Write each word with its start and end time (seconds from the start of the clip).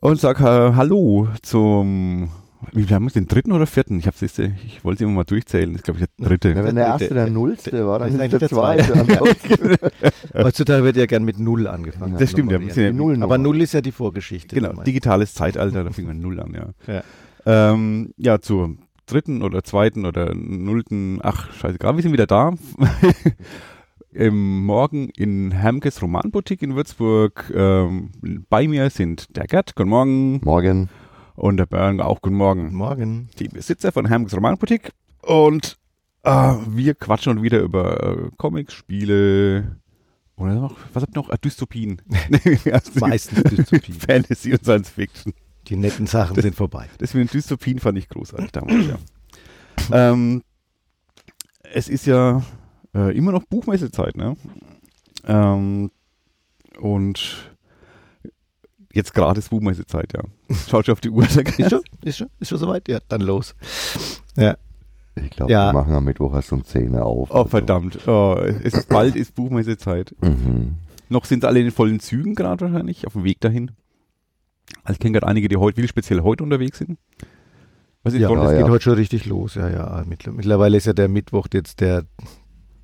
Und 0.00 0.18
sag 0.18 0.40
äh, 0.40 0.44
Hallo 0.44 1.28
zum, 1.42 2.30
wie 2.72 2.86
haben 2.86 3.04
wir 3.04 3.08
es, 3.08 3.12
den 3.12 3.28
dritten 3.28 3.52
oder 3.52 3.66
vierten? 3.66 3.98
Ich, 3.98 4.06
hab's 4.06 4.22
jetzt, 4.22 4.38
ich 4.38 4.82
wollte 4.82 5.04
immer 5.04 5.12
mal 5.12 5.24
durchzählen. 5.24 5.72
Das 5.72 5.80
ist, 5.80 5.84
glaube 5.84 6.00
ich, 6.00 6.06
der 6.18 6.26
dritte. 6.26 6.48
Ja, 6.50 6.64
wenn 6.64 6.74
der 6.74 6.86
erste 6.86 7.12
der 7.12 7.28
Nullste 7.28 7.86
war, 7.86 7.98
dann 7.98 8.16
Das 8.16 8.32
ist 8.32 8.50
der 8.50 8.62
eigentlich 8.62 8.86
der 8.86 9.28
zweite. 9.28 9.92
Heutzutage 10.42 10.84
wird 10.84 10.96
ja 10.96 11.04
gern 11.04 11.24
mit 11.24 11.38
Null 11.38 11.66
angefangen. 11.66 12.16
Das 12.18 12.30
stimmt, 12.30 12.50
ja. 12.50 12.58
Die 12.58 12.92
Nullnummer. 12.92 13.26
Aber 13.26 13.36
Null 13.36 13.60
ist 13.60 13.74
ja 13.74 13.82
die 13.82 13.92
Vorgeschichte. 13.92 14.54
Genau, 14.54 14.72
digitales 14.82 15.34
Zeitalter, 15.34 15.84
da 15.84 15.90
fing 15.90 16.06
man 16.06 16.18
null 16.18 16.40
an, 16.40 16.54
ja. 16.54 16.94
Ja. 16.94 17.72
Ähm, 17.72 18.14
ja, 18.16 18.40
zur 18.40 18.76
dritten 19.04 19.42
oder 19.42 19.62
zweiten 19.64 20.06
oder 20.06 20.34
nullten, 20.34 21.18
ach, 21.22 21.52
scheißegal, 21.52 21.96
wir 21.96 22.02
sind 22.02 22.12
wieder 22.12 22.26
da. 22.26 22.54
Im 24.12 24.64
Morgen 24.64 25.08
in 25.10 25.52
Hermkes 25.52 26.02
Romanboutique 26.02 26.62
in 26.62 26.74
Würzburg. 26.74 27.52
Ähm, 27.54 28.10
bei 28.48 28.66
mir 28.66 28.90
sind 28.90 29.36
der 29.36 29.46
Gerd, 29.46 29.76
guten 29.76 29.90
Morgen, 29.90 30.40
Morgen. 30.42 30.88
und 31.36 31.58
der 31.58 31.66
Bernd, 31.66 32.00
auch 32.00 32.20
guten 32.20 32.36
Morgen. 32.36 32.74
Morgen. 32.74 33.28
Die 33.38 33.48
Besitzer 33.48 33.92
von 33.92 34.06
Hermkes 34.06 34.36
Romanboutique. 34.36 34.92
Und 35.22 35.78
äh, 36.24 36.54
wir 36.68 36.94
quatschen 36.94 37.34
schon 37.34 37.42
wieder 37.44 37.60
über 37.60 38.02
äh, 38.02 38.30
Comics, 38.36 38.74
Spiele, 38.74 39.76
oder 40.40 40.54
noch, 40.54 40.74
was 40.94 41.02
habt 41.02 41.14
ihr 41.14 41.20
noch? 41.20 41.28
Äh, 41.28 41.36
Dystopien. 41.38 42.00
Meistens 42.94 43.42
Dystopien. 43.44 44.00
Fantasy 44.08 44.52
und 44.52 44.64
Science 44.64 44.88
Fiction. 44.88 45.34
Die 45.68 45.76
netten 45.76 46.06
Sachen 46.06 46.40
sind 46.40 46.54
vorbei. 46.54 46.88
Das 46.98 47.14
mit 47.14 47.28
den 47.28 47.32
Dystopien 47.32 47.78
fand 47.78 47.98
ich 47.98 48.08
großartig 48.08 48.50
damals, 48.50 48.86
ja. 48.88 50.12
ähm, 50.12 50.42
es 51.62 51.88
ist 51.88 52.06
ja 52.06 52.42
äh, 52.94 53.16
immer 53.16 53.32
noch 53.32 53.44
Buchmessezeit, 53.44 54.16
ne? 54.16 54.36
Ähm, 55.26 55.90
und 56.80 57.50
jetzt 58.92 59.14
gerade 59.14 59.38
ist 59.38 59.50
Buchmessezeit, 59.50 60.12
ja. 60.14 60.22
Schaut 60.68 60.86
schon 60.86 60.92
auf 60.94 61.00
die 61.00 61.10
Uhr. 61.10 61.24
Ist 61.24 61.70
schon? 61.70 61.80
Ist 62.04 62.18
schon? 62.18 62.28
Ist 62.40 62.48
schon 62.48 62.58
soweit? 62.58 62.88
Ja, 62.88 62.98
dann 63.08 63.20
los. 63.20 63.54
Ja. 64.36 64.56
Ich 65.16 65.30
glaube, 65.30 65.52
Ja. 65.52 65.68
wir 65.70 65.72
machen 65.80 65.92
am 65.92 66.04
Mittwoch 66.04 66.32
erst 66.34 66.52
um 66.52 66.64
10 66.64 66.94
Uhr 66.94 67.04
auf. 67.04 67.30
Oh, 67.32 67.44
verdammt. 67.44 68.06
Oh, 68.08 68.36
es 68.40 68.74
ist, 68.74 68.88
bald 68.88 69.16
ist 69.16 69.34
Buchmessezeit. 69.34 70.14
Mhm. 70.22 70.76
Noch 71.08 71.24
sind 71.24 71.44
alle 71.44 71.58
in 71.58 71.66
den 71.66 71.72
vollen 71.72 71.98
Zügen 72.00 72.34
gerade 72.36 72.64
wahrscheinlich, 72.64 73.06
auf 73.06 73.14
dem 73.14 73.24
Weg 73.24 73.40
dahin. 73.40 73.72
Also 74.84 74.94
ich 74.94 75.00
kenne 75.00 75.12
gerade 75.14 75.26
einige, 75.26 75.48
die 75.48 75.56
heute, 75.56 75.82
wie 75.82 75.88
speziell 75.88 76.22
heute 76.22 76.44
unterwegs 76.44 76.78
sind. 76.78 76.98
Was 78.04 78.14
ist 78.14 78.20
Ja, 78.20 78.30
es 78.32 78.52
ja. 78.52 78.58
geht 78.62 78.70
heute 78.70 78.84
schon 78.84 78.94
richtig 78.94 79.26
los. 79.26 79.56
Ja, 79.56 79.68
ja. 79.68 80.04
Mittler- 80.08 80.32
Mittlerweile 80.32 80.76
ist 80.76 80.86
ja 80.86 80.92
der 80.92 81.08
Mittwoch 81.08 81.48
jetzt 81.52 81.80
der, 81.80 82.04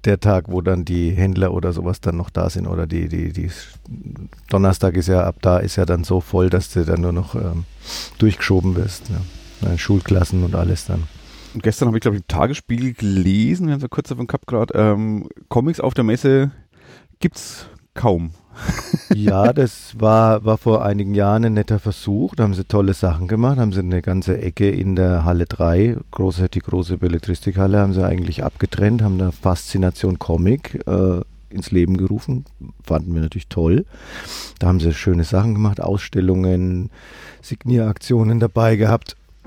der 0.07 0.21
Tag, 0.21 0.47
wo 0.49 0.61
dann 0.61 0.85
die 0.85 1.11
Händler 1.11 1.53
oder 1.53 1.73
sowas 1.73 2.01
dann 2.01 2.17
noch 2.17 2.31
da 2.31 2.49
sind. 2.49 2.67
Oder 2.67 2.87
die, 2.87 3.09
die, 3.09 3.33
die 3.33 3.51
Donnerstag 4.48 4.97
ist 4.97 5.09
ja 5.09 5.25
ab 5.25 5.37
da 5.43 5.59
ist 5.59 5.77
ja 5.77 5.85
dann 5.85 6.05
so 6.05 6.21
voll, 6.21 6.51
dass 6.51 6.73
du 6.73 6.85
dann 6.85 7.01
nur 7.01 7.13
noch 7.13 7.35
ähm, 7.35 7.65
durchgeschoben 8.19 8.77
wirst. 8.77 9.11
Äh, 9.63 9.79
Schulklassen 9.79 10.45
und 10.45 10.55
alles 10.55 10.87
dann. 10.87 11.05
Und 11.55 11.63
gestern 11.63 11.89
habe 11.89 11.97
ich, 11.97 12.03
glaube 12.03 12.17
ich, 12.17 12.23
im 12.23 12.29
Tagesspiegel 12.29 12.93
gelesen, 12.93 13.67
wir 13.67 13.73
haben 13.73 13.79
es 13.79 13.83
ja 13.83 13.89
kurz 13.89 14.09
davon 14.09 14.27
gehabt 14.27 14.47
gerade, 14.47 14.75
ähm, 14.75 15.29
Comics 15.48 15.81
auf 15.81 15.95
der 15.95 16.05
Messe 16.05 16.51
gibt's 17.19 17.67
kaum. 17.97 18.30
Ja, 19.14 19.52
das 19.52 19.94
war, 19.98 20.44
war 20.44 20.58
vor 20.58 20.84
einigen 20.84 21.14
Jahren 21.14 21.44
ein 21.44 21.55
netter 21.55 21.78
Versuch. 21.78 22.34
Da 22.34 22.44
haben 22.44 22.55
sie 22.55 22.64
tolle 22.64 22.94
Sachen 22.94 23.28
gemacht, 23.28 23.58
haben 23.58 23.72
sie 23.72 23.80
eine 23.80 24.02
ganze 24.02 24.41
Ecke 24.41 24.70
in 24.70 24.97
der 24.97 25.25
Halle 25.25 25.47
3, 25.47 25.97
große, 26.11 26.48
die 26.48 26.61
große 26.61 26.98
Belletristikhalle, 26.98 27.78
haben 27.78 27.92
sie 27.92 28.05
eigentlich 28.05 28.44
abgetrennt, 28.44 29.02
haben 29.02 29.18
da 29.18 29.30
Faszination 29.30 30.18
Comic 30.18 30.86
äh, 30.86 31.20
ins 31.51 31.70
Leben 31.70 31.96
gerufen. 31.96 32.45
Fanden 32.83 33.14
wir 33.14 33.23
natürlich 33.23 33.48
toll. 33.48 33.85
Da 34.58 34.68
haben 34.68 34.80
sie 34.80 34.92
schöne 34.92 35.24
Sachen 35.24 35.55
gemacht, 35.55 35.80
Ausstellungen, 35.80 36.90
Signieraktionen 37.42 38.40
dabei 38.40 38.77
gehabt. 38.77 39.17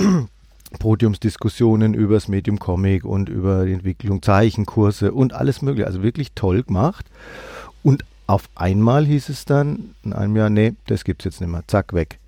Podiumsdiskussionen 0.79 1.95
über 1.95 2.13
das 2.13 2.27
Medium 2.27 2.59
Comic 2.59 3.03
und 3.03 3.27
über 3.27 3.65
die 3.65 3.73
Entwicklung, 3.73 4.21
Zeichenkurse 4.21 5.11
und 5.11 5.33
alles 5.33 5.63
mögliche. 5.63 5.88
Also 5.88 6.03
wirklich 6.03 6.33
toll 6.35 6.61
gemacht. 6.61 7.07
Und 7.81 8.03
auf 8.29 8.47
einmal 8.53 9.07
hieß 9.07 9.29
es 9.29 9.45
dann 9.45 9.95
in 10.03 10.13
einem 10.13 10.35
Jahr, 10.35 10.51
nee, 10.51 10.75
das 10.85 11.03
gibt's 11.03 11.25
jetzt 11.25 11.41
nicht 11.41 11.50
mehr. 11.50 11.63
Zack, 11.66 11.94
weg. 11.94 12.19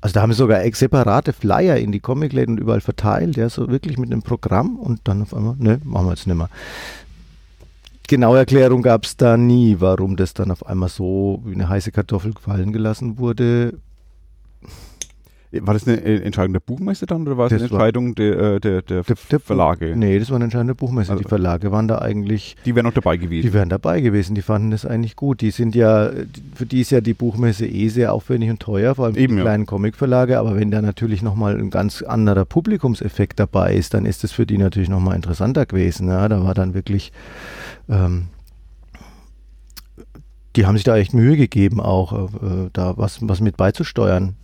Also 0.00 0.14
da 0.14 0.22
haben 0.22 0.32
sie 0.32 0.38
sogar 0.38 0.62
ex- 0.62 0.78
separate 0.78 1.32
Flyer 1.32 1.76
in 1.76 1.90
die 1.90 1.98
Comicläden 1.98 2.54
und 2.54 2.60
überall 2.60 2.80
verteilt, 2.80 3.36
ja, 3.36 3.48
so 3.48 3.68
wirklich 3.68 3.98
mit 3.98 4.12
einem 4.12 4.22
Programm 4.22 4.76
und 4.76 5.00
dann 5.04 5.22
auf 5.22 5.34
einmal, 5.34 5.56
nee, 5.58 5.78
machen 5.82 6.06
wir 6.06 6.12
jetzt 6.12 6.28
nicht 6.28 6.36
mehr. 6.36 6.48
Genaue 8.06 8.38
Erklärung 8.38 8.82
gab 8.82 9.04
es 9.04 9.16
da 9.16 9.36
nie, 9.36 9.76
warum 9.80 10.14
das 10.16 10.34
dann 10.34 10.52
auf 10.52 10.64
einmal 10.66 10.88
so 10.88 11.42
wie 11.44 11.54
eine 11.54 11.68
heiße 11.68 11.90
Kartoffel 11.90 12.32
fallen 12.40 12.72
gelassen 12.72 13.18
wurde. 13.18 13.74
War 15.52 15.74
das 15.74 15.84
eine 15.88 15.96
äh, 16.00 16.22
Entscheidung 16.22 16.52
der 16.52 16.60
Buchmesse 16.60 17.06
dann 17.06 17.22
oder 17.22 17.36
war 17.36 17.46
es 17.46 17.50
Das 17.50 17.62
eine 17.62 17.70
Entscheidung 17.70 18.14
der, 18.14 18.38
äh, 18.38 18.60
der, 18.60 18.82
der, 18.82 19.02
Der- 19.02 19.16
der- 19.30 19.40
Verlage? 19.40 19.96
Nee, 19.96 20.16
das 20.20 20.28
war 20.30 20.36
eine 20.36 20.44
entscheidende 20.44 20.76
Buchmesse. 20.76 21.10
Also- 21.10 21.24
die 21.24 21.28
Verlage 21.28 21.72
waren 21.72 21.88
da 21.88 21.98
eigentlich 21.98 22.54
Die 22.64 22.76
wären 22.76 22.86
noch 22.86 22.92
dabei 22.94 23.16
gewesen. 23.16 23.42
Die 23.48 23.52
wären 23.52 23.68
dabei 23.68 24.00
gewesen, 24.00 24.36
die 24.36 24.42
fanden 24.42 24.70
das 24.70 24.86
eigentlich 24.86 25.16
gut. 25.16 25.40
Die 25.40 25.50
sind 25.50 25.74
ja, 25.74 26.10
für 26.54 26.66
die 26.66 26.80
ist 26.82 26.90
ja 26.90 27.00
die 27.00 27.14
Buchmesse 27.14 27.66
eh 27.66 27.88
sehr 27.88 28.12
aufwendig 28.12 28.48
und 28.50 28.60
teuer, 28.60 28.94
vor 28.94 29.06
allem 29.06 29.14
für 29.14 29.20
Eben, 29.20 29.32
die 29.34 29.38
ja. 29.38 29.44
kleinen 29.44 29.66
Comicverlage. 29.66 30.38
Aber 30.38 30.54
wenn 30.54 30.70
da 30.70 30.80
natürlich 30.82 31.20
nochmal 31.20 31.58
ein 31.58 31.70
ganz 31.70 32.02
anderer 32.02 32.44
Publikumseffekt 32.44 33.40
dabei 33.40 33.74
ist, 33.74 33.92
dann 33.94 34.06
ist 34.06 34.22
das 34.22 34.30
für 34.30 34.46
die 34.46 34.56
natürlich 34.58 34.88
nochmal 34.88 35.16
interessanter 35.16 35.66
gewesen. 35.66 36.06
Ja, 36.06 36.28
da 36.28 36.44
war 36.44 36.54
dann 36.54 36.74
wirklich, 36.74 37.10
ähm, 37.88 38.26
die 40.54 40.66
haben 40.66 40.76
sich 40.76 40.84
da 40.84 40.96
echt 40.96 41.12
Mühe 41.12 41.36
gegeben, 41.36 41.80
auch 41.80 42.12
äh, 42.12 42.70
da 42.72 42.96
was, 42.96 43.18
was 43.22 43.40
mit 43.40 43.56
beizusteuern. 43.56 44.36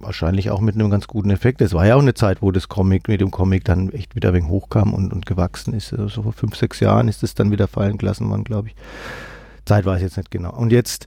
Wahrscheinlich 0.00 0.50
auch 0.50 0.60
mit 0.60 0.74
einem 0.74 0.90
ganz 0.90 1.06
guten 1.06 1.30
Effekt. 1.30 1.60
Es 1.60 1.72
war 1.72 1.86
ja 1.86 1.96
auch 1.96 2.02
eine 2.02 2.14
Zeit, 2.14 2.42
wo 2.42 2.50
das 2.50 2.68
Comic 2.68 3.08
mit 3.08 3.20
dem 3.20 3.30
Comic 3.30 3.64
dann 3.64 3.90
echt 3.90 4.14
wieder 4.14 4.28
ein 4.30 4.34
wenig 4.34 4.50
hochkam 4.50 4.92
und, 4.92 5.12
und 5.12 5.26
gewachsen 5.26 5.74
ist. 5.74 5.92
Also 5.92 6.08
so 6.08 6.22
vor 6.22 6.32
fünf, 6.32 6.56
sechs 6.56 6.80
Jahren 6.80 7.08
ist 7.08 7.22
es 7.22 7.34
dann 7.34 7.50
wieder 7.50 7.68
fallen 7.68 7.98
gelassen 7.98 8.28
worden, 8.28 8.44
glaube 8.44 8.68
ich. 8.68 8.74
Zeit 9.64 9.86
weiß 9.86 9.98
ich 9.98 10.04
jetzt 10.04 10.16
nicht 10.16 10.30
genau. 10.30 10.52
Und 10.52 10.72
jetzt 10.72 11.06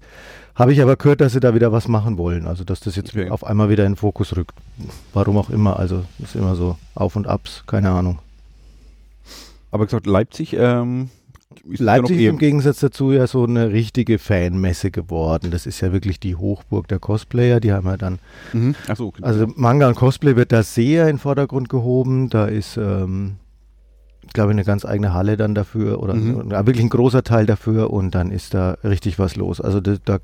habe 0.55 0.73
ich 0.73 0.81
aber 0.81 0.95
gehört, 0.95 1.21
dass 1.21 1.33
sie 1.33 1.39
da 1.39 1.53
wieder 1.53 1.71
was 1.71 1.87
machen 1.87 2.17
wollen. 2.17 2.47
Also, 2.47 2.63
dass 2.63 2.79
das 2.79 2.95
jetzt 2.95 3.15
Okay. 3.15 3.29
auf 3.29 3.43
einmal 3.45 3.69
wieder 3.69 3.85
in 3.85 3.91
den 3.91 3.97
Fokus 3.97 4.35
rückt. 4.35 4.53
Warum 5.13 5.37
auch 5.37 5.49
immer. 5.51 5.77
Also, 5.77 6.03
ist 6.19 6.35
immer 6.35 6.55
so 6.55 6.77
Auf 6.95 7.15
und 7.15 7.27
Abs, 7.27 7.63
keine 7.67 7.91
Ahnung. 7.91 8.19
Aber 9.69 9.85
gesagt, 9.85 10.07
Leipzig 10.07 10.53
ähm, 10.53 11.09
Leipzig 11.65 12.17
ist 12.17 12.29
im 12.29 12.37
Gegensatz 12.37 12.79
dazu 12.79 13.11
ja 13.11 13.27
so 13.27 13.43
eine 13.43 13.71
richtige 13.71 14.19
Fanmesse 14.19 14.91
geworden. 14.91 15.51
Das 15.51 15.65
ist 15.65 15.81
ja 15.81 15.91
wirklich 15.91 16.19
die 16.19 16.35
Hochburg 16.35 16.87
der 16.87 16.99
Cosplayer. 16.99 17.59
Die 17.59 17.71
haben 17.73 17.87
ja 17.87 17.97
dann 17.97 18.19
mhm. 18.53 18.75
Achso, 18.87 19.07
okay. 19.07 19.23
Also 19.23 19.47
Manga 19.55 19.87
und 19.87 19.95
Cosplay 19.95 20.35
wird 20.35 20.51
da 20.51 20.63
sehr 20.63 21.03
in 21.03 21.15
den 21.15 21.19
Vordergrund 21.19 21.69
gehoben. 21.69 22.29
Da 22.29 22.45
ist, 22.45 22.77
ähm, 22.77 23.35
glaube 24.33 24.51
ich, 24.51 24.55
eine 24.55 24.63
ganz 24.65 24.85
eigene 24.85 25.13
Halle 25.13 25.37
dann 25.37 25.55
dafür 25.55 26.01
oder 26.01 26.13
Mhm. 26.13 26.49
wirklich 26.51 26.81
ein 26.81 26.89
großer 26.89 27.23
Teil 27.23 27.45
dafür 27.45 27.91
und 27.91 28.15
dann 28.15 28.31
ist 28.31 28.53
da 28.53 28.77
richtig 28.83 29.19
was 29.19 29.35
los. 29.35 29.61
Also 29.61 29.79
da, 29.81 29.95
da 30.03 30.15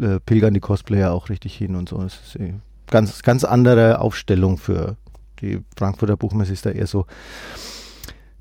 äh, 0.00 0.20
pilgern 0.24 0.54
die 0.54 0.60
Cosplayer 0.60 1.12
auch 1.12 1.28
richtig 1.28 1.56
hin 1.56 1.74
und 1.76 1.88
so. 1.88 1.98
Das 1.98 2.14
ist 2.26 2.36
eh 2.36 2.54
ganz, 2.90 3.22
ganz 3.22 3.44
andere 3.44 4.00
Aufstellung 4.00 4.58
für 4.58 4.96
die 5.40 5.60
Frankfurter 5.76 6.16
Buchmesse 6.16 6.52
ist 6.52 6.66
da 6.66 6.70
eher 6.70 6.86
so, 6.86 7.06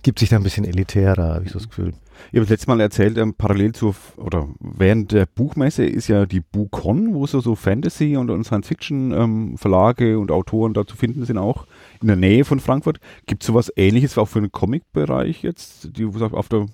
gibt 0.04 0.20
sich 0.20 0.30
da 0.30 0.38
ein 0.38 0.44
bisschen 0.44 0.66
elitärer, 0.66 1.36
habe 1.36 1.46
ich 1.46 1.52
so 1.52 1.60
das 1.60 1.68
Gefühl. 1.70 1.94
Ich 2.32 2.38
habe 2.38 2.42
das 2.42 2.50
letzte 2.50 2.68
Mal 2.70 2.80
erzählt, 2.80 3.18
ähm, 3.18 3.34
parallel 3.34 3.74
zur, 3.74 3.96
oder 4.18 4.48
während 4.60 5.12
der 5.12 5.26
Buchmesse 5.26 5.86
ist 5.86 6.08
ja 6.08 6.26
die 6.26 6.40
BuCon, 6.40 7.14
wo 7.14 7.26
so, 7.28 7.40
so 7.40 7.56
Fantasy 7.56 8.18
und, 8.18 8.30
und 8.30 8.44
Science-Fiction-Verlage 8.44 10.20
und 10.20 10.32
Autoren 10.32 10.74
da 10.74 10.86
zu 10.86 10.96
finden 10.96 11.26
sind, 11.26 11.38
auch 11.38 11.66
in 12.02 12.08
der 12.08 12.18
Nähe 12.18 12.46
von 12.46 12.60
Frankfurt. 12.60 13.00
Gibt 13.26 13.44
es 13.44 13.48
sowas 13.48 13.72
ähnliches 13.76 14.18
auch 14.18 14.28
für 14.28 14.42
den 14.42 14.52
Comic-Bereich 14.52 15.44
jetzt? 15.44 15.98
Die 15.98 16.06
auf 16.06 16.50
der 16.50 16.68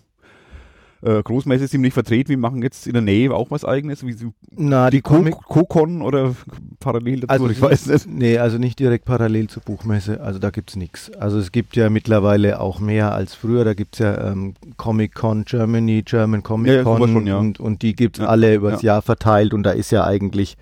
äh, 1.03 1.21
Großmesse 1.23 1.77
nicht 1.79 1.93
vertreten, 1.93 2.29
wir 2.29 2.37
machen 2.37 2.61
jetzt 2.61 2.85
in 2.87 2.93
der 2.93 3.01
Nähe 3.01 3.33
auch 3.33 3.49
was 3.51 3.65
eigenes, 3.65 4.05
wie 4.05 4.15
Na, 4.51 4.89
die 4.89 5.01
Co- 5.01 5.21
Co-Con 5.23 6.01
oder 6.01 6.35
parallel 6.79 7.21
dazu, 7.21 7.29
Also 7.31 7.49
ich 7.49 7.61
weiß 7.61 7.87
nicht. 7.87 8.07
Nee, 8.07 8.37
also 8.37 8.57
nicht 8.57 8.77
direkt 8.79 9.05
parallel 9.05 9.47
zur 9.47 9.63
Buchmesse. 9.63 10.21
Also 10.21 10.37
da 10.39 10.49
gibt 10.51 10.69
es 10.71 10.75
nichts. 10.75 11.11
Also 11.13 11.39
es 11.39 11.51
gibt 11.51 11.75
ja 11.75 11.89
mittlerweile 11.89 12.59
auch 12.59 12.79
mehr 12.79 13.13
als 13.13 13.33
früher. 13.33 13.65
Da 13.65 13.73
gibt 13.73 13.95
es 13.95 13.99
ja 13.99 14.31
ähm, 14.31 14.53
Comic 14.77 15.15
Con 15.15 15.43
Germany, 15.45 16.03
German 16.03 16.43
Comic 16.43 16.67
Ja, 16.71 16.77
ja, 16.77 16.83
Con 16.83 16.97
sowas 16.97 17.11
schon, 17.11 17.27
ja. 17.27 17.37
und, 17.37 17.59
und 17.59 17.81
die 17.81 17.95
gibt 17.95 18.17
es 18.19 18.23
Ja, 18.23 18.29
alle 18.29 18.53
übers 18.55 18.81
ja. 18.81 18.93
Jahr 18.93 19.01
verteilt 19.01 19.53
und 19.53 19.63
da 19.63 19.71
ist 19.71 19.91
ja 19.91 20.03
eigentlich 20.05 20.55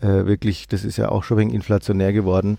äh, 0.00 0.26
wirklich, 0.26 0.66
das 0.68 0.84
ist 0.84 0.96
ja 0.96 1.08
auch 1.10 1.22
schon 1.24 1.38
wenig 1.38 1.54
inflationär 1.54 2.12
geworden. 2.12 2.58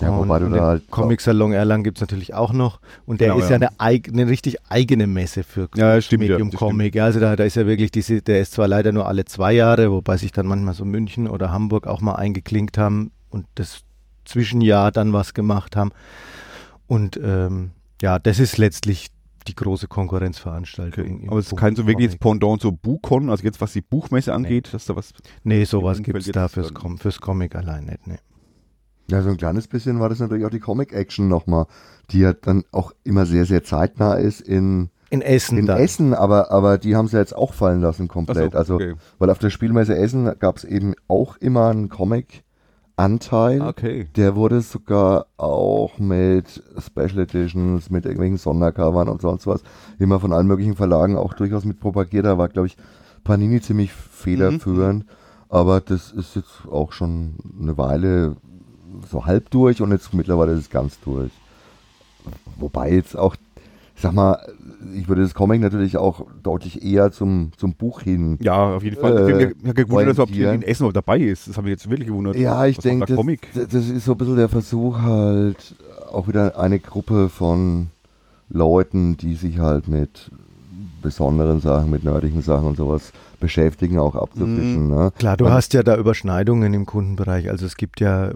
Ja, 0.00 0.10
und, 0.10 0.18
wobei 0.18 0.38
du 0.38 0.46
und 0.46 0.52
da 0.52 0.56
den 0.56 0.64
halt 0.66 0.90
Comic 0.90 1.20
Salon 1.20 1.52
Erlangen 1.52 1.84
gibt 1.84 1.98
es 1.98 2.00
natürlich 2.00 2.34
auch 2.34 2.52
noch. 2.52 2.80
Und 3.06 3.20
der 3.20 3.28
Genau, 3.28 3.40
ist 3.40 3.50
ja. 3.50 3.56
ja, 3.58 3.68
eine, 3.68 3.80
eig 3.80 4.08
eine 4.08 4.26
richtig 4.28 4.56
eigene 4.68 5.06
Messe 5.06 5.42
für 5.42 5.68
Ja, 5.74 6.00
stimmt, 6.00 6.24
ja, 6.24 6.30
Medium 6.30 6.50
das 6.50 6.58
Comic. 6.58 6.94
Ja, 6.94 7.04
also 7.04 7.20
da, 7.20 7.36
da 7.36 7.44
ist 7.44 7.56
ja 7.56 7.66
wirklich 7.66 7.90
diese, 7.90 8.22
der 8.22 8.40
ist 8.40 8.52
zwar 8.52 8.68
leider 8.68 8.92
nur 8.92 9.06
alle 9.06 9.24
zwei 9.24 9.52
Jahre, 9.52 9.90
wobei 9.90 10.16
sich 10.16 10.32
dann 10.32 10.46
manchmal 10.46 10.74
so 10.74 10.84
München 10.84 11.28
oder 11.28 11.50
Hamburg 11.50 11.86
auch 11.86 12.00
mal 12.00 12.14
eingeklinkt 12.14 12.78
haben 12.78 13.10
und 13.30 13.46
das 13.54 13.82
Zwischenjahr 14.24 14.92
dann 14.92 15.12
was 15.12 15.34
gemacht 15.34 15.76
haben. 15.76 15.90
Und 16.86 17.18
ähm, 17.22 17.70
ja, 18.00 18.18
das 18.18 18.38
ist 18.38 18.58
letztlich 18.58 19.08
die 19.46 19.54
große 19.54 19.88
Konkurrenzveranstaltung. 19.88 21.16
Okay. 21.16 21.28
Aber 21.28 21.38
es 21.38 21.50
ist 21.50 21.56
kein 21.56 21.74
so 21.74 21.86
wirkliches 21.86 22.18
Comic. 22.18 22.40
Pendant 22.40 22.60
zur 22.60 22.72
Buchcon, 22.72 23.30
also 23.30 23.44
jetzt 23.44 23.60
was 23.60 23.72
die 23.72 23.80
Buchmesse 23.80 24.32
angeht, 24.32 24.72
dass 24.72 24.84
da 24.84 24.94
was. 24.94 25.12
Nee, 25.42 25.64
sowas 25.64 26.02
gibt 26.02 26.18
es 26.18 26.30
da 26.30 26.44
jetzt, 26.44 26.54
fürs, 26.54 26.74
Com 26.74 26.98
fürs 26.98 27.20
Comic 27.20 27.54
allein 27.56 27.86
nicht. 27.86 28.06
Nee. 28.06 28.18
Ja, 29.10 29.22
so 29.22 29.30
ein 29.30 29.38
kleines 29.38 29.66
bisschen 29.68 30.00
war 30.00 30.10
das 30.10 30.18
natürlich 30.18 30.44
auch 30.44 30.50
die 30.50 30.60
Comic-Action 30.60 31.28
nochmal, 31.28 31.66
die 32.10 32.20
ja 32.20 32.34
dann 32.34 32.64
auch 32.72 32.92
immer 33.04 33.24
sehr, 33.24 33.46
sehr 33.46 33.64
zeitnah 33.64 34.14
ist 34.14 34.42
in, 34.42 34.90
In 35.08 35.22
Essen 35.22 35.56
in 35.56 35.66
dann. 35.66 35.80
Essen, 35.80 36.12
aber, 36.12 36.50
aber 36.50 36.76
die 36.76 36.94
haben 36.94 37.08
sie 37.08 37.16
jetzt 37.16 37.34
auch 37.34 37.54
fallen 37.54 37.80
lassen 37.80 38.08
komplett. 38.08 38.52
So, 38.52 38.58
also, 38.58 38.74
okay. 38.74 38.94
weil 39.18 39.30
auf 39.30 39.38
der 39.38 39.48
Spielmesse 39.48 39.96
Essen 39.96 40.30
gab 40.38 40.58
es 40.58 40.64
eben 40.64 40.94
auch 41.08 41.38
immer 41.38 41.68
einen 41.68 41.88
Comic-Anteil. 41.88 43.62
Okay. 43.62 44.08
Der 44.14 44.36
wurde 44.36 44.60
sogar 44.60 45.26
auch 45.38 45.98
mit 45.98 46.62
Special 46.78 47.20
Editions, 47.20 47.88
mit 47.88 48.04
irgendwelchen 48.04 48.36
Sondercovern 48.36 49.08
und 49.08 49.22
sonst 49.22 49.46
was, 49.46 49.62
immer 49.98 50.20
von 50.20 50.34
allen 50.34 50.46
möglichen 50.46 50.76
Verlagen 50.76 51.16
auch 51.16 51.32
durchaus 51.32 51.64
mit 51.64 51.80
propagiert. 51.80 52.26
Da 52.26 52.36
war, 52.36 52.50
glaube 52.50 52.66
ich, 52.66 52.76
Panini 53.24 53.62
ziemlich 53.62 53.90
federführend. 53.90 55.06
Aber 55.48 55.80
das 55.80 56.12
ist 56.12 56.36
jetzt 56.36 56.66
auch 56.70 56.92
schon 56.92 57.36
eine 57.58 57.78
Weile 57.78 58.36
so 59.10 59.26
halb 59.26 59.50
durch 59.50 59.80
und 59.80 59.90
jetzt 59.90 60.12
mittlerweile 60.14 60.52
ist 60.52 60.60
es 60.60 60.70
ganz 60.70 60.98
durch. 61.00 61.30
Wobei 62.56 62.92
jetzt 62.92 63.16
auch, 63.16 63.36
ich 63.94 64.02
sag 64.02 64.12
mal, 64.12 64.38
ich 64.94 65.08
würde 65.08 65.22
das 65.22 65.34
Comic 65.34 65.60
natürlich 65.60 65.96
auch 65.96 66.26
deutlich 66.42 66.84
eher 66.84 67.10
zum, 67.10 67.52
zum 67.56 67.74
Buch 67.74 68.02
hin 68.02 68.38
Ja, 68.40 68.76
auf 68.76 68.82
jeden 68.82 68.96
Fall. 68.96 69.16
Äh, 69.16 69.28
ich 69.28 69.46
habe 69.46 69.54
mich 69.62 69.74
gewundert, 69.74 70.08
dass 70.08 70.16
überhaupt 70.16 70.32
hier 70.32 70.52
in 70.52 70.62
Essen 70.62 70.86
noch 70.86 70.92
dabei 70.92 71.18
ist. 71.18 71.48
Das 71.48 71.56
habe 71.56 71.68
ich 71.68 71.72
jetzt 71.72 71.90
wirklich 71.90 72.08
gewundert. 72.08 72.36
Ja, 72.36 72.66
ich 72.66 72.78
denke, 72.78 73.06
das, 73.06 73.16
Comic. 73.16 73.48
das 73.54 73.74
ist 73.74 74.04
so 74.04 74.12
ein 74.12 74.18
bisschen 74.18 74.36
der 74.36 74.48
Versuch 74.48 75.00
halt, 75.00 75.74
auch 76.10 76.28
wieder 76.28 76.58
eine 76.58 76.78
Gruppe 76.78 77.28
von 77.28 77.88
Leuten, 78.48 79.16
die 79.16 79.34
sich 79.34 79.58
halt 79.58 79.88
mit 79.88 80.30
besonderen 81.02 81.60
Sachen, 81.60 81.90
mit 81.90 82.04
nördlichen 82.04 82.42
Sachen 82.42 82.66
und 82.68 82.76
sowas 82.76 83.12
beschäftigen, 83.40 83.98
auch 83.98 84.14
abzufischen. 84.14 84.88
Ne? 84.88 85.12
Klar, 85.18 85.36
du 85.36 85.46
Und- 85.46 85.52
hast 85.52 85.72
ja 85.74 85.82
da 85.82 85.96
Überschneidungen 85.96 86.74
im 86.74 86.86
Kundenbereich. 86.86 87.50
Also 87.50 87.66
es 87.66 87.76
gibt 87.76 88.00
ja 88.00 88.32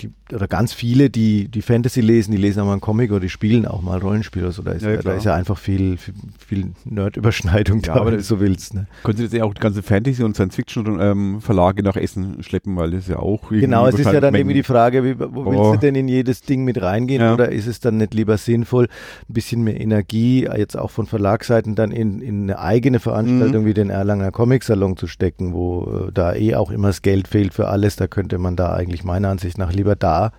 die, 0.00 0.10
oder 0.34 0.48
ganz 0.48 0.72
viele, 0.72 1.10
die, 1.10 1.48
die 1.48 1.62
Fantasy 1.62 2.00
lesen, 2.00 2.30
die 2.32 2.36
lesen 2.38 2.60
auch 2.60 2.66
mal 2.66 2.72
einen 2.72 2.80
Comic 2.80 3.10
oder 3.10 3.20
die 3.20 3.28
spielen 3.28 3.66
auch 3.66 3.82
mal 3.82 3.98
Rollenspiel 3.98 4.42
oder 4.44 4.52
so. 4.52 4.62
Da 4.62 4.72
ist 4.72 4.82
Ja, 4.82 4.96
da 4.96 5.12
ist 5.12 5.24
ja 5.24 5.34
einfach 5.34 5.58
viel, 5.58 5.96
viel, 5.98 6.14
viel 6.46 6.72
Nerd-Überschneidung 6.84 7.80
Ja, 7.80 7.94
da, 7.94 8.00
aber 8.00 8.10
wenn 8.12 8.18
du 8.18 8.22
so 8.24 8.40
willst. 8.40 8.74
Ne? 8.74 8.86
Können 9.04 9.16
Sie 9.18 9.24
jetzt 9.24 9.34
ja 9.34 9.44
auch 9.44 9.52
die 9.54 9.60
ganze 9.60 9.82
Fantasy- 9.82 10.22
und 10.22 10.34
Science-Fiction-Verlage 10.34 11.82
nach 11.82 11.96
Essen 11.96 12.42
schleppen, 12.42 12.76
weil 12.76 12.92
das 12.92 13.08
ja 13.08 13.18
auch. 13.18 13.50
Genau, 13.50 13.86
es 13.86 13.98
ist 13.98 14.10
ja 14.12 14.20
dann 14.20 14.34
irgendwie 14.34 14.54
die 14.54 14.62
Frage, 14.62 15.04
wie, 15.04 15.18
wo 15.18 15.46
willst 15.46 15.60
Oh. 15.60 15.72
du 15.72 15.78
denn 15.78 15.94
in 15.94 16.08
jedes 16.08 16.42
Ding 16.42 16.64
mit 16.64 16.80
reingehen 16.80 17.20
Ja. 17.22 17.34
oder 17.34 17.50
ist 17.50 17.66
es 17.66 17.80
dann 17.80 17.98
nicht 17.98 18.14
lieber 18.14 18.36
sinnvoll, 18.38 18.84
ein 19.28 19.32
bisschen 19.34 19.62
mehr 19.62 19.80
Energie, 19.80 20.46
jetzt 20.56 20.76
auch 20.78 20.90
von 20.90 21.06
Verlagsseiten, 21.06 21.74
dann 21.74 21.90
in, 21.90 22.20
in 22.20 22.42
eine 22.44 22.58
eigene 22.58 22.98
Mhm. 22.98 23.02
Veranstaltung 23.02 23.66
wie 23.66 23.74
den 23.74 23.90
Erlanger 23.90 24.30
Comic-Salon 24.40 24.96
zu 24.96 25.06
stecken, 25.06 25.52
wo 25.52 26.06
äh, 26.08 26.12
da 26.12 26.32
eh 26.34 26.54
auch 26.54 26.70
immer 26.70 26.88
das 26.88 27.02
Geld 27.02 27.28
fehlt 27.28 27.52
für 27.52 27.68
alles, 27.68 27.96
da 27.96 28.06
könnte 28.06 28.38
man 28.38 28.56
da 28.56 28.72
eigentlich 28.72 29.04
meiner 29.04 29.28
Ansicht 29.28 29.58
nach 29.58 29.70
lieber 29.70 29.96
da 29.96 30.32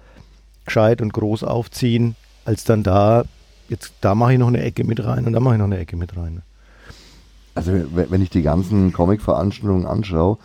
gescheit 0.65 1.03
und 1.03 1.13
groß 1.13 1.44
aufziehen, 1.44 2.15
als 2.44 2.63
dann 2.63 2.81
da, 2.81 3.25
jetzt 3.69 3.94
da 4.01 4.15
mache 4.15 4.33
ich 4.33 4.39
noch 4.39 4.48
eine 4.48 4.63
Ecke 4.63 4.86
mit 4.86 5.06
rein 5.06 5.27
und 5.27 5.33
da 5.33 5.39
mache 5.39 5.53
ich 5.53 5.59
noch 5.59 5.68
eine 5.68 5.77
Ecke 5.77 5.98
mit 5.98 6.18
rein. 6.18 6.42
Also 7.53 7.74
wenn 7.94 8.24
ich 8.24 8.31
die 8.31 8.42
ganzen 8.42 8.92
Comic-Veranstaltungen 8.92 9.86
anschaue, 9.86 10.39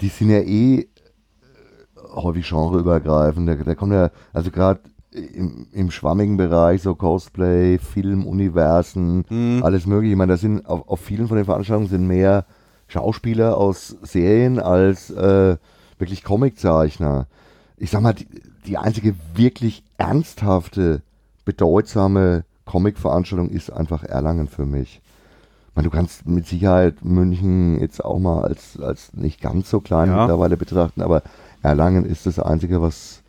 die 0.00 0.08
sind 0.08 0.30
ja 0.30 0.40
eh 0.40 0.80
äh, 0.80 0.86
häufig 2.12 2.48
genreübergreifend. 2.48 3.48
Da, 3.48 3.54
da 3.54 3.74
kommt 3.76 3.92
ja, 3.92 4.10
also 4.32 4.50
gerade 4.50 4.80
im, 5.12 5.68
im 5.70 5.92
schwammigen 5.92 6.36
Bereich, 6.36 6.82
so 6.82 6.96
Cosplay, 6.96 7.78
Film, 7.78 8.26
Universen, 8.26 9.24
Mhm. 9.30 9.62
alles 9.62 9.86
mögliche. 9.86 10.14
Ich 10.14 10.18
meine, 10.18 10.32
da 10.32 10.38
sind 10.38 10.66
auf, 10.66 10.88
auf 10.88 10.98
vielen 11.00 11.28
von 11.28 11.36
den 11.36 11.46
Veranstaltungen 11.46 11.88
sind 11.88 12.08
mehr 12.08 12.46
Schauspieler 12.88 13.56
aus 13.56 13.96
Serien 14.02 14.58
als 14.58 15.10
äh, 15.10 15.56
wirklich 15.98 16.22
Comiczeichner. 16.22 17.26
Ich 17.76 17.90
sag 17.90 18.00
mal, 18.02 18.14
die, 18.14 18.26
die 18.66 18.78
einzige 18.78 19.14
wirklich 19.34 19.82
ernsthafte, 19.98 21.02
bedeutsame 21.44 22.44
Comic-Veranstaltung 22.64 23.50
ist 23.50 23.70
einfach 23.70 24.02
Erlangen 24.02 24.48
für 24.48 24.66
mich. 24.66 25.00
Ich 25.68 25.76
meine, 25.76 25.88
du 25.88 25.94
kannst 25.94 26.26
mit 26.26 26.46
Sicherheit 26.46 27.04
München 27.04 27.80
jetzt 27.80 28.04
auch 28.04 28.18
mal 28.18 28.42
als, 28.42 28.80
als 28.80 29.12
nicht 29.12 29.40
ganz 29.40 29.70
so 29.70 29.80
klein 29.80 30.08
Ja. 30.08 30.20
mittlerweile 30.22 30.56
betrachten, 30.56 31.02
aber 31.02 31.22
Erlangen 31.62 32.04
ist 32.04 32.26
das 32.26 32.38
Einzige, 32.38 32.80
was 32.80 33.22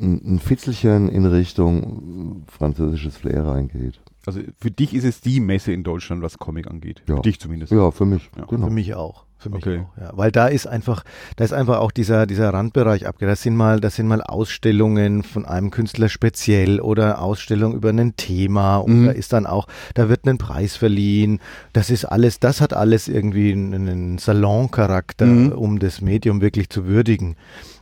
ein, 0.00 0.34
ein 0.34 0.38
Fitzelchen 0.38 1.08
in 1.08 1.26
Richtung 1.26 2.44
französisches 2.46 3.16
Flair 3.16 3.46
reingeht. 3.46 4.00
Also 4.26 4.40
für 4.60 4.70
dich 4.70 4.94
ist 4.94 5.04
es 5.04 5.20
die 5.20 5.40
Messe 5.40 5.72
in 5.72 5.82
Deutschland, 5.82 6.22
was 6.22 6.38
Comic 6.38 6.66
angeht. 6.68 7.02
Ja. 7.08 7.16
Für 7.16 7.22
dich 7.22 7.40
zumindest. 7.40 7.72
Ja, 7.72 7.90
für 7.90 8.04
mich. 8.04 8.28
Ja. 8.36 8.44
Genau. 8.44 8.66
Für 8.66 8.72
mich 8.72 8.94
auch. 8.94 9.24
Für 9.38 9.48
mich 9.48 9.64
Okay. 9.66 9.80
auch, 9.96 9.96
ja. 9.98 10.10
Weil 10.14 10.30
da 10.30 10.48
ist 10.48 10.66
einfach, 10.66 11.02
da 11.36 11.44
ist 11.44 11.54
einfach 11.54 11.78
auch 11.78 11.92
dieser, 11.92 12.26
dieser 12.26 12.52
Randbereich 12.52 13.06
abgedeckt. 13.06 13.32
Das 13.32 13.42
sind 13.42 13.56
mal, 13.56 13.80
das 13.80 13.96
sind 13.96 14.06
mal 14.06 14.20
Ausstellungen 14.22 15.22
von 15.22 15.46
einem 15.46 15.70
Künstler 15.70 16.10
speziell 16.10 16.78
oder 16.78 17.22
Ausstellung 17.22 17.72
über 17.74 17.88
ein 17.88 18.16
Thema 18.16 18.76
und 18.76 19.00
Mhm. 19.00 19.06
da 19.06 19.12
ist 19.12 19.32
dann 19.32 19.46
auch, 19.46 19.66
da 19.94 20.10
wird 20.10 20.26
ein 20.28 20.36
Preis 20.36 20.76
verliehen. 20.76 21.40
Das 21.72 21.88
ist 21.88 22.04
alles, 22.04 22.38
das 22.38 22.60
hat 22.60 22.74
alles 22.74 23.08
irgendwie 23.08 23.52
einen, 23.52 23.72
einen 23.88 24.18
Saloncharakter, 24.18 25.24
Mhm. 25.24 25.52
um 25.52 25.78
das 25.78 26.02
Medium 26.02 26.42
wirklich 26.42 26.68
zu 26.68 26.84
würdigen. 26.84 27.36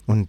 Und 0.07 0.29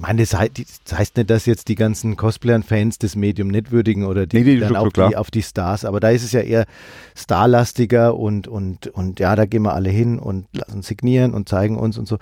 meine, 0.00 0.22
das 0.22 0.34
heißt, 0.34 0.62
das 0.84 0.98
heißt 0.98 1.16
nicht, 1.16 1.30
dass 1.30 1.46
jetzt 1.46 1.68
die 1.68 1.74
ganzen 1.74 2.16
Cosplayer-Fans 2.16 2.98
das 2.98 3.16
Medium 3.16 3.48
nicht 3.48 3.70
würdigen 3.70 4.04
oder 4.04 4.26
die 4.26 4.42
Nee, 4.42 4.54
nee, 4.54 4.60
dann 4.60 4.76
auf, 4.76 4.92
die, 4.92 5.16
auf 5.16 5.30
die 5.30 5.42
Stars, 5.42 5.84
aber 5.84 6.00
da 6.00 6.10
ist 6.10 6.24
es 6.24 6.32
ja 6.32 6.40
eher 6.40 6.66
starlastiger 7.14 8.16
und, 8.16 8.48
und, 8.48 8.88
und 8.88 9.20
ja, 9.20 9.36
da 9.36 9.46
gehen 9.46 9.62
wir 9.62 9.74
alle 9.74 9.90
hin 9.90 10.18
und 10.18 10.46
lassen 10.52 10.82
signieren 10.82 11.34
und 11.34 11.48
zeigen 11.48 11.78
uns 11.78 11.98
und 11.98 12.08
so. 12.08 12.18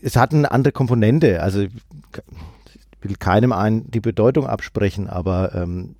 Es 0.00 0.16
hat 0.16 0.32
eine 0.32 0.50
andere 0.50 0.72
Komponente, 0.72 1.42
also 1.42 1.60
ich 1.60 1.72
will 3.00 3.16
keinem 3.16 3.52
einen 3.52 3.90
die 3.90 4.00
Bedeutung 4.00 4.46
absprechen, 4.46 5.08
aber 5.08 5.54
ähm, 5.54 5.96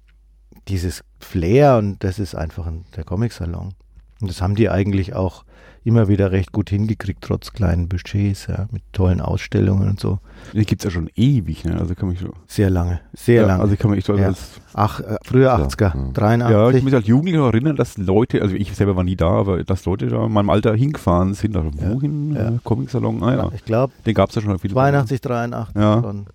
dieses 0.69 1.03
Flair 1.19 1.79
und 1.79 2.05
das 2.05 2.19
ist 2.19 2.35
einfach 2.35 2.67
ein, 2.67 2.85
der 2.97 3.05
Comic-Salon. 3.05 3.75
Und 4.21 4.31
das 4.31 4.41
haben 4.41 4.55
die 4.55 4.71
eigentlich 4.71 5.15
auch 5.15 5.45
immer 5.85 6.07
wieder 6.09 6.31
recht 6.31 6.53
gut 6.53 6.71
hingekriegt, 6.71 7.23
trotz 7.23 7.53
kleinen 7.53 7.89
Budgets, 7.89 8.47
ja, 8.47 8.67
mit 8.71 8.83
tollen 8.93 9.21
Ausstellungen 9.21 9.89
und 9.89 9.99
so. 10.01 10.19
Die 10.53 10.65
gibt 10.65 10.83
es 10.83 10.85
ja 10.85 10.91
schon 10.91 11.11
ewig, 11.17 11.65
ne? 11.65 11.79
Also 11.79 11.95
kann 11.95 12.09
mich 12.09 12.21
so. 12.21 12.33
Sehr 12.47 12.71
lange, 12.71 13.01
sehr 13.15 13.43
ja, 13.43 13.47
lange. 13.49 13.63
Also 13.63 13.77
kann 13.77 13.91
mich 13.91 13.99
echt 13.99 14.07
so 14.07 14.17
Ja. 14.17 14.33
Ach, 14.75 15.01
äh, 15.01 15.17
früher 15.25 15.47
Ja, 15.49 15.57
80er, 15.57 15.95
ja. 15.95 16.13
83. 16.13 16.51
Ja, 16.57 16.69
ich 16.69 16.77
kann 16.77 16.85
mich 16.85 16.95
als 16.95 17.07
Jugendlicher 17.07 17.47
erinnern, 17.47 17.77
dass 17.77 17.99
Leute, 17.99 18.43
also 18.43 18.55
ich 18.55 18.75
selber 18.75 18.95
war 18.97 19.05
nie 19.05 19.17
da, 19.17 19.29
aber 19.31 19.65
dass 19.65 19.85
Leute 19.85 20.07
da 20.07 20.25
in 20.25 20.33
meinem 20.33 20.51
Alter 20.51 20.75
hingefahren 20.75 21.35
sind. 21.35 21.57
Also 21.57 21.71
wohin? 21.75 22.35
ja. 22.35 22.49
Äh, 22.51 22.59
Comic-Salon? 22.63 23.23
Ah 23.23 23.35
ja. 23.35 23.51
ich 23.55 23.65
glaube, 23.65 23.93
Den 24.07 24.15
gab 24.15 24.29
es 24.29 24.37
ja 24.37 24.43
schon 24.43 24.59
viele. 24.59 24.75
82, 24.75 25.21
83 25.21 25.75
Ja. 25.77 26.01
schon. 26.01 26.27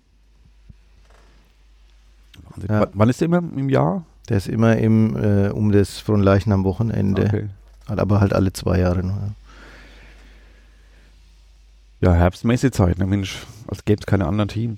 Wahnsinn. 2.50 2.68
Ja. 2.68 2.86
Wann 2.92 3.08
ist 3.08 3.20
der 3.20 3.26
immer 3.26 3.38
im 3.38 3.68
Jahr? 3.68 4.04
Der 4.28 4.36
ist 4.36 4.48
immer 4.48 4.76
im, 4.76 5.16
äh, 5.16 5.48
um 5.48 5.72
das 5.72 5.98
von 6.00 6.22
Leichen 6.22 6.52
am 6.52 6.64
Wochenende, 6.64 7.22
Okay. 7.26 7.48
Aber 7.86 8.20
halt 8.20 8.34
alle 8.34 8.52
zwei 8.52 8.80
Jahre 8.80 9.02
nur. 9.02 9.16
Ja. 12.00 12.14
Herbstmessezeit, 12.14 12.98
ne 12.98 13.06
Mensch, 13.06 13.44
als 13.66 13.84
gäbe 13.84 14.00
es 14.00 14.06
keine 14.06 14.26
anderen 14.26 14.48
Themen. 14.48 14.76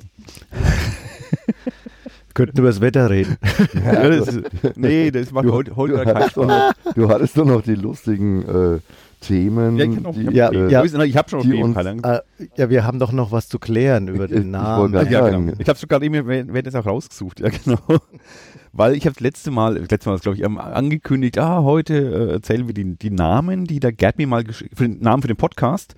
Könnten 2.34 2.58
über 2.58 2.68
das 2.68 2.80
Wetter 2.80 3.10
reden. 3.10 3.36
Ja, 3.84 4.08
das 4.08 4.28
ist, 4.28 4.40
nee, 4.76 5.10
das 5.10 5.32
macht 5.32 5.46
Du, 5.46 5.52
heute, 5.52 5.74
heute 5.76 5.92
du, 5.92 5.96
gar 5.96 6.04
keinen 6.06 6.16
hattest 6.22 6.36
doch 6.36 6.44
Spaß. 6.44 6.74
noch, 6.86 6.94
du 6.94 7.08
hattest 7.08 7.36
doch 7.38 7.44
noch 7.44 7.62
die 7.62 7.74
lustigen 7.74 8.42
äh, 8.76 8.78
Themen, 9.20 9.76
Ja, 9.76 9.84
ich 9.84 9.96
hab 9.96 10.02
noch- 10.02 10.14
die, 10.14 10.26
ich 10.26 10.30
Ja, 10.30 10.48
äh, 10.50 10.70
ja. 10.70 10.84
Ich 11.04 11.16
habe 11.16 11.28
schon 11.28 11.40
noch 11.40 11.46
die 11.46 11.54
uns-. 11.62 11.76
Äh, 11.76 12.20
ja, 12.56 12.70
wir 12.70 12.84
haben 12.84 12.98
doch 12.98 13.12
noch 13.12 13.32
was 13.32 13.48
zu 13.48 13.58
klären 13.58 14.08
über 14.08 14.24
Ich- 14.24 14.30
den 14.30 14.42
ich 14.42 14.46
Namen. 14.48 14.92
wollte 14.94 15.12
Ja, 15.12 15.28
genau. 15.28 15.52
Ich 15.58 15.68
habe 15.68 15.76
es 15.78 15.86
gerade 15.86 16.06
eben, 16.06 16.26
wer 16.26 16.44
wer 16.48 16.62
das 16.62 16.74
auch 16.76 16.86
rausgesucht, 16.86 17.40
ja 17.40 17.48
genau. 17.64 17.78
Weil 18.72 18.94
ich 18.94 19.04
habe 19.04 19.14
das 19.14 19.20
letzte 19.20 19.50
Mal, 19.50 19.74
das 19.74 19.90
letzte 19.90 20.08
Mal 20.08 20.18
glaube 20.20 20.38
ich, 20.38 20.46
angekündigt, 20.46 21.36
ah, 21.38 21.62
heute 21.64 21.94
äh, 21.94 22.32
erzählen 22.34 22.66
wir 22.68 22.74
die, 22.74 22.94
die 22.96 23.10
Namen, 23.10 23.64
die 23.64 23.80
der 23.80 23.92
Gerd 23.92 24.16
mir 24.18 24.28
mal 24.28 24.44
geschickt, 24.44 24.78
für 24.78 24.88
den 24.88 25.00
Namen 25.00 25.20
für 25.22 25.28
den 25.28 25.36
Podcast, 25.36 25.94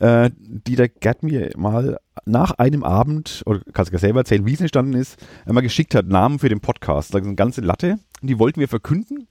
äh, 0.00 0.30
die 0.38 0.76
der 0.76 0.88
Gerd 0.88 1.22
mir 1.22 1.50
mal 1.56 1.98
nach 2.26 2.52
einem 2.52 2.84
Abend, 2.84 3.42
oder 3.46 3.60
kannst 3.72 3.90
du 3.90 3.94
ja 3.94 4.00
selber 4.00 4.20
erzählen, 4.20 4.46
wie 4.46 4.54
es 4.54 4.60
entstanden 4.60 4.94
ist, 4.94 5.18
einmal 5.46 5.62
geschickt 5.62 5.94
hat, 5.94 6.06
Namen 6.06 6.38
für 6.38 6.48
den 6.48 6.60
Podcast. 6.60 7.14
Da 7.14 7.18
ist 7.18 7.24
eine 7.24 7.34
ganze 7.34 7.60
Latte 7.60 7.98
die 8.28 8.38
wollten 8.38 8.60
wir 8.60 8.68
verkünden, 8.68 9.28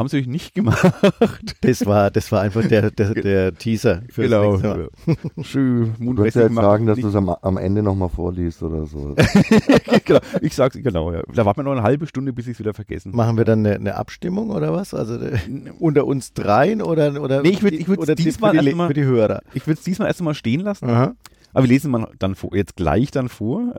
haben 0.00 0.08
sie 0.08 0.18
euch 0.18 0.26
nicht 0.26 0.54
gemacht. 0.54 0.92
Das 1.62 1.84
war, 1.86 2.10
das 2.10 2.32
war 2.32 2.40
einfach 2.40 2.66
der, 2.66 2.90
der, 2.90 3.14
der 3.14 3.54
Teaser. 3.54 4.02
fürs 4.10 4.28
genau. 4.30 4.50
nächste 4.52 4.68
Mal. 4.68 4.88
Schön, 5.44 5.94
Du 5.98 6.14
kannst 6.14 6.36
ja 6.36 6.42
jetzt 6.42 6.54
sagen, 6.54 6.86
dass 6.86 6.98
du 6.98 7.08
es 7.08 7.14
am, 7.14 7.28
am 7.28 7.56
Ende 7.58 7.82
nochmal 7.82 8.08
vorliest 8.08 8.62
oder 8.62 8.86
so. 8.86 9.14
genau, 10.04 10.20
ich 10.40 10.54
sag's 10.54 10.76
genau, 10.82 11.12
ja. 11.12 11.22
Da 11.34 11.44
warten 11.44 11.60
wir 11.60 11.64
noch 11.64 11.72
eine 11.72 11.82
halbe 11.82 12.06
Stunde, 12.06 12.32
bis 12.32 12.46
ich 12.46 12.54
es 12.54 12.58
wieder 12.58 12.74
vergessen. 12.74 13.14
Machen 13.14 13.36
wir 13.36 13.44
dann 13.44 13.60
eine, 13.64 13.76
eine 13.76 13.94
Abstimmung 13.94 14.50
oder 14.50 14.72
was? 14.72 14.94
Also 14.94 15.16
äh, 15.16 15.38
unter 15.78 16.06
uns 16.06 16.32
dreien 16.32 16.82
oder 16.82 17.20
oder 17.22 17.42
Nee, 17.42 17.50
ich 17.50 17.60
würd- 17.62 17.72
ich 17.74 17.88
oder 17.88 18.14
die- 18.14 18.24
diesmal 18.24 18.54
für 18.56 18.62
die, 18.64 18.74
mal- 18.74 18.88
für 18.88 18.94
die 18.94 19.04
Hörer. 19.04 19.42
Ich 19.54 19.66
würde 19.66 19.78
es 19.78 19.84
diesmal 19.84 20.08
erst 20.08 20.20
einmal 20.20 20.34
stehen 20.34 20.60
lassen. 20.60 20.88
Aha. 20.88 21.14
Aber 21.52 21.64
wir 21.64 21.68
lesen 21.68 21.90
mal 21.90 22.08
dann 22.18 22.34
vor, 22.34 22.54
jetzt 22.56 22.76
gleich 22.76 23.10
dann 23.10 23.28
vor. 23.28 23.72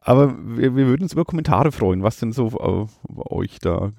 Aber 0.00 0.34
wir, 0.56 0.76
wir 0.76 0.86
würden 0.86 1.02
uns 1.02 1.12
über 1.12 1.24
Kommentare 1.24 1.72
freuen, 1.72 2.02
was 2.02 2.18
denn 2.18 2.32
so 2.32 2.48
äh, 2.48 3.10
euch 3.32 3.58
da, 3.60 3.92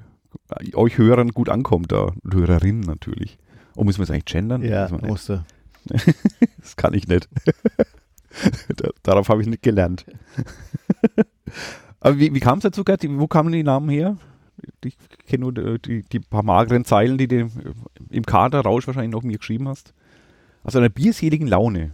euch 0.73 0.97
Hörern 0.97 1.29
gut 1.29 1.49
ankommt 1.49 1.91
da. 1.91 2.11
Und 2.23 2.33
Hörerinnen 2.33 2.81
natürlich. 2.81 3.37
Oh, 3.75 3.83
müssen 3.83 3.99
wir 3.99 4.03
es 4.03 4.11
eigentlich 4.11 4.25
gendern? 4.25 4.61
Ja, 4.63 4.89
musste. 5.05 5.45
Das 6.59 6.75
kann 6.75 6.93
ich 6.93 7.07
nicht. 7.07 7.29
Da- 8.75 8.89
Darauf 9.03 9.29
habe 9.29 9.41
ich 9.41 9.47
nicht 9.47 9.63
gelernt. 9.63 10.05
Aber 11.99 12.19
wie, 12.19 12.33
wie 12.33 12.39
kam 12.39 12.59
es 12.59 12.63
dazu, 12.63 12.83
Gerd? 12.83 13.03
Wo 13.07 13.27
kamen 13.27 13.51
die 13.51 13.63
Namen 13.63 13.89
her? 13.89 14.17
Ich 14.83 14.97
kenne 15.27 15.41
nur 15.41 15.53
die, 15.53 15.79
die, 15.79 16.03
die 16.03 16.19
paar 16.19 16.43
mageren 16.43 16.83
Zeilen, 16.85 17.17
die 17.17 17.27
du 17.27 17.49
im 18.09 18.23
Katerrausch 18.25 18.87
wahrscheinlich 18.87 19.11
noch 19.11 19.23
mir 19.23 19.37
geschrieben 19.37 19.67
hast. 19.67 19.93
Also 20.63 20.79
einer 20.79 20.89
bierseligen 20.89 21.47
Laune. 21.47 21.91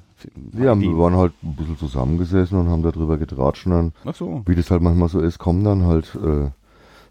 Ja, 0.58 0.80
wir 0.80 0.98
waren 0.98 1.16
halt 1.16 1.34
ein 1.44 1.56
bisschen 1.56 1.78
zusammengesessen 1.78 2.58
und 2.58 2.70
haben 2.70 2.82
darüber 2.82 3.18
getratscht 3.18 3.66
und 3.66 3.72
dann, 3.74 3.92
Ach 4.06 4.16
so. 4.16 4.42
wie 4.46 4.56
das 4.56 4.72
halt 4.72 4.82
manchmal 4.82 5.10
so 5.10 5.20
ist, 5.20 5.38
kommen 5.38 5.64
dann 5.66 5.84
halt 5.86 6.16
äh, 6.16 6.50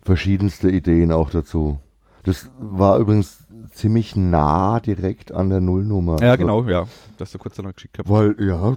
verschiedenste 0.02 0.70
Ideen 0.70 1.12
auch 1.12 1.30
dazu. 1.30 1.78
Das 2.24 2.50
war 2.58 2.98
übrigens 2.98 3.38
ziemlich 3.72 4.14
nah 4.16 4.80
direkt 4.80 5.32
an 5.32 5.50
der 5.50 5.60
Nullnummer. 5.60 6.20
Ja, 6.20 6.32
Also, 6.32 6.42
genau, 6.42 6.64
ja. 6.64 6.86
Dass 7.18 7.32
du 7.32 7.38
kurz 7.38 7.56
danach 7.56 7.74
geschickt 7.74 7.98
hast. 7.98 8.08
Weil, 8.08 8.36
ja, 8.38 8.76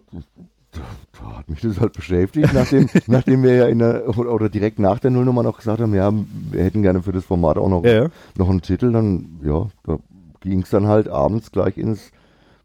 da, 0.72 0.82
da 1.20 1.38
hat 1.38 1.50
mich 1.50 1.62
das 1.62 1.80
halt 1.80 1.94
beschäftigt, 1.94 2.54
nachdem, 2.54 2.90
nachdem 3.08 3.44
wir 3.44 3.56
ja 3.56 3.68
in 3.68 3.80
der, 3.80 4.18
oder 4.18 4.50
direkt 4.50 4.80
nach 4.80 5.00
der 5.00 5.12
Nullnummer 5.12 5.44
noch 5.44 5.58
gesagt 5.58 5.80
haben, 5.80 5.94
ja, 5.94 6.12
wir 6.52 6.64
hätten 6.64 6.82
gerne 6.82 7.02
für 7.02 7.12
das 7.12 7.26
Format 7.26 7.58
auch 7.58 7.70
noch, 7.70 7.84
ja. 7.84 8.10
noch 8.38 8.50
einen 8.50 8.62
Titel, 8.62 8.92
dann, 8.92 9.40
ja, 9.44 9.68
da 9.84 9.98
ging 10.42 10.62
es 10.62 10.70
dann 10.70 10.88
halt 10.88 11.08
abends 11.08 11.52
gleich 11.52 11.78
ins 11.78 12.12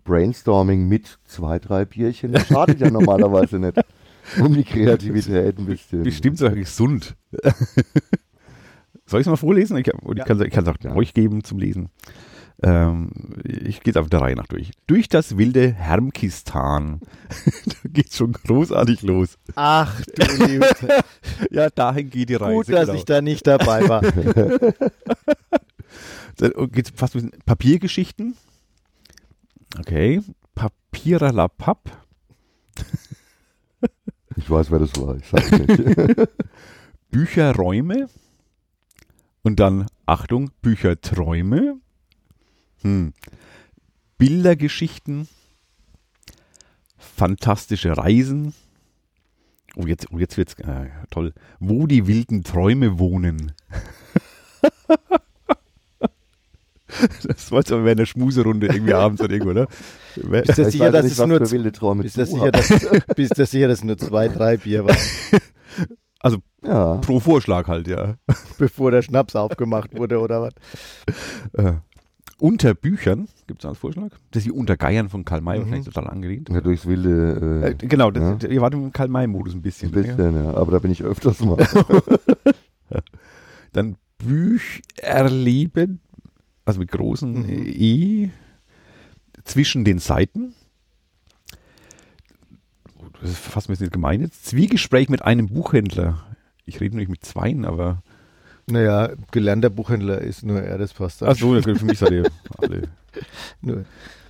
Brainstorming 0.05 0.89
mit 0.89 1.19
zwei, 1.25 1.59
drei 1.59 1.85
Bierchen. 1.85 2.33
Das 2.33 2.47
schadet 2.47 2.81
ja 2.81 2.91
normalerweise 2.91 3.59
nicht. 3.59 3.79
Um 4.39 4.55
die 4.55 4.65
Kreativität 4.65 5.59
ein 5.59 5.67
bisschen. 5.67 6.03
Bestimmt 6.03 6.39
sogar 6.39 6.55
gesund. 6.55 7.17
Soll 9.11 9.21
ich 9.21 9.27
es 9.27 9.31
mal 9.31 9.37
vorlesen? 9.37 9.77
Ich, 9.77 9.93
oder 10.05 10.23
ich 10.23 10.27
kann 10.53 10.65
es 10.65 10.69
auch 10.69 10.77
Ja. 10.83 10.95
euch 10.95 11.15
geben 11.15 11.43
zum 11.43 11.59
Lesen. 11.59 11.89
Ähm, 12.63 13.11
ich 13.43 13.83
gehe 13.83 13.91
es 13.91 13.97
auf 13.97 14.09
der 14.09 14.21
Reihe 14.21 14.37
nach 14.37 14.47
durch. 14.47 14.71
Durch 14.87 15.09
das 15.09 15.37
wilde 15.37 15.73
Hermkistan. 15.73 17.01
da 17.67 17.89
geht's 17.89 18.17
schon 18.17 18.33
großartig 18.33 19.03
los. 19.03 19.37
Ach 19.57 20.01
du 20.03 20.47
liebe. 20.47 20.69
Ja, 21.51 21.71
dahin 21.71 22.11
geht 22.11 22.29
die 22.29 22.37
Reise. 22.37 22.55
Gut, 22.55 22.69
dass 22.69 22.87
genau. 22.87 22.99
ich 22.99 23.05
da 23.05 23.21
nicht 23.21 23.45
dabei 23.47 23.89
war. 23.89 24.03
Dann 26.37 26.53
geht's 26.71 26.93
fast 26.95 27.17
ein 27.17 27.23
bisschen 27.23 27.41
Papiergeschichten. 27.45 28.37
Okay. 29.79 30.23
Papieralapapp. 30.55 31.91
Ich 34.37 34.49
weiß, 34.49 34.71
wer 34.71 34.79
das 34.79 34.95
war. 34.97 35.17
Ich 35.17 35.27
sag's 35.27 35.51
nicht. 35.51 36.29
Bücherräume. 37.11 38.09
Und 39.43 39.61
dann, 39.61 39.87
Achtung, 40.07 40.51
Bücherträume. 40.63 41.77
Hm. 42.83 43.13
Bildergeschichten. 44.19 45.29
Fantastische 46.99 47.97
Reisen. 47.97 48.55
Oh, 49.77 49.87
jetzt, 49.87 50.09
oh, 50.13 50.19
jetzt 50.19 50.37
wird's 50.37 50.55
äh, 50.55 50.89
toll. 51.11 51.33
Wo 51.59 51.87
die 51.87 52.07
wilden 52.07 52.43
Träume 52.43 52.99
wohnen. 52.99 53.53
das 57.25 57.51
war 57.53 57.61
jetzt 57.61 57.73
aber 57.73 57.95
der 57.95 58.07
Schmuserunde 58.07 58.67
irgendwie 58.67 58.95
abends 58.95 59.23
oder 59.23 59.33
irgendwo, 59.33 59.53
ne? 59.53 59.67
Wer- 60.17 60.43
Bist 60.43 60.59
du 60.59 60.63
Ich 60.63 60.69
sicher, 60.73 60.91
dass 60.91 61.07
es 61.07 61.19
nur, 61.19 61.51
wilde 61.51 61.73
Träume 61.73 62.03
bist 62.03 62.17
du 62.17 62.27
sicher, 62.27 62.51
dass, 62.51 62.69
bist 63.17 63.39
du 63.39 63.47
sicher, 63.47 63.69
dass 63.69 63.85
nur 63.85 63.97
zwei, 63.97 64.29
drei 64.29 64.57
Bier 64.57 64.85
waren, 64.85 64.97
Ja. 66.63 66.97
Pro 66.99 67.21
Vorschlag 67.21 67.69
halt, 67.69 67.89
ja. 67.89 68.17
bevor 68.59 68.91
der 68.91 69.03
Schnaps 69.03 69.35
aufgemacht 69.37 69.97
wurde 69.97 70.19
oder 70.21 70.43
was? 70.43 70.53
Äh, 71.55 71.73
unter 72.39 72.75
Büchern, 72.75 73.29
gibt 73.47 73.63
es 73.63 73.69
als 73.69 73.79
Vorschlag? 73.79 74.11
Das 74.31 74.41
ist 74.41 74.47
die 74.47 74.53
Untergeiern 74.53 75.09
von 75.09 75.25
Karl 75.25 75.41
May, 75.43 75.59
Mhm. 75.59 75.63
wahrscheinlich 75.63 75.87
total 75.87 76.09
angelehnt. 76.09 76.49
ja 76.51 76.61
durchs 76.61 76.87
wilde, 76.87 77.63
Äh, 77.65 77.71
äh, 77.71 77.75
genau, 77.75 78.11
das, 78.11 78.43
ja. 78.43 78.49
ihr 78.49 78.61
wart 78.61 78.75
im 78.75 78.93
Karl 78.93 79.09
May-Modus 79.09 79.55
ein 79.55 79.63
bisschen. 79.63 79.89
ein 79.89 79.93
bisschen, 80.03 80.35
ja. 80.35 80.55
Aber 80.55 80.73
da 80.73 80.79
bin 80.79 80.91
ich 80.91 81.03
öfters 81.03 81.41
mal. 81.41 81.57
Dann 83.73 83.97
Bücherleben, 84.19 86.01
also 86.65 86.81
mit 86.81 86.91
großen 86.91 87.33
Mhm. 87.43 87.67
E 87.67 88.31
zwischen 89.45 89.85
den 89.85 89.99
Seiten. 89.99 90.55
Oh, 92.99 93.05
Das 93.21 93.31
ist 93.31 93.39
fast 93.39 93.69
ein 93.69 93.73
bisschen 93.73 93.91
gemein 93.91 94.21
jetzt. 94.21 94.45
Zwiegespräch 94.47 95.09
mit 95.09 95.23
einem 95.23 95.47
Buchhändler. 95.49 96.25
Ich 96.65 96.81
rede 96.81 96.97
nicht 96.97 97.09
mit 97.09 97.25
zweien, 97.25 97.65
aber. 97.65 98.03
Naja, 98.67 99.11
gelernter 99.33 99.71
Buchhändler 99.71 100.21
ist 100.21 100.45
nur 100.45 100.61
er, 100.61 100.79
das 100.79 100.93
passt. 100.93 101.23
Ach 101.23 101.37
so, 101.37 101.61
für 101.61 101.85
mich 101.85 101.99
seid 101.99 102.13
ihr 102.13 102.31
alle. 102.59 102.89
nur, 103.61 103.85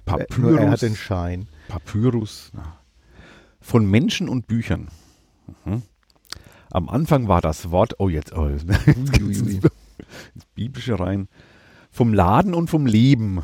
Papyrus. 0.05 0.39
nur 0.39 0.61
er 0.61 0.71
hat 0.71 0.83
den 0.83 0.97
Schein. 0.97 1.49
Papyrus. 1.69 2.51
na. 2.55 2.79
Von 3.61 3.89
Menschen 3.91 4.29
und 4.29 4.47
Büchern. 4.47 4.89
Mhm. 5.65 5.83
Am 6.71 6.89
Anfang 6.89 7.29
war 7.29 7.41
das 7.41 7.71
Wort, 7.71 7.97
oh 7.99 8.09
jetzt, 8.09 8.33
oh, 8.33 8.49
jetzt 8.49 8.65
ins, 8.87 9.41
ins 9.41 9.61
Biblische 10.55 10.99
rein. 10.99 11.29
Vom 11.91 12.15
Laden 12.15 12.55
und 12.55 12.71
vom 12.71 12.87
Leben. 12.87 13.43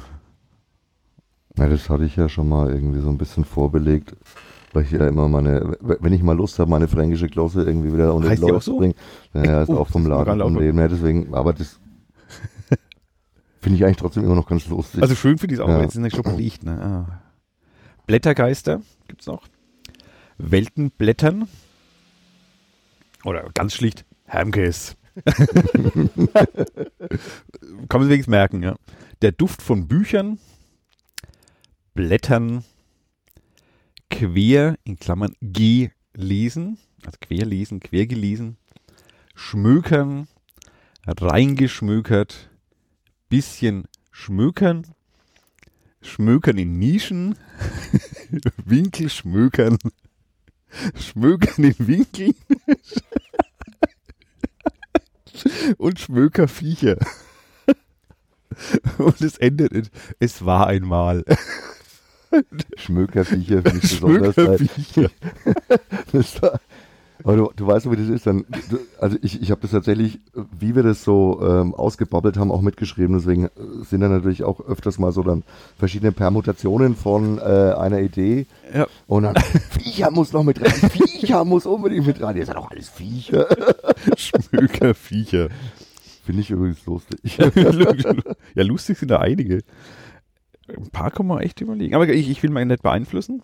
Ja, 1.58 1.68
das 1.68 1.90
hatte 1.90 2.04
ich 2.04 2.16
ja 2.16 2.28
schon 2.28 2.48
mal 2.48 2.70
irgendwie 2.70 3.00
so 3.00 3.08
ein 3.08 3.18
bisschen 3.18 3.44
vorbelegt, 3.44 4.14
weil 4.76 4.84
ich 4.84 4.90
ja 4.90 5.08
immer 5.08 5.26
meine, 5.28 5.76
wenn 5.80 6.12
ich 6.12 6.22
mal 6.22 6.36
Lust 6.36 6.58
habe, 6.58 6.70
meine 6.70 6.86
fränkische 6.86 7.28
Glosse 7.28 7.62
irgendwie 7.64 7.92
wieder 7.92 8.14
unter 8.14 8.28
Heißt 8.28 8.42
die 8.42 8.46
Leute 8.46 8.62
so? 8.64 8.72
zu 8.72 8.76
bringen. 8.78 8.94
Ja, 9.32 9.62
ist 9.62 9.68
Oh, 9.70 9.78
auch 9.78 9.88
vom 9.88 10.06
Laden 10.06 10.38
vom 10.40 10.58
Leben. 10.58 10.78
Ja, 10.78 10.86
deswegen, 10.88 11.34
aber 11.34 11.52
das 11.54 11.80
finde 13.60 13.76
ich 13.78 13.84
eigentlich 13.84 13.96
trotzdem 13.96 14.24
immer 14.24 14.34
noch 14.34 14.46
ganz 14.48 14.66
lustig. 14.68 15.00
Also 15.02 15.14
schön 15.14 15.38
finde 15.38 15.54
ich 15.54 15.60
es 15.60 15.64
auch, 15.64 15.68
Ja. 15.68 15.74
aber 15.76 15.82
jetzt 15.84 15.96
ist 15.96 16.04
es 16.04 16.12
schon 16.12 16.22
belegt. 16.22 16.62
Ne? 16.64 16.80
Ah. 16.82 17.22
Blättergeister 18.06 18.82
gibt 19.08 19.22
es 19.22 19.26
noch. 19.26 19.48
Weltenblättern. 20.38 21.48
Oder 23.24 23.48
ganz 23.54 23.72
schlicht 23.74 24.04
Hermkes. 24.26 24.96
Kann 27.88 28.00
man 28.00 28.08
wenigstens 28.08 28.28
merken, 28.28 28.62
ja. 28.62 28.76
Der 29.22 29.32
Duft 29.32 29.62
von 29.62 29.88
Büchern, 29.88 30.38
Blättern, 31.94 32.64
quer, 34.10 34.76
in 34.84 34.98
Klammern, 34.98 35.34
gelesen, 35.40 36.78
also 37.04 37.18
querlesen, 37.20 37.80
quer 37.80 38.06
gelesen, 38.06 38.56
schmökern, 39.34 40.28
reingeschmökert, 41.06 42.50
bisschen 43.28 43.86
schmökern, 44.10 44.86
schmökern 46.00 46.58
in 46.58 46.78
Nischen, 46.78 47.36
Winkel 48.64 49.10
schmökern, 49.10 49.78
schmökern 50.98 51.64
in 51.64 51.86
Winkeln 51.86 52.34
und 55.78 56.00
Schmökerviecher. 56.00 56.96
Und 58.98 59.20
es 59.20 59.36
endet 59.36 59.72
in, 59.72 59.88
es 60.18 60.44
war 60.44 60.66
einmal. 60.66 61.24
Schmökerviecher 62.76 63.62
finde 63.62 63.80
ich 63.82 64.00
besonders. 64.00 64.34
Schmökerviecher. 64.34 65.10
Das 66.12 66.40
war- 66.42 66.60
Aber 67.24 67.36
du, 67.36 67.50
du 67.56 67.66
weißt, 67.66 67.90
wie 67.90 67.96
das 67.96 68.08
ist. 68.08 68.26
Dann, 68.26 68.44
also 69.00 69.16
ich, 69.22 69.40
ich 69.40 69.50
habe 69.50 69.60
das 69.62 69.70
tatsächlich, 69.70 70.20
wie 70.58 70.76
wir 70.76 70.82
das 70.82 71.02
so 71.02 71.40
ähm, 71.42 71.74
ausgebabbelt 71.74 72.36
haben, 72.36 72.52
auch 72.52 72.60
mitgeschrieben. 72.60 73.16
Deswegen 73.16 73.46
äh, 73.46 73.50
sind 73.88 74.00
da 74.00 74.08
natürlich 74.08 74.44
auch 74.44 74.60
öfters 74.60 74.98
mal 74.98 75.12
so 75.12 75.22
dann 75.22 75.42
verschiedene 75.78 76.12
Permutationen 76.12 76.94
von 76.94 77.38
äh, 77.38 77.42
einer 77.42 78.00
Idee. 78.00 78.46
Ja. 78.72 78.86
Und 79.06 79.24
dann, 79.24 79.34
Viecher 79.70 80.10
muss 80.10 80.32
noch 80.32 80.44
mit 80.44 80.60
rein, 80.60 80.70
Viecher 80.90 81.44
muss 81.44 81.64
unbedingt 81.66 82.06
mit 82.06 82.20
rein. 82.22 82.36
Ihr 82.36 82.44
seid 82.46 82.56
doch 82.56 82.70
alles 82.70 82.88
Viecher. 82.90 83.46
Schmökerviecher. 84.16 85.48
Finde 86.24 86.42
ich 86.42 86.50
übrigens 86.50 86.84
lustig. 86.86 87.38
ja, 87.38 88.62
lustig 88.62 88.98
sind 88.98 89.10
da 89.10 89.18
einige. 89.20 89.60
Ein 90.68 90.90
paar 90.90 91.10
kann 91.10 91.26
man 91.26 91.40
echt 91.40 91.60
überlegen. 91.60 91.94
Aber 91.94 92.08
ich, 92.08 92.28
ich 92.30 92.42
will 92.42 92.50
mal 92.50 92.64
nicht 92.64 92.82
beeinflussen. 92.82 93.42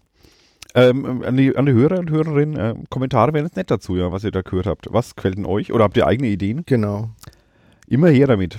Ähm, 0.74 1.22
an, 1.22 1.36
die, 1.36 1.54
an 1.56 1.66
die 1.66 1.72
Hörer 1.72 1.98
und 1.98 2.10
Hörerinnen, 2.10 2.56
äh, 2.56 2.74
Kommentare 2.88 3.34
wären 3.34 3.44
jetzt 3.44 3.56
nett 3.56 3.70
dazu, 3.70 3.96
ja, 3.96 4.10
was 4.10 4.24
ihr 4.24 4.30
da 4.30 4.40
gehört 4.40 4.66
habt. 4.66 4.86
Was 4.90 5.14
gefällt 5.14 5.36
denn 5.36 5.44
euch? 5.44 5.72
Oder 5.72 5.84
habt 5.84 5.96
ihr 5.96 6.06
eigene 6.06 6.28
Ideen? 6.28 6.62
Genau. 6.64 7.10
Immer 7.86 8.08
her 8.08 8.26
damit. 8.26 8.58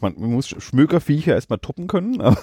Man, 0.00 0.14
man 0.18 0.32
muss 0.32 0.48
Schmökerviecher 0.48 1.34
erstmal 1.34 1.60
toppen 1.60 1.86
können. 1.86 2.18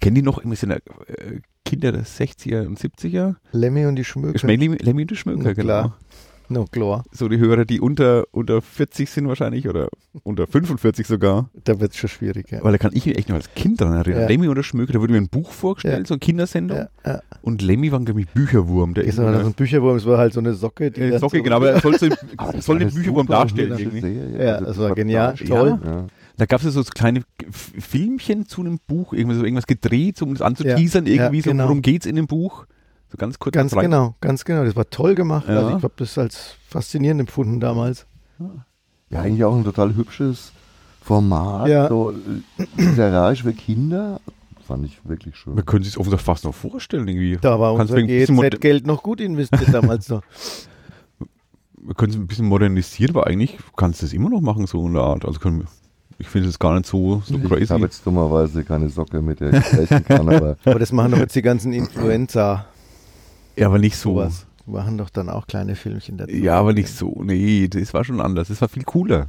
Kennen 0.00 0.14
die 0.14 0.22
noch 0.22 0.38
irgendwie 0.38 0.56
so 0.56 0.66
eine, 0.66 0.76
äh, 0.76 1.40
Kinder 1.64 1.92
der 1.92 2.04
60er 2.04 2.66
und 2.66 2.78
70er? 2.78 3.36
Lemmy 3.52 3.86
und 3.86 3.96
die 3.96 4.04
Schmöker. 4.04 4.46
Lemmy, 4.46 4.76
Lemmy 4.80 5.02
und 5.02 5.10
die 5.10 5.16
Schmöker, 5.16 5.42
Na 5.44 5.52
genau. 5.52 5.62
klar. 5.62 5.98
No 6.52 6.64
klar. 6.64 7.04
So 7.12 7.28
die 7.28 7.38
Hörer, 7.38 7.64
die 7.64 7.80
unter, 7.80 8.24
unter 8.32 8.60
40 8.60 9.08
sind 9.08 9.28
wahrscheinlich 9.28 9.68
oder 9.68 9.88
unter 10.24 10.46
45 10.48 11.06
sogar. 11.06 11.48
Da 11.64 11.78
wird 11.80 11.92
es 11.92 11.98
schon 11.98 12.08
schwierig, 12.10 12.50
ja. 12.50 12.62
Weil 12.64 12.72
da 12.72 12.78
kann 12.78 12.90
ich 12.92 13.06
mich 13.06 13.16
echt 13.16 13.28
noch 13.28 13.36
als 13.36 13.54
Kind 13.54 13.80
dran 13.80 13.92
erinnern. 13.92 14.22
Ja. 14.22 14.26
Lemmy 14.28 14.48
oder 14.48 14.62
Schmöke, 14.64 14.92
da 14.92 15.00
wurde 15.00 15.12
mir 15.12 15.20
ein 15.20 15.28
Buch 15.28 15.52
vorgestellt, 15.52 16.00
Ja. 16.00 16.06
so 16.06 16.14
eine 16.14 16.18
Kindersendung. 16.18 16.86
ja. 17.06 17.20
Und 17.42 17.62
Lemmy 17.62 17.92
war, 17.92 18.00
glaube 18.00 18.20
ich, 18.20 18.28
Bücherwurm. 18.28 18.94
Der 18.94 19.04
Das 19.04 19.14
ist 19.14 19.22
war 19.22 19.32
so 19.40 19.46
ein 19.46 19.54
Bücherwurm, 19.54 19.96
es 19.96 20.06
war 20.06 20.18
halt 20.18 20.32
so 20.32 20.40
eine 20.40 20.54
Socke. 20.54 20.90
Die 20.90 21.08
dann 21.10 21.18
Socke, 21.20 21.36
so, 21.38 21.42
genau, 21.44 21.56
aber 21.56 21.70
er 21.70 21.80
soll, 21.80 21.96
so, 21.98 22.08
soll 22.58 22.78
den 22.80 22.88
eine 22.88 22.96
Bücherwurm 22.96 23.26
super 23.26 23.32
darstellen 23.38 23.78
irgendwie. 23.78 24.00
Serie. 24.00 24.44
Ja, 24.44 24.54
Also 24.56 24.64
das 24.66 24.78
war 24.78 24.94
genial, 24.94 25.34
toll. 25.36 25.78
Da 26.36 26.46
gab 26.46 26.60
es 26.60 26.64
ja 26.64 26.70
so 26.72 26.82
kleine 26.82 27.22
Filmchen 27.78 28.46
zu 28.46 28.60
einem 28.62 28.78
Buch, 28.86 29.12
irgendwas, 29.12 29.38
so 29.38 29.44
irgendwas 29.44 29.66
gedreht, 29.66 30.20
um 30.22 30.32
das 30.34 30.42
anzuteasern, 30.42 31.06
irgendwie 31.06 31.42
so, 31.42 31.50
genau. 31.50 31.64
worum 31.64 31.82
geht's 31.82 32.06
in 32.06 32.16
dem 32.16 32.26
Buch? 32.26 32.66
So 33.10 33.16
ganz 33.18 33.38
kurz. 33.38 33.54
Ganz 33.54 33.74
rein- 33.74 33.82
genau, 33.84 34.14
ganz 34.20 34.44
genau. 34.44 34.64
Das 34.64 34.76
war 34.76 34.88
toll 34.88 35.14
gemacht. 35.14 35.48
Ja. 35.48 35.56
Also 35.56 35.76
ich 35.76 35.82
habe 35.82 35.92
das 35.96 36.16
als 36.18 36.54
faszinierend 36.68 37.20
empfunden 37.20 37.60
damals. 37.60 38.06
Ja, 39.10 39.20
eigentlich 39.20 39.44
auch 39.44 39.54
ein 39.56 39.64
total 39.64 39.94
hübsches 39.96 40.52
Format, 41.02 41.68
Ja. 41.68 41.88
so 41.88 42.12
äh, 42.12 42.66
literarisch 42.76 43.42
für 43.42 43.52
Kinder. 43.52 44.20
Fand 44.66 44.86
ich 44.86 45.00
wirklich 45.04 45.34
schön. 45.36 45.54
Man 45.56 45.66
könnte 45.66 45.86
sich 45.88 45.98
offensichtlich 45.98 46.24
fast 46.24 46.44
noch 46.44 46.54
vorstellen, 46.54 47.08
irgendwie. 47.08 47.38
Da 47.40 47.58
war 47.58 47.76
Kannst 47.76 47.92
unser 47.92 48.06
GZ-Geld 48.06 48.86
noch 48.86 49.02
gut 49.02 49.20
investiert 49.20 49.74
damals 49.74 50.08
noch. 50.08 50.22
Wir 51.82 51.94
können 51.94 52.10
es 52.12 52.16
ein 52.16 52.26
bisschen 52.26 52.46
modernisieren, 52.46 53.16
aber 53.16 53.26
eigentlich 53.26 53.58
kannst 53.76 54.02
du 54.02 54.06
es 54.06 54.12
immer 54.12 54.28
noch 54.30 54.40
machen, 54.42 54.66
so 54.66 54.86
in 54.86 54.92
der 54.92 55.02
Art. 55.02 55.24
Also 55.24 55.40
können, 55.40 55.66
ich 56.18 56.28
finde 56.28 56.48
es 56.48 56.58
gar 56.58 56.74
nicht 56.74 56.86
so, 56.86 57.22
so 57.24 57.34
ich 57.34 57.42
crazy. 57.44 57.66
habe 57.68 57.82
jetzt 57.84 58.06
dummerweise 58.06 58.62
keine 58.64 58.88
Socke, 58.90 59.22
mit 59.22 59.40
der 59.40 59.54
ich 59.54 59.64
sprechen 59.66 60.04
kann, 60.04 60.28
aber 60.28 60.56
Aber 60.64 60.78
das 60.78 60.92
machen 60.92 61.12
doch 61.12 61.18
jetzt 61.18 61.34
die 61.34 61.42
ganzen 61.42 61.72
Influencer 61.72 62.66
Ja, 63.60 63.66
aber 63.68 63.78
nicht 63.78 63.96
so. 63.96 64.14
sowas. 64.14 64.46
Machen 64.66 64.98
doch 64.98 65.10
dann 65.10 65.28
auch 65.28 65.46
kleine 65.46 65.74
Filmchen 65.76 66.16
dazu. 66.16 66.32
Ja, 66.32 66.58
aber 66.58 66.72
nicht 66.72 66.88
so. 66.88 67.20
Nee, 67.24 67.68
das 67.68 67.92
war 67.94 68.04
schon 68.04 68.20
anders. 68.20 68.48
Das 68.48 68.60
war 68.60 68.68
viel 68.68 68.84
cooler. 68.84 69.28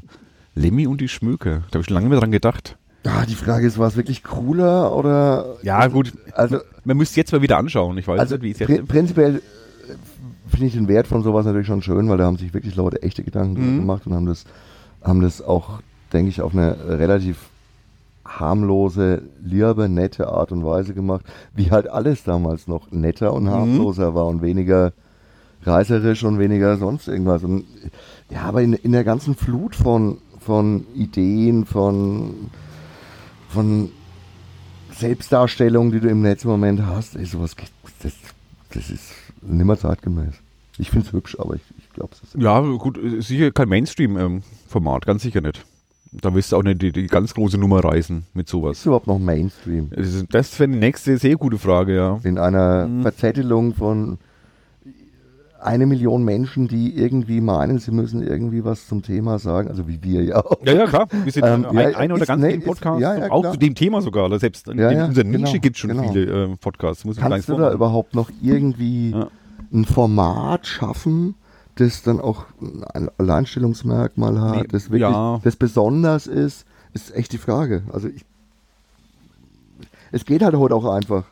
Lemmy 0.55 0.85
und 0.87 1.01
die 1.01 1.07
Schmöke. 1.07 1.63
Da 1.69 1.75
habe 1.75 1.79
ich 1.79 1.85
schon 1.87 1.95
lange 1.95 2.09
mehr 2.09 2.19
dran 2.19 2.31
gedacht. 2.31 2.77
ah, 3.05 3.25
die 3.25 3.35
Frage 3.35 3.65
ist, 3.65 3.77
war 3.79 3.87
es 3.87 3.95
wirklich 3.95 4.23
cooler 4.23 4.95
oder 4.95 5.55
Ja, 5.63 5.87
gut. 5.87 6.13
also 6.33 6.59
Man 6.83 6.97
müsste 6.97 7.13
es 7.13 7.15
jetzt 7.17 7.31
mal 7.31 7.41
wieder 7.41 7.57
anschauen. 7.57 7.97
Ich 7.97 8.07
weiß 8.07 8.19
Also 8.19 8.35
nicht, 8.35 8.43
wie 8.43 8.51
es 8.51 8.59
jetzt 8.59 8.87
prinzipiell 8.87 9.37
äh, 9.37 9.41
finde 10.49 10.67
ich 10.67 10.73
den 10.73 10.87
Wert 10.87 11.07
von 11.07 11.23
sowas 11.23 11.45
natürlich 11.45 11.67
schon 11.67 11.81
schön, 11.81 12.07
weil 12.09 12.17
da 12.17 12.25
haben 12.25 12.37
sich 12.37 12.53
wirklich 12.53 12.75
Leute 12.75 13.01
echte 13.01 13.23
Gedanken 13.23 13.55
drüber 13.55 13.67
Mhm. 13.71 13.77
gemacht 13.79 14.05
und 14.05 14.13
haben 14.13 14.25
das, 14.27 14.43
haben 15.01 15.21
das 15.21 15.41
auch, 15.41 15.81
denke 16.13 16.29
ich, 16.29 16.41
auf 16.41 16.53
eine 16.53 16.75
relativ 16.87 17.37
harmlose, 18.39 19.23
liebe, 19.43 19.89
nette 19.89 20.27
Art 20.27 20.51
und 20.51 20.63
Weise 20.63 20.93
gemacht, 20.93 21.25
wie 21.53 21.71
halt 21.71 21.87
alles 21.89 22.23
damals 22.23 22.67
noch 22.67 22.91
netter 22.91 23.33
und 23.33 23.49
harmloser 23.49 24.15
war 24.15 24.27
und 24.27 24.41
weniger 24.41 24.93
reißerisch 25.63 26.23
und 26.23 26.39
weniger 26.39 26.77
sonst 26.77 27.07
irgendwas. 27.07 27.43
Und 27.43 27.65
ja, 28.29 28.41
aber 28.43 28.61
in, 28.61 28.73
in 28.73 28.91
der 28.91 29.03
ganzen 29.03 29.35
Flut 29.35 29.75
von, 29.75 30.17
von 30.39 30.85
Ideen, 30.95 31.65
von, 31.65 32.49
von 33.49 33.91
Selbstdarstellungen, 34.91 35.91
die 35.91 35.99
du 35.99 36.09
im 36.09 36.25
im 36.25 36.37
Moment 36.43 36.85
hast, 36.85 37.15
ey, 37.15 37.25
sowas, 37.25 37.55
das, 38.01 38.13
das 38.73 38.89
ist 38.89 39.11
nimmer 39.41 39.77
zeitgemäß. 39.77 40.33
Ich 40.77 40.89
finde 40.89 41.07
es 41.07 41.13
hübsch, 41.13 41.37
aber 41.39 41.55
ich, 41.55 41.61
ich 41.77 41.89
glaube, 41.91 42.13
es 42.13 42.23
ist. 42.23 42.41
Ja, 42.41 42.59
gut, 42.59 42.99
sicher 43.19 43.51
kein 43.51 43.69
Mainstream-Format, 43.69 45.05
ganz 45.05 45.21
sicher 45.21 45.41
nicht. 45.41 45.65
Da 46.13 46.33
wirst 46.35 46.51
du 46.51 46.57
auch 46.57 46.63
nicht 46.63 46.81
die, 46.81 46.91
die 46.91 47.07
ganz 47.07 47.33
große 47.33 47.57
Nummer 47.57 47.83
reißen 47.83 48.23
mit 48.33 48.47
Ist 48.47 48.51
sowas. 48.51 48.85
überhaupt 48.85 49.07
noch 49.07 49.17
Mainstream? 49.19 49.89
Ist- 49.95 50.25
Das 50.31 50.59
wäre 50.59 50.69
die 50.69 50.77
nächste 50.77 51.17
sehr 51.17 51.35
gute 51.37 51.57
Frage, 51.57 51.95
ja. 51.95 52.19
In 52.23 52.37
einer 52.37 52.87
Mhm. 52.87 53.01
Verzettelung 53.03 53.73
von 53.73 54.17
eine 55.63 55.85
Million 55.85 56.23
Menschen, 56.25 56.67
die 56.67 56.97
irgendwie 56.97 57.39
meinen, 57.39 57.77
sie 57.77 57.91
müssen 57.91 58.23
irgendwie 58.25 58.65
was 58.65 58.87
zum 58.87 59.03
Thema 59.03 59.37
sagen, 59.37 59.69
also 59.69 59.87
wie 59.87 59.99
wir 60.01 60.23
ja 60.23 60.43
auch. 60.43 60.57
Ja, 60.65 60.73
ja, 60.73 60.87
klar. 60.87 61.07
Wir 61.23 61.31
sind 61.31 61.45
Ähm, 61.45 61.65
ein, 61.67 61.75
ja, 61.91 61.99
oder 62.05 62.15
ist- 62.23 62.27
ganz 62.27 62.41
nee, 62.41 62.47
vielen 62.49 62.61
ist- 62.61 62.67
Podcasts, 62.67 63.01
ja, 63.01 63.15
ja, 63.17 63.31
auch 63.31 63.41
klar. 63.41 63.53
zu 63.53 63.59
dem 63.59 63.75
Thema 63.75 64.01
sogar. 64.01 64.25
Oder 64.25 64.39
selbst 64.39 64.67
in, 64.67 64.79
in 64.79 65.01
unserer 65.03 65.23
genau, 65.23 65.37
Nische 65.37 65.59
gibt 65.59 65.75
es 65.75 65.79
schon 65.79 65.91
genau. 65.91 66.11
viele 66.11 66.45
äh, 66.45 66.55
Podcasts. 66.59 67.05
Muss 67.05 67.17
Kannst 67.17 67.47
du 67.47 67.55
da 67.57 67.71
überhaupt 67.71 68.15
noch 68.15 68.29
irgendwie 68.41 69.13
ein 69.71 69.85
Format 69.85 70.65
schaffen, 70.65 71.35
das 71.75 72.03
dann 72.03 72.19
auch 72.19 72.45
ein 72.93 73.09
Alleinstellungsmerkmal 73.17 74.39
hat, 74.39 74.55
Nee, 74.61 74.67
das 74.69 74.85
wirklich 74.89 75.01
ja. 75.01 75.39
das 75.43 75.55
besonders 75.55 76.27
ist, 76.27 76.65
ist 76.93 77.15
echt 77.15 77.31
die 77.31 77.37
Frage. 77.37 77.83
Also 77.93 78.07
ich, 78.09 78.25
es 80.11 80.25
geht 80.25 80.41
halt 80.43 80.55
heute 80.55 80.75
auch 80.75 80.85
einfach. 80.85 81.23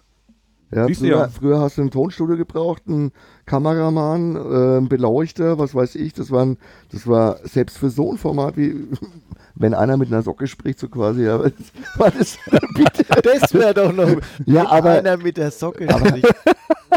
Ja, 0.72 0.86
Siehst 0.86 1.02
du 1.02 1.06
früher, 1.06 1.18
ja. 1.18 1.28
früher 1.30 1.60
hast 1.60 1.78
du 1.80 1.82
ein 1.82 1.90
Tonstudio 1.92 2.38
gebraucht, 2.38 2.84
einen 2.88 3.12
Kameramann, 3.48 4.36
äh, 4.36 4.78
einen 4.78 4.88
Beleuchter, 4.88 5.58
was 5.58 5.74
weiß 5.74 5.96
ich. 5.96 6.14
Das, 6.14 6.30
waren, 6.30 6.58
das 6.92 7.08
war 7.08 7.38
selbst 7.44 7.78
für 7.80 7.90
so 7.90 8.12
ein 8.12 8.18
Format 8.20 8.56
wie 8.56 8.88
wenn 9.56 9.74
einer 9.74 9.98
mit 9.98 10.08
einer 10.10 10.22
Socke 10.22 10.48
spricht, 10.48 10.80
so 10.80 10.88
quasi. 10.88 11.24
Ja, 11.24 11.38
das? 11.98 12.38
Bitte. 12.76 13.04
Das 13.24 13.54
wäre 13.54 13.74
doch 13.74 13.92
noch 13.92 14.08
Ja, 14.46 14.62
wenn 14.62 14.68
aber- 14.68 14.92
einer 14.92 15.18
mit 15.18 15.38
der 15.38 15.52
Socke 15.52 15.88
spricht. 15.92 16.28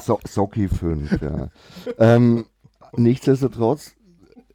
So 0.04 0.18
Socki 0.28 0.68
5, 0.68 1.20
ja. 1.22 1.48
ähm, 1.98 2.44
nichtsdestotrotz, 2.96 3.94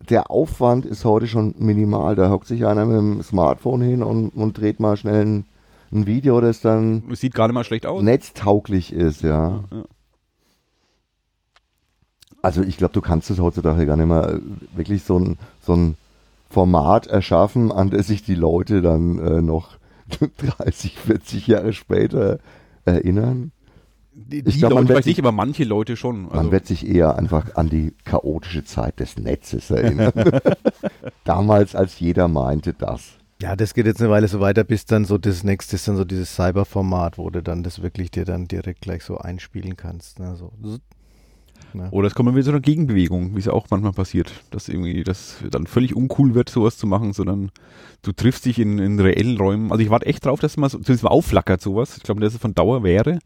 der 0.10 0.32
Aufwand 0.32 0.86
ist 0.86 1.06
heute 1.06 1.28
schon 1.28 1.56
minimal. 1.58 2.16
Da 2.16 2.30
hockt 2.30 2.48
sich 2.48 2.66
einer 2.66 2.86
mit 2.86 2.98
dem 2.98 3.24
Smartphone 3.24 3.82
hin 3.82 4.04
und, 4.04 4.30
und 4.30 4.58
dreht 4.58 4.80
mal 4.80 4.98
schnell 4.98 5.26
ein, 5.26 5.46
ein 5.92 6.06
Video, 6.06 6.40
das 6.42 6.62
dann 6.62 7.04
Es 7.12 7.20
sieht 7.20 7.34
gerade 7.34 7.54
mal 7.54 7.64
schlecht 7.64 7.86
aus. 7.86 8.02
netztauglich 8.04 8.94
ist, 8.94 9.22
ja. 9.22 9.64
Ja. 9.72 9.84
Also 12.42 12.62
ich 12.62 12.78
glaube, 12.78 12.94
du 12.94 13.02
kannst 13.02 13.30
es 13.30 13.40
heutzutage 13.40 13.86
gar 13.86 13.98
nicht 13.98 14.08
mehr 14.08 14.36
äh, 14.36 14.40
wirklich 14.76 15.04
so 15.04 15.18
ein, 15.20 15.38
so 15.62 15.74
ein 15.74 15.96
Format 16.50 17.08
erschaffen, 17.08 17.72
an 17.72 17.90
das 17.90 18.08
sich 18.08 18.24
die 18.24 18.36
Leute 18.36 18.82
dann 18.82 19.20
äh, 19.20 19.42
noch 19.42 19.78
30, 20.58 20.98
40 20.98 21.48
Jahre 21.48 21.74
später 21.74 22.40
erinnern. 22.86 23.52
Die, 24.20 24.40
Ich 24.40 24.56
die 24.56 24.60
glaub, 24.60 24.74
man 24.74 24.88
Leute 24.88 24.96
sich- 25.04 25.06
nicht, 25.06 25.20
aber 25.20 25.32
manche 25.32 25.64
Leute 25.64 25.96
schon. 25.96 26.24
Man 26.24 26.32
Also, 26.32 26.52
wird 26.52 26.66
sich 26.66 26.88
eher 26.88 27.16
einfach 27.18 27.56
an 27.56 27.70
die 27.70 27.94
chaotische 28.04 28.64
Zeit 28.64 29.00
des 29.00 29.16
Netzes 29.18 29.70
erinnern. 29.70 30.12
Damals, 31.24 31.76
als 31.76 32.00
jeder 32.00 32.28
meinte 32.28 32.74
das. 32.74 33.12
Ja, 33.42 33.56
das 33.56 33.76
geht 33.76 33.86
jetzt 33.86 34.02
eine 34.02 34.10
Weile 34.10 34.28
so 34.28 34.40
weiter, 34.40 34.64
bis 34.64 34.86
dann 34.86 35.06
so 35.06 35.20
das 35.20 35.44
nächste 35.44 35.76
ist 35.76 35.88
dann 35.88 35.96
so 35.98 36.04
dieses 36.06 36.34
Cyber-Format, 36.36 37.20
wo 37.20 37.30
du 37.30 37.44
dann 37.44 37.62
das 37.62 37.84
wirklich 37.84 38.10
dir 38.10 38.26
dann 38.26 38.48
direkt 38.48 38.82
gleich 38.82 39.04
so 39.04 39.20
einspielen 39.20 39.78
kannst. 39.78 40.18
Ne? 40.20 40.36
So. 40.36 40.52
Ne? 41.74 41.90
oder 41.92 42.08
es 42.08 42.16
kommt 42.16 42.30
mal 42.30 42.34
wieder 42.36 42.46
so 42.46 42.52
eine 42.52 42.62
Gegenbewegung, 42.62 43.36
wie 43.36 43.40
es 43.40 43.46
ja 43.46 43.54
auch 43.54 43.68
manchmal 43.70 43.92
passiert, 43.92 44.32
dass 44.52 44.70
irgendwie 44.70 45.04
das 45.04 45.36
dann 45.52 45.68
völlig 45.68 45.96
uncool 45.96 46.34
wird, 46.34 46.50
sowas 46.50 46.78
zu 46.78 46.88
machen, 46.88 47.14
sondern 47.14 47.52
du 48.02 48.12
triffst 48.14 48.46
dich 48.46 48.58
in, 48.58 48.80
in 48.80 49.00
reellen 49.00 49.38
Räumen. 49.38 49.72
Also 49.72 49.84
ich 49.84 49.90
warte 49.92 50.06
echt 50.08 50.26
drauf, 50.26 50.40
dass 50.40 50.58
man 50.58 50.70
so, 50.70 50.78
zumindest 50.80 51.04
mal 51.04 51.10
aufflackert 51.12 51.62
sowas. 51.62 51.98
Ich 51.98 52.04
glaube, 52.04 52.22
dass 52.22 52.34
es 52.34 52.40
von 52.40 52.56
Dauer 52.56 52.84
wäre. 52.84 53.20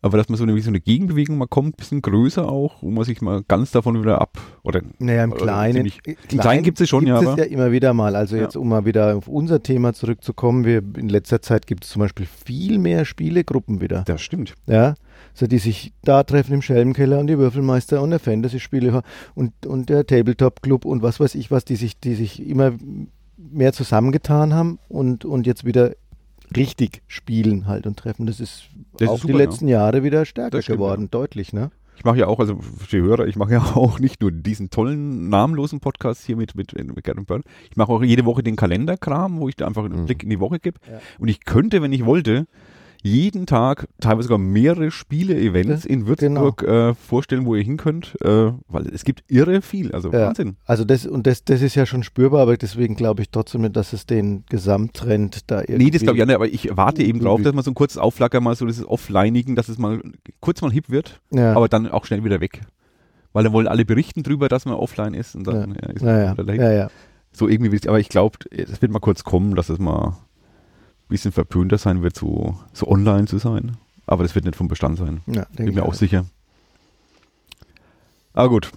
Aber 0.00 0.16
dass 0.16 0.28
man 0.28 0.38
so 0.38 0.44
eine, 0.44 0.60
so 0.60 0.68
eine 0.70 0.78
Gegenbewegung 0.80 1.38
mal 1.38 1.48
kommt, 1.48 1.76
bisschen 1.76 2.02
größer 2.02 2.48
auch, 2.48 2.82
wo 2.82 2.90
man 2.90 3.02
sich 3.04 3.20
mal 3.20 3.42
ganz 3.48 3.72
davon 3.72 4.00
wieder 4.00 4.20
ab 4.20 4.38
oder 4.62 4.80
Naja, 5.00 5.24
im 5.24 5.34
Kleinen. 5.34 5.74
ziemlich- 5.74 6.00
im 6.30 6.38
Kleinen 6.38 6.62
gibt's 6.62 6.80
es 6.80 6.88
schon, 6.88 7.04
ja, 7.06 7.18
Gibt 7.18 7.32
es 7.32 7.36
ja 7.38 7.44
immer 7.44 7.72
wieder 7.72 7.92
mal. 7.94 8.14
Also 8.14 8.36
Ja. 8.36 8.42
jetzt, 8.42 8.56
um 8.56 8.68
mal 8.68 8.84
wieder 8.84 9.16
auf 9.16 9.26
unser 9.26 9.60
Thema 9.62 9.92
zurückzukommen, 9.94 10.64
wir 10.64 10.78
in 10.96 11.08
letzter 11.08 11.42
Zeit 11.42 11.66
gibt 11.66 11.82
es 11.84 11.90
zum 11.90 12.00
Beispiel 12.00 12.26
viel 12.26 12.78
mehr 12.78 13.04
Spielegruppen 13.04 13.80
wieder. 13.80 14.02
das 14.06 14.22
stimmt. 14.22 14.54
Ja, 14.68 14.94
so 15.34 15.46
die 15.48 15.58
sich 15.58 15.92
da 16.04 16.22
treffen 16.22 16.52
im 16.54 16.62
Schelmenkeller 16.62 17.18
und 17.18 17.26
die 17.26 17.38
Würfelmeister 17.38 18.00
und 18.00 18.10
der 18.10 18.20
Fantasy-Spiele 18.20 19.02
und, 19.34 19.66
und 19.66 19.88
der 19.88 20.06
Tabletop-Club 20.06 20.84
und 20.84 21.02
was 21.02 21.18
weiß 21.18 21.34
ich 21.34 21.50
was, 21.50 21.64
die 21.64 21.74
sich, 21.76 21.98
die 21.98 22.14
sich 22.14 22.46
immer 22.48 22.72
mehr 23.36 23.72
zusammengetan 23.72 24.54
haben 24.54 24.78
und, 24.88 25.24
und 25.24 25.46
jetzt 25.46 25.64
wieder 25.64 25.92
richtig 26.56 27.02
spielen 27.06 27.66
halt 27.66 27.86
und 27.86 27.96
treffen. 27.98 28.26
Das 28.26 28.40
ist 28.40 28.64
Das 28.94 29.02
ist 29.02 29.08
auch 29.08 29.18
super, 29.18 29.32
die 29.32 29.38
letzten 29.38 29.68
Jahre 29.68 30.02
wieder 30.02 30.24
stärker 30.24 30.62
stimmt, 30.62 30.78
geworden, 30.78 31.10
deutlich, 31.10 31.52
ne? 31.52 31.70
Ich 31.96 32.04
mache 32.04 32.18
ja 32.18 32.28
auch, 32.28 32.38
also 32.38 32.60
für 32.60 32.96
die 32.96 33.02
Hörer, 33.02 33.26
ich 33.26 33.34
mache 33.36 33.52
ja 33.54 33.58
auch 33.74 33.98
nicht 33.98 34.20
nur 34.22 34.30
diesen 34.30 34.70
tollen, 34.70 35.28
namenlosen 35.28 35.80
Podcast 35.80 36.24
hier 36.24 36.36
mit, 36.36 36.54
mit, 36.54 36.72
mit 36.74 37.02
Gerd 37.04 37.18
und 37.18 37.26
Bern. 37.26 37.42
Ich 37.70 37.76
mache 37.76 37.90
auch 37.92 38.02
jede 38.04 38.24
Woche 38.24 38.42
den 38.44 38.54
Kalenderkram, 38.56 39.40
wo 39.40 39.48
ich 39.48 39.56
da 39.56 39.66
einfach 39.66 39.84
einen 39.84 40.02
Mhm. 40.02 40.06
Blick 40.06 40.22
in 40.22 40.30
die 40.30 40.38
Woche 40.40 40.60
gebe. 40.60 40.78
Ja. 40.88 41.00
Und 41.18 41.28
ich 41.28 41.44
könnte, 41.44 41.82
wenn 41.82 41.92
ich 41.92 42.04
wollte, 42.04 42.46
jeden 43.02 43.46
Tag 43.46 43.86
teilweise 44.00 44.24
sogar 44.28 44.38
mehrere 44.38 44.90
Spiele-Events 44.90 45.84
in 45.84 46.06
Würzburg 46.06 46.62
äh, 46.62 46.94
vorstellen, 46.94 47.46
wo 47.46 47.54
ihr 47.54 47.62
hin 47.62 47.76
könnt, 47.76 48.16
äh, 48.22 48.52
weil 48.68 48.86
es 48.92 49.04
gibt 49.04 49.22
irre 49.28 49.62
viel, 49.62 49.92
also 49.92 50.10
Ja. 50.12 50.26
Wahnsinn. 50.28 50.56
Also 50.64 50.84
das 50.84 51.06
und 51.06 51.26
das, 51.26 51.44
das 51.44 51.62
ist 51.62 51.74
ja 51.74 51.86
schon 51.86 52.02
spürbar, 52.02 52.40
aber 52.42 52.56
deswegen 52.56 52.96
glaube 52.96 53.22
ich 53.22 53.30
trotzdem 53.30 53.72
dass 53.72 53.92
es 53.92 54.06
den 54.06 54.44
Gesamttrend 54.48 55.50
da 55.50 55.60
irgendwie. 55.60 55.84
Nee, 55.84 55.90
das 55.90 56.02
glaube 56.02 56.16
ich 56.16 56.22
auch 56.22 56.26
nicht, 56.26 56.34
aber 56.36 56.48
ich 56.48 56.76
warte 56.76 57.02
eben 57.02 57.20
drauf, 57.20 57.34
Irgendwie- 57.38 57.44
dass 57.44 57.54
man 57.54 57.64
so 57.64 57.70
ein 57.70 57.74
kurzes 57.74 57.98
Aufflacker 57.98 58.40
mal 58.40 58.54
so 58.56 58.66
dieses 58.66 58.86
Offlineigen, 58.86 59.56
dass 59.56 59.68
es 59.68 59.78
mal 59.78 60.00
kurz 60.40 60.60
mal 60.62 60.72
hip 60.72 60.90
wird, 60.90 61.20
Ja. 61.30 61.54
aber 61.54 61.68
dann 61.68 61.88
auch 61.88 62.04
schnell 62.04 62.24
wieder 62.24 62.40
weg. 62.40 62.62
Weil 63.32 63.44
dann 63.44 63.52
wollen 63.52 63.68
alle 63.68 63.84
berichten 63.84 64.22
drüber, 64.22 64.48
dass 64.48 64.64
man 64.64 64.74
offline 64.74 65.14
ist 65.14 65.34
und 65.36 65.46
dann 65.46 65.76
ja. 65.80 65.88
ist 65.90 66.02
man 66.02 66.14
ja, 66.16 66.24
ja, 66.24 66.38
wieder 66.38 66.54
ja, 66.54 66.72
ja. 66.72 66.90
So 67.30 67.46
irgendwie, 67.46 67.86
aber 67.88 68.00
ich 68.00 68.08
glaube, 68.08 68.38
es 68.50 68.80
wird 68.82 68.90
mal 68.90 68.98
kurz 69.00 69.22
kommen, 69.22 69.54
dass 69.54 69.68
es 69.68 69.78
mal 69.78 70.16
bisschen 71.08 71.32
verpönter 71.32 71.78
sein 71.78 72.02
wird, 72.02 72.16
so, 72.16 72.58
so 72.72 72.88
online 72.88 73.26
zu 73.26 73.38
sein. 73.38 73.76
Aber 74.06 74.22
das 74.22 74.34
wird 74.34 74.44
nicht 74.44 74.56
vom 74.56 74.68
Bestand 74.68 74.98
sein. 74.98 75.20
ja 75.26 75.46
Bin 75.56 75.74
mir 75.74 75.84
auch 75.84 75.94
sicher. 75.94 76.24
Aber 78.32 78.48
gut. 78.48 78.70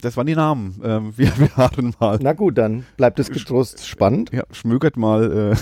das 0.00 0.16
waren 0.16 0.26
die 0.26 0.34
Namen. 0.34 0.80
Ähm, 0.84 1.12
wir, 1.16 1.36
wir 1.38 1.56
hatten 1.56 1.94
mal. 1.98 2.18
Na 2.22 2.32
gut, 2.32 2.56
dann 2.58 2.84
bleibt 2.96 3.18
es 3.18 3.30
getrost 3.30 3.86
spannend. 3.86 4.30
Ja, 4.32 4.44
schmögert 4.52 4.96
mal 4.96 5.56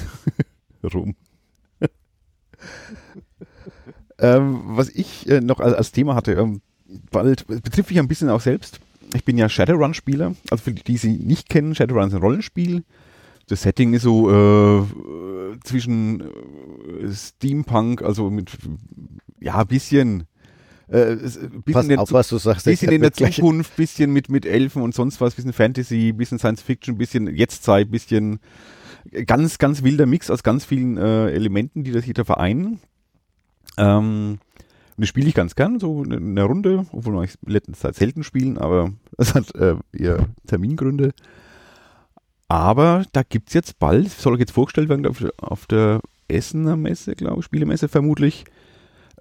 äh, 0.83 0.87
rum. 0.87 1.17
ähm, 4.19 4.61
was 4.67 4.91
ich 4.91 5.29
äh, 5.29 5.41
noch 5.41 5.61
als, 5.61 5.75
als, 5.75 5.93
Thema 5.93 6.15
hatte, 6.15 6.33
ähm, 6.33 6.61
bald 7.11 7.47
betrifft 7.47 7.91
mich 7.91 7.99
ein 7.99 8.09
bisschen 8.09 8.31
auch 8.31 8.41
selbst. 8.41 8.81
Ich 9.15 9.25
bin 9.25 9.39
ja 9.39 9.49
Shadowrun-Spieler. 9.49 10.35
Also 10.51 10.65
für 10.65 10.73
die, 10.73 10.85
die 10.85 10.97
sie 10.97 11.13
nicht 11.13 11.49
kennen, 11.49 11.75
Shadowrun 11.75 12.09
ist 12.09 12.15
ein 12.15 12.21
Rollenspiel. 12.21 12.85
Das 13.49 13.63
Setting 13.63 13.95
ist 13.95 14.03
so 14.03 14.31
äh, 14.31 14.87
zwischen 15.65 16.21
äh, 16.21 17.13
Steampunk, 17.13 18.03
also 18.03 18.31
mit 18.31 18.51
ja, 19.41 19.65
bisschen 19.65 20.25
äh, 20.89 21.17
bisschen 21.17 21.63
Pass 21.73 21.99
auf, 21.99 22.13
was 22.13 22.29
du 22.29 22.39
sagst. 22.39 22.65
Bisschen 22.65 22.93
in 22.93 23.03
der 23.03 23.13
Zukunft, 23.13 23.77
bisschen 23.77 24.13
mit, 24.13 24.31
mit 24.31 24.47
Elfen 24.47 24.83
und 24.83 24.95
sonst 24.95 25.21
was, 25.21 25.35
bisschen 25.35 25.53
Fantasy, 25.53 26.13
bisschen 26.13 26.39
Science 26.39 26.63
Fiction, 26.63 26.97
bisschen 26.97 27.35
Jetztzeit, 27.35 27.91
bisschen 27.91 28.41
ganz, 29.27 29.59
ganz 29.59 29.83
wilder 29.83 30.07
Mix 30.07 30.31
aus 30.31 30.43
ganz 30.43 30.65
vielen 30.65 30.97
äh, 30.97 31.31
Elementen, 31.31 31.85
die 31.85 31.93
das 31.93 32.05
hier 32.05 32.15
da 32.15 32.25
vereinen. 32.25 32.81
Ähm, 33.77 34.39
und 34.97 35.03
das 35.03 35.09
spiele 35.09 35.29
ich 35.29 35.35
ganz 35.35 35.55
gern, 35.55 35.79
so 35.79 36.03
in 36.03 36.13
einer 36.13 36.45
Runde, 36.45 36.87
obwohl 36.93 37.15
wir 37.15 37.23
in 37.23 37.53
letzter 37.53 37.73
Zeit 37.75 37.95
selten 37.95 38.25
spielen, 38.25 38.59
aber 38.59 38.93
das 39.17 39.35
hat 39.35 39.55
äh, 39.55 39.77
eher 39.93 40.27
Termingründe. 40.47 41.13
Aber 42.49 43.05
da 43.13 43.23
gibt 43.23 43.49
es 43.49 43.55
jetzt 43.55 43.79
bald, 43.79 44.11
soll 44.11 44.39
jetzt 44.39 44.53
vorgestellt 44.53 44.89
werden 44.89 45.07
auf, 45.37 45.67
der 45.67 46.01
Essener 46.29 46.77
Messe, 46.77 47.15
glaube 47.15 47.41
ich, 47.41 47.45
Spielemesse 47.45 47.89
vermutlich, 47.89 48.45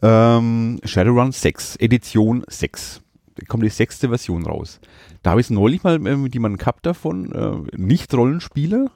ähm, 0.02 0.80
Shadowrun 0.84 1.34
6, 1.34 1.76
Edition 1.78 2.44
6. 2.48 3.02
Da 3.36 3.46
kommt 3.46 3.64
die 3.64 3.70
sechste 3.70 4.10
Version 4.10 4.46
raus. 4.46 4.80
Da 5.24 5.32
habe 5.32 5.42
ich 5.42 5.50
neulich 5.50 5.84
mal 5.84 5.96
äh, 5.96 6.16
mit 6.16 6.34
jemandem 6.34 6.58
gehabt 6.58 6.86
davon, 6.86 7.32
äh, 7.34 7.78
Nicht-Rollenspieler. 7.78 8.92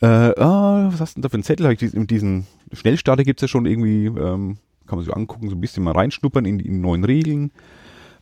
Äh, 0.00 0.06
ah, 0.06 0.88
was 0.90 1.00
hast 1.00 1.16
du 1.16 1.20
denn 1.20 1.22
da 1.22 1.28
für 1.28 1.34
einen 1.34 1.42
Zettel? 1.42 1.70
Ich 1.70 1.78
diesen, 1.78 2.06
diesen 2.06 2.46
Schnellstarter 2.72 3.24
gibt 3.24 3.40
es 3.40 3.42
ja 3.42 3.48
schon 3.48 3.66
irgendwie, 3.66 4.06
ähm, 4.06 4.58
kann 4.86 4.98
man 4.98 5.04
sich 5.04 5.14
angucken, 5.14 5.48
so 5.48 5.56
ein 5.56 5.60
bisschen 5.60 5.84
mal 5.84 5.92
reinschnuppern 5.92 6.44
in 6.44 6.58
die 6.58 6.70
neuen 6.70 7.04
Regeln. 7.04 7.50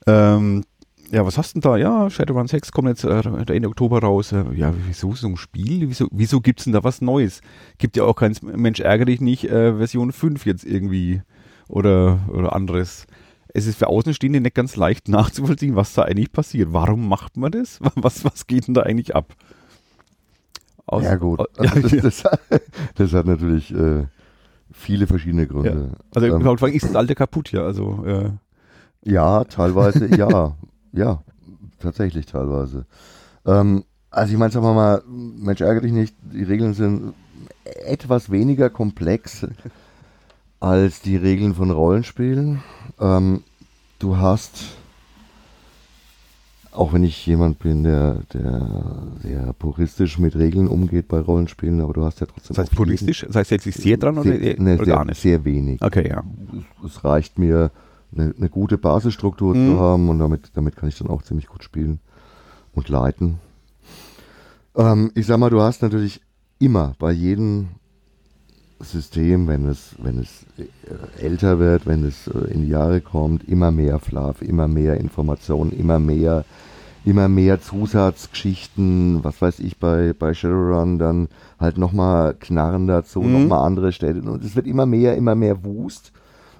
Ähm, 0.06 0.64
ja, 1.10 1.24
was 1.24 1.38
hast 1.38 1.54
du 1.54 1.60
denn 1.60 1.70
da? 1.70 1.76
Ja, 1.76 2.10
Shadowrun 2.10 2.48
6 2.48 2.72
kommt 2.72 2.88
jetzt 2.88 3.04
äh, 3.04 3.20
Ende 3.52 3.68
Oktober 3.68 4.00
raus. 4.00 4.32
Äh, 4.32 4.44
ja, 4.54 4.72
wieso 4.86 5.12
so 5.14 5.28
ein 5.28 5.36
Spiel? 5.36 5.88
Wieso, 5.88 6.08
wieso 6.10 6.40
gibt 6.40 6.60
es 6.60 6.64
denn 6.64 6.72
da 6.72 6.84
was 6.84 7.00
Neues? 7.00 7.40
Gibt 7.78 7.96
ja 7.96 8.04
auch 8.04 8.16
kein 8.16 8.34
Mensch 8.42 8.80
ärgere 8.80 9.06
dich 9.06 9.20
nicht, 9.20 9.44
äh, 9.44 9.76
Version 9.76 10.12
5 10.12 10.44
jetzt 10.46 10.64
irgendwie 10.64 11.22
oder, 11.68 12.20
oder 12.32 12.54
anderes. 12.54 13.06
Es 13.48 13.66
ist 13.66 13.78
für 13.78 13.86
Außenstehende 13.86 14.40
nicht 14.40 14.56
ganz 14.56 14.76
leicht 14.76 15.08
nachzuvollziehen, 15.08 15.76
was 15.76 15.94
da 15.94 16.02
eigentlich 16.02 16.32
passiert. 16.32 16.72
Warum 16.72 17.08
macht 17.08 17.36
man 17.36 17.52
das? 17.52 17.78
Was, 17.94 18.24
was 18.24 18.46
geht 18.46 18.66
denn 18.66 18.74
da 18.74 18.82
eigentlich 18.82 19.14
ab? 19.14 19.34
Aus, 20.86 21.04
ja 21.04 21.14
gut, 21.14 21.40
also 21.58 21.80
das, 21.80 22.22
das, 22.22 22.22
das, 22.96 23.12
hat 23.14 23.26
natürlich 23.26 23.74
äh, 23.74 24.04
viele 24.70 25.06
verschiedene 25.06 25.46
Gründe. 25.46 25.90
Ja. 25.92 25.98
Also 26.14 26.26
ähm, 26.26 26.40
überhaupt 26.40 26.62
ist 26.62 26.84
das 26.84 26.94
alte 26.94 27.14
kaputt 27.14 27.52
ja. 27.52 27.62
Also, 27.62 28.04
äh. 28.04 28.30
Ja, 29.02 29.44
teilweise 29.44 30.14
ja. 30.14 30.56
Ja, 30.94 31.22
tatsächlich 31.80 32.26
teilweise. 32.26 32.86
Ähm, 33.44 33.84
also 34.10 34.32
ich 34.32 34.38
meine, 34.38 34.52
sagen 34.52 34.64
wir 34.64 34.74
mal, 34.74 35.02
Mensch, 35.06 35.60
ärgere 35.60 35.82
dich 35.82 35.92
nicht, 35.92 36.14
die 36.22 36.44
Regeln 36.44 36.74
sind 36.74 37.14
etwas 37.64 38.30
weniger 38.30 38.70
komplex 38.70 39.46
als 40.60 41.02
die 41.02 41.16
Regeln 41.16 41.54
von 41.54 41.70
Rollenspielen. 41.70 42.62
Ähm, 43.00 43.42
du 43.98 44.16
hast, 44.18 44.76
auch 46.70 46.92
wenn 46.92 47.02
ich 47.02 47.26
jemand 47.26 47.58
bin, 47.58 47.82
der, 47.82 48.18
der 48.32 48.68
sehr 49.22 49.52
puristisch 49.54 50.18
mit 50.18 50.36
Regeln 50.36 50.68
umgeht 50.68 51.08
bei 51.08 51.18
Rollenspielen, 51.18 51.80
aber 51.80 51.92
du 51.92 52.04
hast 52.04 52.20
ja 52.20 52.26
trotzdem. 52.26 52.54
Das 52.54 52.66
heißt 52.66 52.76
puristisch? 52.76 53.26
Das 53.26 53.50
heißt, 53.50 53.62
sehr 53.62 53.96
dran 53.96 54.22
sehr, 54.22 54.36
oder, 54.36 54.62
ne, 54.62 54.74
oder 54.76 54.84
sehr, 54.84 54.94
gar 54.94 55.04
nicht? 55.04 55.20
Sehr 55.20 55.44
wenig. 55.44 55.82
Okay, 55.82 56.08
ja. 56.08 56.22
Es, 56.82 56.92
es 56.92 57.04
reicht 57.04 57.38
mir, 57.38 57.72
eine, 58.16 58.34
eine, 58.36 58.48
gute 58.48 58.78
Basisstruktur 58.78 59.54
mhm. 59.54 59.70
zu 59.70 59.80
haben 59.80 60.08
und 60.08 60.18
damit, 60.18 60.50
damit 60.54 60.76
kann 60.76 60.88
ich 60.88 60.98
dann 60.98 61.08
auch 61.08 61.22
ziemlich 61.22 61.46
gut 61.46 61.64
spielen 61.64 62.00
und 62.72 62.88
leiten. 62.88 63.38
Ähm, 64.76 65.10
ich 65.14 65.26
sag 65.26 65.38
mal, 65.38 65.50
du 65.50 65.60
hast 65.60 65.82
natürlich 65.82 66.20
immer 66.58 66.94
bei 66.98 67.12
jedem 67.12 67.68
System, 68.80 69.46
wenn 69.48 69.66
es, 69.66 69.94
wenn 69.98 70.18
es 70.18 70.44
äh, 70.58 71.24
älter 71.24 71.58
wird, 71.58 71.86
wenn 71.86 72.04
es 72.04 72.26
äh, 72.26 72.52
in 72.52 72.62
die 72.62 72.68
Jahre 72.68 73.00
kommt, 73.00 73.48
immer 73.48 73.70
mehr 73.70 73.98
Fluff, 73.98 74.42
immer 74.42 74.68
mehr 74.68 74.98
Informationen, 74.98 75.72
immer 75.72 75.98
mehr, 75.98 76.44
immer 77.04 77.28
mehr 77.28 77.60
Zusatzgeschichten, 77.60 79.22
was 79.22 79.40
weiß 79.40 79.60
ich, 79.60 79.78
bei, 79.78 80.12
bei 80.12 80.34
Shadowrun 80.34 80.98
dann 80.98 81.28
halt 81.58 81.78
nochmal 81.78 82.34
Knarren 82.34 82.86
dazu, 82.86 83.22
mhm. 83.22 83.32
nochmal 83.32 83.66
andere 83.66 83.92
Städte 83.92 84.20
und 84.22 84.44
es 84.44 84.56
wird 84.56 84.66
immer 84.66 84.86
mehr, 84.86 85.16
immer 85.16 85.34
mehr 85.34 85.64
Wust 85.64 86.12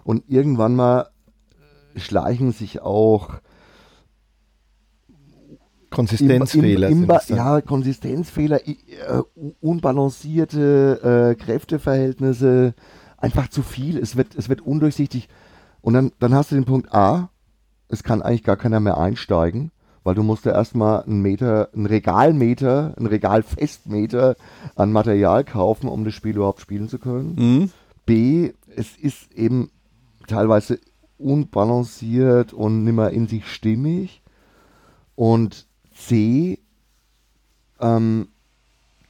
und 0.05 0.25
irgendwann 0.29 0.77
mal 0.77 1.09
schleichen 1.97 2.53
sich 2.53 2.83
auch 2.83 3.41
Konsistenzfehler. 5.91 6.89
Im, 6.89 7.05
im, 7.05 7.11
im, 7.11 7.37
ja, 7.37 7.61
Konsistenzfehler, 7.61 8.67
äh, 8.67 8.75
unbalancierte 9.61 11.35
äh, 11.39 11.43
Kräfteverhältnisse, 11.43 12.75
einfach 13.17 13.49
zu 13.49 13.63
viel. 13.63 13.99
Es 13.99 14.17
wird, 14.17 14.35
es 14.35 14.49
wird 14.49 14.61
undurchsichtig. 14.61 15.29
Und 15.81 15.95
dann, 15.95 16.13
dann 16.19 16.35
hast 16.35 16.51
du 16.51 16.57
den 16.57 16.65
Punkt 16.65 16.93
A, 16.93 17.31
es 17.89 18.03
kann 18.03 18.23
eigentlich 18.23 18.43
gar 18.43 18.57
keiner 18.57 18.81
mehr 18.81 18.99
einsteigen, 18.99 19.71
weil 20.03 20.15
du 20.15 20.23
musst 20.23 20.45
ja 20.45 20.53
erstmal 20.53 21.05
einen 21.05 21.23
Meter, 21.23 21.69
einen 21.75 21.87
Regalmeter, 21.87 22.95
einen 22.97 23.07
Regalfestmeter 23.07 24.37
an 24.75 24.93
Material 24.93 25.45
kaufen, 25.45 25.89
um 25.89 26.05
das 26.05 26.15
Spiel 26.15 26.37
überhaupt 26.37 26.61
spielen 26.61 26.89
zu 26.89 26.99
können. 26.99 27.35
Mhm. 27.37 27.71
B, 28.05 28.53
es 28.75 28.97
ist 28.97 29.33
eben 29.33 29.71
teilweise 30.27 30.79
unbalanciert 31.25 32.53
und 32.53 32.85
nimmer 32.85 33.11
in 33.11 33.27
sich 33.27 33.47
stimmig. 33.47 34.23
Und 35.17 35.67
C, 35.95 36.59
ähm, 37.81 38.29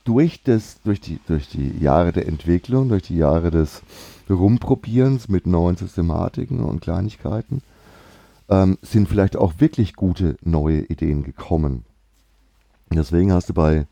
durch, 0.05 0.43
das, 0.43 0.81
durch, 0.83 1.01
die, 1.01 1.19
durch 1.27 1.49
die 1.49 1.79
Jahre 1.79 2.13
der 2.13 2.29
Entwicklung, 2.29 2.89
durch 2.89 3.03
die 3.03 3.17
Jahre 3.17 3.51
des 3.51 3.83
Rumprobierens 4.31 5.29
mit 5.29 5.47
neuen 5.47 5.77
Systematiken 5.77 6.61
und 6.61 6.81
Kleinigkeiten, 6.81 7.63
ähm, 8.49 8.79
sind 8.83 9.09
vielleicht 9.09 9.37
auch 9.37 9.55
wirklich 9.59 9.95
gute 9.95 10.37
neue 10.43 10.81
Ideen 10.81 11.25
gekommen. 11.25 11.85
Deswegen 12.91 13.33
hast 13.33 13.49
du 13.49 13.55
bei 13.55 13.87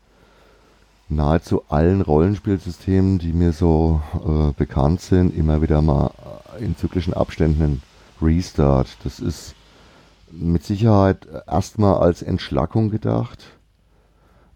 nahezu 1.09 1.63
allen 1.69 2.01
Rollenspielsystemen, 2.01 3.19
die 3.19 3.33
mir 3.33 3.51
so 3.51 4.01
äh, 4.13 4.53
bekannt 4.57 5.01
sind, 5.01 5.35
immer 5.35 5.61
wieder 5.61 5.81
mal 5.81 6.11
in 6.59 6.77
zyklischen 6.77 7.13
Abständen 7.13 7.81
Restart. 8.23 8.97
Das 9.03 9.19
ist 9.19 9.55
mit 10.31 10.63
Sicherheit 10.63 11.27
erstmal 11.47 11.95
als 11.95 12.21
Entschlackung 12.21 12.89
gedacht. 12.89 13.43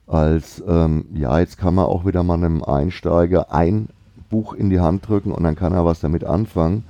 Als, 0.07 0.63
ähm, 0.67 1.05
ja, 1.13 1.39
jetzt 1.39 1.57
kann 1.57 1.75
man 1.75 1.85
auch 1.85 2.05
wieder 2.05 2.23
mal 2.23 2.35
einem 2.35 2.63
Einsteiger 2.63 3.51
ein 3.51 3.89
Buch 4.29 4.53
in 4.53 4.69
die 4.69 4.79
Hand 4.79 5.07
drücken 5.07 5.31
und 5.31 5.43
dann 5.43 5.55
kann 5.55 5.73
er 5.73 5.85
was 5.85 5.99
damit 5.99 6.23
anfangen. 6.23 6.85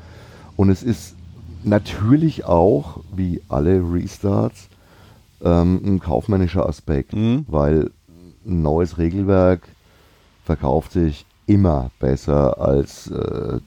Und 0.55 0.69
es 0.69 0.83
ist 0.83 1.15
natürlich 1.63 2.45
auch, 2.45 2.99
wie 3.15 3.41
alle 3.49 3.81
Restarts, 3.81 4.69
ähm, 5.43 5.81
ein 5.83 5.99
kaufmännischer 5.99 6.67
Aspekt, 6.67 7.13
mhm. 7.13 7.45
weil 7.47 7.91
ein 8.45 8.61
neues 8.61 8.97
Regelwerk 8.97 9.67
verkauft 10.45 10.93
sich 10.93 11.25
immer 11.45 11.91
besser 11.99 12.59
als 12.59 13.09
äh, 13.09 13.59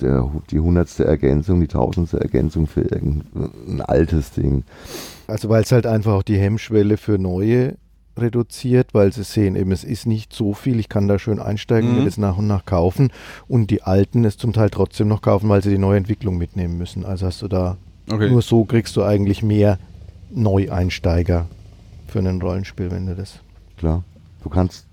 der, 0.00 0.30
die 0.50 0.60
hundertste 0.60 1.04
Ergänzung, 1.04 1.60
die 1.60 1.68
tausendste 1.68 2.20
Ergänzung 2.20 2.66
für 2.66 2.82
irgendein 2.82 3.80
altes 3.82 4.32
Ding. 4.32 4.64
Also 5.26 5.48
weil 5.48 5.62
es 5.62 5.72
halt 5.72 5.86
einfach 5.86 6.12
auch 6.12 6.22
die 6.22 6.38
Hemmschwelle 6.38 6.96
für 6.96 7.18
neue 7.18 7.76
reduziert, 8.16 8.94
weil 8.94 9.12
sie 9.12 9.22
sehen, 9.22 9.56
eben 9.56 9.70
es 9.72 9.84
ist 9.84 10.06
nicht 10.06 10.32
so 10.32 10.52
viel, 10.52 10.80
ich 10.80 10.88
kann 10.88 11.08
da 11.08 11.18
schön 11.18 11.38
einsteigen, 11.38 11.90
mhm. 11.90 11.98
mir 11.98 12.04
das 12.04 12.18
nach 12.18 12.38
und 12.38 12.46
nach 12.46 12.64
kaufen 12.64 13.10
und 13.46 13.70
die 13.70 13.82
alten 13.82 14.24
es 14.24 14.36
zum 14.36 14.52
Teil 14.52 14.70
trotzdem 14.70 15.08
noch 15.08 15.22
kaufen, 15.22 15.48
weil 15.48 15.62
sie 15.62 15.70
die 15.70 15.78
neue 15.78 15.98
Entwicklung 15.98 16.36
mitnehmen 16.36 16.78
müssen. 16.78 17.04
Also 17.04 17.26
hast 17.26 17.42
du 17.42 17.48
da 17.48 17.76
okay. 18.10 18.30
nur 18.30 18.42
so 18.42 18.64
kriegst 18.64 18.96
du 18.96 19.02
eigentlich 19.02 19.42
mehr 19.42 19.78
Neueinsteiger 20.30 21.46
für 22.08 22.18
ein 22.18 22.40
Rollenspiel, 22.40 22.90
wenn 22.90 23.06
du 23.06 23.14
das. 23.14 23.40
Klar. 23.76 24.02
Du 24.42 24.48
kannst 24.48 24.86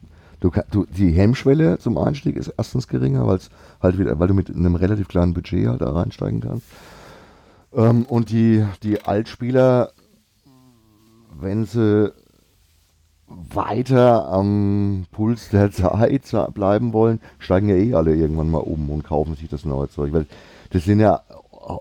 Du, 0.45 0.51
du, 0.69 0.85
die 0.85 1.09
Hemmschwelle 1.09 1.79
zum 1.79 1.97
Einstieg 1.97 2.35
ist 2.35 2.53
erstens 2.55 2.87
geringer, 2.87 3.25
weil's 3.25 3.49
halt 3.81 3.97
wieder, 3.97 4.19
weil 4.19 4.27
du 4.27 4.35
mit 4.35 4.47
einem 4.55 4.75
relativ 4.75 5.07
kleinen 5.07 5.33
Budget 5.33 5.67
halt 5.67 5.81
da 5.81 5.89
reinsteigen 5.89 6.41
kannst. 6.41 6.67
Ähm, 7.73 8.05
und 8.05 8.29
die, 8.29 8.63
die 8.83 9.01
Altspieler, 9.01 9.89
wenn 11.39 11.65
sie 11.65 12.13
weiter 13.27 14.27
am 14.27 15.07
Puls 15.11 15.49
der 15.49 15.71
Zeit 15.71 16.31
bleiben 16.53 16.93
wollen, 16.93 17.21
steigen 17.39 17.69
ja 17.69 17.75
eh 17.75 17.95
alle 17.95 18.15
irgendwann 18.15 18.51
mal 18.51 18.59
um 18.59 18.91
und 18.91 19.03
kaufen 19.03 19.35
sich 19.35 19.49
das 19.49 19.65
neue 19.65 19.89
Zeug. 19.89 20.13
Weil 20.13 20.27
das 20.69 20.83
sind 20.83 20.99
ja 20.99 21.23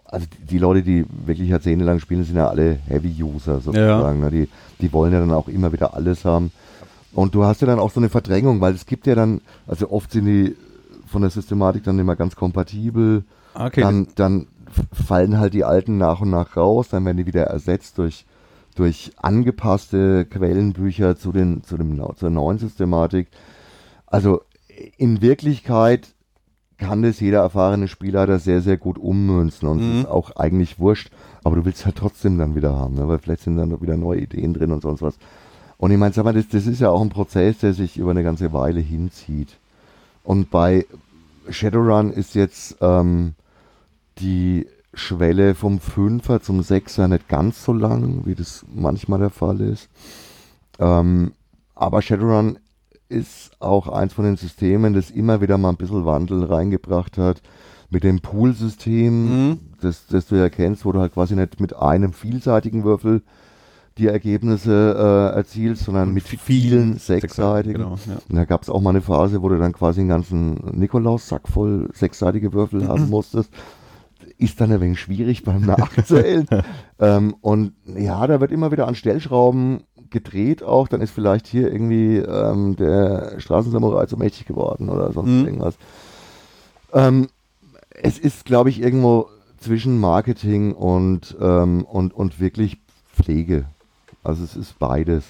also 0.07 0.27
die 0.50 0.57
Leute, 0.57 0.83
die 0.83 1.05
wirklich 1.27 1.50
jahrzehntelang 1.50 2.00
spielen, 2.00 2.24
sind 2.24 2.37
ja 2.37 2.48
alle 2.48 2.79
Heavy-User 2.87 3.61
sozusagen. 3.61 4.22
Ja. 4.22 4.31
Ne? 4.31 4.31
Die, 4.31 4.48
die 4.81 4.90
wollen 4.94 5.12
ja 5.12 5.20
dann 5.20 5.33
auch 5.33 5.48
immer 5.48 5.70
wieder 5.70 5.92
alles 5.92 6.24
haben. 6.24 6.50
Und 7.14 7.35
du 7.35 7.44
hast 7.44 7.61
ja 7.61 7.66
dann 7.66 7.79
auch 7.79 7.90
so 7.90 8.00
eine 8.00 8.09
Verdrängung, 8.09 8.61
weil 8.61 8.74
es 8.74 8.87
gibt 8.87 9.07
ja 9.07 9.14
dann, 9.14 9.40
also 9.66 9.90
oft 9.90 10.11
sind 10.11 10.27
die 10.27 10.57
von 11.07 11.22
der 11.22 11.31
Systematik 11.31 11.85
dann 11.85 11.98
immer 11.98 12.16
ganz 12.16 12.35
kompatibel. 12.35 13.24
Okay. 13.55 13.83
Dann, 13.83 14.09
dann 14.16 14.48
fallen 14.92 15.38
halt 15.38 15.55
die 15.55 15.64
alten 15.64 15.98
nach 15.98 16.20
und 16.20 16.31
nach 16.31 16.57
raus, 16.57 16.88
dann 16.88 17.05
werden 17.05 17.18
die 17.18 17.27
wieder 17.27 17.44
ersetzt 17.44 17.98
durch, 17.98 18.27
durch 18.74 19.12
angepasste 19.16 20.24
Quellenbücher 20.24 21.16
zu, 21.16 21.31
den, 21.31 21.62
zu 21.62 21.77
dem, 21.77 22.03
zur 22.16 22.31
neuen 22.31 22.59
Systematik. 22.59 23.29
Also 24.07 24.42
in 24.96 25.22
Wirklichkeit 25.22 26.09
kann 26.79 27.03
das 27.03 27.20
jeder 27.20 27.40
erfahrene 27.40 27.87
Spielleiter 27.87 28.40
sehr, 28.40 28.61
sehr 28.61 28.77
gut 28.77 28.98
ummünzen 28.98 29.68
und 29.68 29.79
mhm. 29.79 30.00
ist 30.00 30.09
auch 30.09 30.35
eigentlich 30.37 30.81
wurscht, 30.81 31.12
aber 31.44 31.57
du 31.57 31.64
willst 31.64 31.85
halt 31.87 31.96
trotzdem 31.96 32.37
dann 32.38 32.57
wieder 32.57 32.77
haben, 32.77 32.94
ne? 32.94 33.07
weil 33.07 33.18
vielleicht 33.18 33.42
sind 33.42 33.57
dann 33.57 33.68
noch 33.68 33.81
wieder 33.81 33.96
neue 33.96 34.20
Ideen 34.20 34.55
drin 34.55 34.72
und 34.72 34.83
sonst 34.83 35.03
was. 35.03 35.16
Und 35.85 35.90
ich 35.90 35.99
meine, 35.99 36.14
sag 36.14 36.25
mal, 36.25 36.33
das, 36.33 36.49
das 36.49 36.66
ist 36.66 36.81
ja 36.81 36.88
auch 36.88 37.03
ein 37.03 37.11
Prozess, 37.11 37.59
der 37.59 37.75
sich 37.75 37.99
über 37.99 38.12
eine 38.12 38.23
ganze 38.23 38.55
Weile 38.55 38.81
hinzieht. 38.81 39.59
Und 40.23 40.51
bei 40.51 40.87
Shadowrun 41.51 42.11
ist 42.11 42.35
jetzt 42.35 42.79
ähm, 42.81 43.35
die 44.16 44.66
Schwelle 44.94 45.55
vom 45.55 45.81
Fünfer 45.81 46.40
zum 46.40 46.62
Sechser 46.62 47.07
nicht 47.07 47.29
ganz 47.29 47.62
so 47.62 47.75
lang, 47.75 48.23
wie 48.25 48.35
das 48.35 48.64
manchmal 48.75 49.18
der 49.18 49.29
Fall 49.29 49.61
ist. 49.61 49.90
Ähm, 50.79 51.33
aber 51.75 52.01
Shadowrun 52.01 52.59
ist 53.11 53.51
auch 53.61 53.87
eins 53.88 54.14
von 54.14 54.25
den 54.25 54.38
Systemen, 54.38 54.94
das 54.94 55.11
immer 55.11 55.42
wieder 55.42 55.59
mal 55.59 55.68
ein 55.68 55.77
bisschen 55.77 56.07
Wandel 56.07 56.44
reingebracht 56.44 57.18
hat. 57.18 57.42
Mit 57.90 58.05
dem 58.05 58.20
Pool-System, 58.20 59.49
mhm. 59.51 59.61
das, 59.83 60.07
das 60.07 60.29
du 60.29 60.37
ja 60.37 60.49
kennst, 60.49 60.87
wo 60.87 60.92
du 60.92 61.01
halt 61.01 61.12
quasi 61.12 61.37
nicht 61.37 61.61
mit 61.61 61.77
einem 61.77 62.14
vielseitigen 62.14 62.85
Würfel 62.85 63.20
die 63.98 64.09
Ergebnisse 64.09 65.30
äh, 65.33 65.37
erzielst, 65.37 65.85
sondern 65.85 66.12
mit 66.12 66.24
vielen 66.24 66.98
sechsseitigen. 66.98 67.83
Genau, 67.83 67.96
ja. 68.07 68.18
Und 68.28 68.37
da 68.37 68.44
gab 68.44 68.62
es 68.62 68.70
auch 68.70 68.80
mal 68.80 68.90
eine 68.90 69.02
Phase, 69.02 69.40
wo 69.42 69.48
du 69.48 69.59
dann 69.59 69.72
quasi 69.72 70.00
einen 70.00 70.09
ganzen 70.09 70.54
Nikolaus-Sack 70.72 71.48
voll 71.48 71.88
sechsseitige 71.92 72.52
Würfel 72.52 72.83
mhm. 72.83 72.88
haben 72.88 73.09
musstest. 73.09 73.50
Ist 74.37 74.61
dann 74.61 74.72
ein 74.72 74.80
wenig 74.80 75.00
schwierig 75.00 75.44
beim 75.44 75.61
Nachzählen. 75.66 76.46
ähm, 76.98 77.37
und 77.40 77.72
ja, 77.87 78.26
da 78.26 78.40
wird 78.40 78.50
immer 78.50 78.72
wieder 78.72 78.88
an 78.88 78.96
Stellschrauben 78.96 79.85
gedreht 80.11 80.62
auch, 80.62 80.88
dann 80.88 81.00
ist 81.00 81.11
vielleicht 81.11 81.46
hier 81.46 81.72
irgendwie 81.72 82.18
ähm, 82.18 82.76
der 82.76 83.38
Straßensamurai 83.38 84.07
zu 84.07 84.16
mächtig 84.16 84.46
geworden 84.46 84.88
oder 84.88 85.12
sonst 85.12 85.30
mhm. 85.30 85.44
irgendwas. 85.44 85.76
Ähm, 86.92 87.28
es 87.90 88.18
ist, 88.18 88.44
glaube 88.44 88.70
ich, 88.70 88.80
irgendwo 88.80 89.28
zwischen 89.59 89.98
Marketing 89.98 90.72
und, 90.72 91.37
ähm, 91.40 91.85
und, 91.85 92.14
und 92.14 92.40
wirklich 92.40 92.78
Pflege. 93.12 93.66
Also 94.24 94.42
es 94.42 94.56
ist 94.56 94.78
beides. 94.78 95.24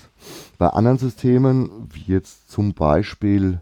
Bei 0.57 0.69
anderen 0.69 0.99
Systemen, 0.99 1.89
wie 1.93 2.13
jetzt 2.13 2.51
zum 2.51 2.75
Beispiel 2.75 3.61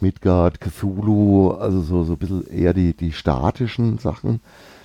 Midgard, 0.00 0.60
Cthulhu, 0.60 1.52
also 1.52 1.80
so, 1.80 2.04
so 2.04 2.12
ein 2.12 2.18
bisschen 2.18 2.46
eher 2.46 2.74
die, 2.74 2.94
die 2.94 3.12
statischen 3.12 3.98
Sachen, 3.98 4.40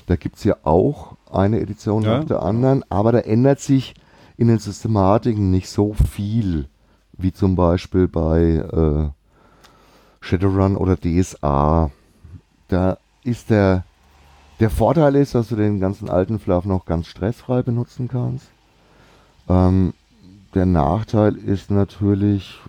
da 0.07 0.15
gibt 0.15 0.37
es 0.37 0.45
ja 0.45 0.55
auch 0.63 1.17
eine 1.31 1.59
Edition 1.59 2.03
ja. 2.03 2.19
nach 2.19 2.25
der 2.25 2.43
anderen, 2.43 2.83
aber 2.89 3.11
da 3.11 3.19
ändert 3.19 3.59
sich 3.59 3.93
in 4.37 4.47
den 4.47 4.59
Systematiken 4.59 5.51
nicht 5.51 5.69
so 5.69 5.93
viel, 5.93 6.67
wie 7.13 7.33
zum 7.33 7.55
Beispiel 7.55 8.07
bei 8.07 8.41
äh, 8.41 9.09
Shadowrun 10.21 10.77
oder 10.77 10.97
DSA. 10.97 11.91
Da 12.67 12.97
ist 13.23 13.49
der, 13.49 13.83
der 14.59 14.69
Vorteil 14.69 15.15
ist, 15.15 15.35
dass 15.35 15.49
du 15.49 15.55
den 15.55 15.79
ganzen 15.79 16.09
alten 16.09 16.39
Fluff 16.39 16.65
noch 16.65 16.85
ganz 16.85 17.07
stressfrei 17.07 17.63
benutzen 17.63 18.07
kannst. 18.07 18.47
Ähm, 19.47 19.93
der 20.53 20.65
Nachteil 20.65 21.36
ist 21.36 21.71
natürlich 21.71 22.60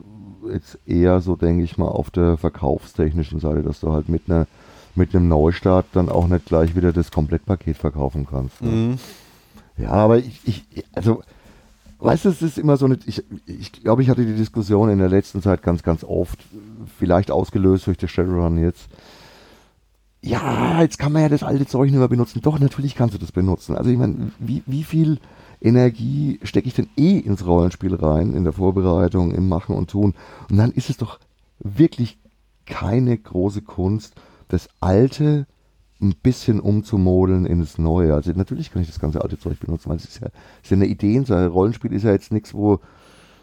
jetzt 0.50 0.78
eher 0.86 1.20
so, 1.20 1.36
denke 1.36 1.64
ich 1.64 1.78
mal, 1.78 1.88
auf 1.88 2.10
der 2.10 2.36
verkaufstechnischen 2.36 3.40
Seite, 3.40 3.62
dass 3.62 3.80
du 3.80 3.92
halt 3.92 4.08
mit 4.08 4.22
einer 4.28 4.46
mit 4.96 5.14
einem 5.14 5.28
Neustart 5.28 5.86
dann 5.92 6.08
auch 6.08 6.26
nicht 6.26 6.46
gleich 6.46 6.74
wieder 6.74 6.92
das 6.92 7.10
Komplettpaket 7.10 7.76
verkaufen 7.76 8.26
kannst. 8.28 8.62
Ne? 8.62 8.70
Mhm. 8.70 8.98
Ja, 9.76 9.90
aber 9.90 10.18
ich, 10.18 10.40
ich, 10.44 10.64
also 10.94 11.22
weißt 11.98 12.24
du, 12.24 12.28
es 12.30 12.42
ist 12.42 12.58
immer 12.58 12.76
so 12.76 12.86
eine, 12.86 12.98
ich, 13.06 13.22
ich 13.46 13.72
glaube, 13.72 14.02
ich 14.02 14.08
hatte 14.08 14.24
die 14.24 14.34
Diskussion 14.34 14.88
in 14.88 14.98
der 14.98 15.08
letzten 15.08 15.42
Zeit 15.42 15.62
ganz, 15.62 15.82
ganz 15.82 16.02
oft, 16.02 16.38
vielleicht 16.98 17.30
ausgelöst 17.30 17.86
durch 17.86 17.98
die 17.98 18.08
Shadowrun 18.08 18.58
jetzt. 18.58 18.88
Ja, 20.22 20.80
jetzt 20.80 20.98
kann 20.98 21.12
man 21.12 21.22
ja 21.22 21.28
das 21.28 21.42
alte 21.42 21.66
Zeug 21.66 21.90
nicht 21.90 21.98
mehr 21.98 22.08
benutzen. 22.08 22.40
Doch, 22.40 22.58
natürlich 22.58 22.94
kannst 22.96 23.14
du 23.14 23.18
das 23.18 23.32
benutzen. 23.32 23.76
Also 23.76 23.90
ich 23.90 23.98
meine, 23.98 24.32
wie, 24.38 24.62
wie 24.66 24.82
viel 24.82 25.20
Energie 25.66 26.38
stecke 26.42 26.68
ich 26.68 26.74
denn 26.74 26.88
eh 26.96 27.18
ins 27.18 27.44
Rollenspiel 27.44 27.94
rein, 27.94 28.34
in 28.34 28.44
der 28.44 28.52
Vorbereitung, 28.52 29.32
im 29.32 29.48
Machen 29.48 29.74
und 29.74 29.90
Tun? 29.90 30.14
Und 30.50 30.56
dann 30.56 30.70
ist 30.70 30.90
es 30.90 30.96
doch 30.96 31.18
wirklich 31.58 32.18
keine 32.66 33.16
große 33.16 33.62
Kunst, 33.62 34.14
das 34.48 34.68
alte 34.80 35.46
ein 36.00 36.14
bisschen 36.22 36.60
umzumodeln 36.60 37.46
in 37.46 37.60
das 37.60 37.78
Neue. 37.78 38.14
Also 38.14 38.30
natürlich 38.32 38.70
kann 38.70 38.82
ich 38.82 38.88
das 38.88 39.00
ganze 39.00 39.22
alte 39.22 39.38
Zeug 39.38 39.58
benutzen, 39.60 39.88
weil 39.88 39.96
es 39.96 40.04
ist 40.04 40.20
ja, 40.20 40.28
ist 40.62 40.70
ja 40.70 40.76
eine 40.76 40.86
Ideensache. 40.86 41.48
Rollenspiel 41.48 41.92
ist 41.92 42.02
ja 42.02 42.12
jetzt 42.12 42.32
nichts, 42.32 42.52
wo, 42.52 42.80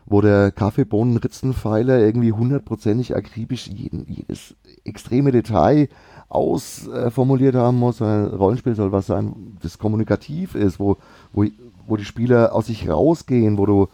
wo 0.05 0.21
der 0.21 0.51
Kaffeebohnen-Ritzenpfeiler 0.51 1.99
irgendwie 1.99 2.31
hundertprozentig 2.31 3.15
akribisch 3.15 3.67
jeden, 3.67 4.05
jedes 4.07 4.55
extreme 4.83 5.31
Detail 5.31 5.89
ausformuliert 6.29 7.55
haben 7.55 7.79
muss, 7.79 7.97
sondern 7.97 8.33
Rollenspiel 8.33 8.75
soll 8.75 8.91
was 8.91 9.07
sein, 9.07 9.57
das 9.61 9.77
kommunikativ 9.79 10.55
ist, 10.55 10.79
wo, 10.79 10.97
wo, 11.31 11.45
wo 11.87 11.97
die 11.97 12.05
Spieler 12.05 12.53
aus 12.53 12.67
sich 12.67 12.89
rausgehen, 12.89 13.57
wo 13.57 13.65
du, 13.65 13.87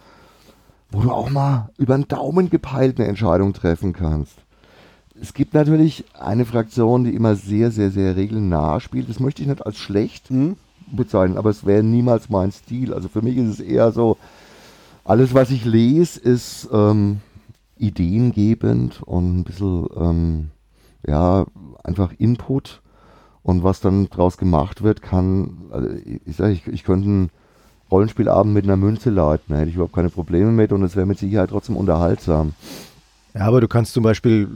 wo 0.90 1.00
du 1.00 1.10
auch 1.10 1.30
mal 1.30 1.70
über 1.78 1.96
den 1.96 2.08
Daumen 2.08 2.50
gepeilt 2.50 2.98
eine 2.98 3.08
Entscheidung 3.08 3.52
treffen 3.52 3.92
kannst 3.92 4.36
es 5.20 5.34
gibt 5.34 5.54
natürlich 5.54 6.04
eine 6.18 6.44
Fraktion, 6.44 7.04
die 7.04 7.14
immer 7.14 7.36
sehr, 7.36 7.70
sehr, 7.70 7.90
sehr 7.90 8.16
regelnah 8.16 8.80
spielt. 8.80 9.08
Das 9.08 9.20
möchte 9.20 9.42
ich 9.42 9.48
nicht 9.48 9.64
als 9.64 9.76
schlecht 9.76 10.30
mhm. 10.30 10.56
bezeichnen, 10.90 11.36
aber 11.36 11.50
es 11.50 11.66
wäre 11.66 11.82
niemals 11.82 12.30
mein 12.30 12.52
Stil. 12.52 12.94
Also 12.94 13.08
für 13.08 13.22
mich 13.22 13.36
ist 13.36 13.48
es 13.48 13.60
eher 13.60 13.92
so, 13.92 14.16
alles, 15.04 15.34
was 15.34 15.50
ich 15.50 15.64
lese, 15.64 16.20
ist 16.20 16.68
ähm, 16.72 17.20
ideengebend 17.76 19.02
und 19.02 19.40
ein 19.40 19.44
bisschen, 19.44 19.86
ähm, 19.96 20.50
ja, 21.06 21.46
einfach 21.84 22.12
Input. 22.18 22.80
Und 23.42 23.64
was 23.64 23.80
dann 23.80 24.10
draus 24.10 24.36
gemacht 24.36 24.82
wird, 24.82 25.00
kann, 25.00 25.62
also 25.70 25.88
ich 26.26 26.36
sage, 26.36 26.52
ich, 26.52 26.66
ich 26.66 26.84
könnte 26.84 27.08
einen 27.08 27.30
Rollenspielabend 27.90 28.54
mit 28.54 28.64
einer 28.64 28.76
Münze 28.76 29.10
leiten, 29.10 29.46
da 29.48 29.56
hätte 29.56 29.70
ich 29.70 29.74
überhaupt 29.74 29.94
keine 29.94 30.10
Probleme 30.10 30.52
mit 30.52 30.72
und 30.72 30.82
es 30.82 30.96
wäre 30.96 31.06
mit 31.06 31.18
Sicherheit 31.18 31.50
trotzdem 31.50 31.76
unterhaltsam. 31.76 32.54
Ja, 33.34 33.42
aber 33.42 33.60
du 33.60 33.68
kannst 33.68 33.92
zum 33.92 34.02
Beispiel 34.02 34.48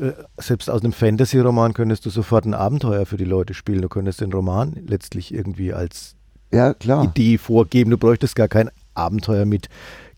äh, 0.00 0.12
selbst 0.38 0.70
aus 0.70 0.82
einem 0.82 0.92
Fantasy-Roman 0.92 1.74
könntest 1.74 2.06
du 2.06 2.10
sofort 2.10 2.44
ein 2.44 2.54
Abenteuer 2.54 3.06
für 3.06 3.16
die 3.16 3.24
Leute 3.24 3.54
spielen. 3.54 3.82
Du 3.82 3.88
könntest 3.88 4.20
den 4.20 4.32
Roman 4.32 4.76
letztlich 4.86 5.34
irgendwie 5.34 5.72
als 5.72 6.14
ja, 6.52 6.74
Idee 7.02 7.38
vorgeben. 7.38 7.90
Du 7.90 7.98
bräuchtest 7.98 8.36
gar 8.36 8.48
kein 8.48 8.70
Abenteuer 8.94 9.44
mit 9.44 9.68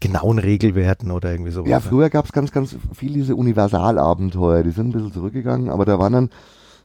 genauen 0.01 0.38
Regelwerten 0.38 1.11
oder 1.11 1.31
irgendwie 1.31 1.51
sowas. 1.51 1.71
Ja, 1.71 1.81
früher 1.81 2.11
gab 2.11 2.27
es 2.27 2.33
ganz, 2.33 2.53
ganz 2.53 2.77
viele 2.95 3.14
diese 3.14 3.35
Universalabenteuer. 3.37 4.62
Die 4.62 4.71
sind 4.71 4.88
ein 4.88 4.92
bisschen 4.92 5.12
zurückgegangen, 5.12 5.71
aber 5.71 5.87
da 5.87 5.99
waren 5.99 6.12
dann 6.12 6.31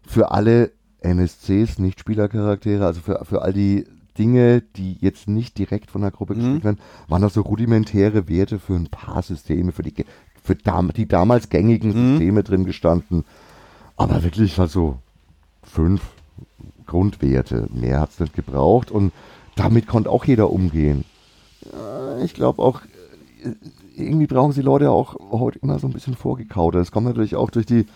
für 0.08 0.32
alle 0.32 0.72
NSCs, 1.02 1.80
Nicht-Spielercharaktere, 1.80 2.86
also 2.86 3.02
für, 3.02 3.26
für 3.26 3.42
all 3.42 3.52
die 3.52 3.86
Dinge, 4.22 4.62
die 4.62 4.98
jetzt 5.02 5.28
nicht 5.28 5.58
direkt 5.58 5.90
von 5.90 6.02
der 6.02 6.12
Gruppe 6.12 6.36
gespielt 6.36 6.60
mhm. 6.60 6.64
werden, 6.64 6.80
waren 7.08 7.24
das 7.24 7.34
so 7.34 7.42
rudimentäre 7.42 8.30
Werte 8.30 8.60
für 8.60 8.76
ein 8.76 8.88
paar 8.88 9.24
Systeme, 9.24 9.72
für 9.72 9.82
die 9.82 10.06
für 10.44 10.56
dam 10.56 10.94
die 10.94 11.08
damals 11.08 11.50
gängigen 11.50 11.90
mhm. 11.90 12.12
Systeme 12.12 12.44
drin 12.44 12.66
gestanden. 12.66 13.26
Aber 13.98 14.24
wirklich 14.24 14.60
also 14.60 14.98
fünf 15.64 16.02
Grundwerte. 16.86 17.68
Mehr 17.74 18.00
hat 18.00 18.12
es 18.12 18.20
nicht 18.20 18.36
gebraucht 18.36 18.92
und 18.92 19.12
damit 19.56 19.88
konnte 19.88 20.10
auch 20.12 20.26
jeder 20.26 20.52
umgehen. 20.52 21.04
Ich 22.24 22.36
glaube 22.36 22.62
auch, 22.62 22.82
äh, 23.44 23.54
irgendwie 23.96 24.28
brauchen 24.28 24.52
sie 24.52 24.62
Leute 24.62 24.92
auch 24.92 25.16
heute 25.32 25.60
immer 25.60 25.80
so 25.80 25.88
ein 25.88 25.94
bisschen 25.94 26.16
vorgekaut. 26.16 26.76
Das 26.76 26.92
kommt 26.92 27.08
natürlich 27.08 27.36
auch 27.36 27.50
durch 27.50 27.66
die. 27.66 27.88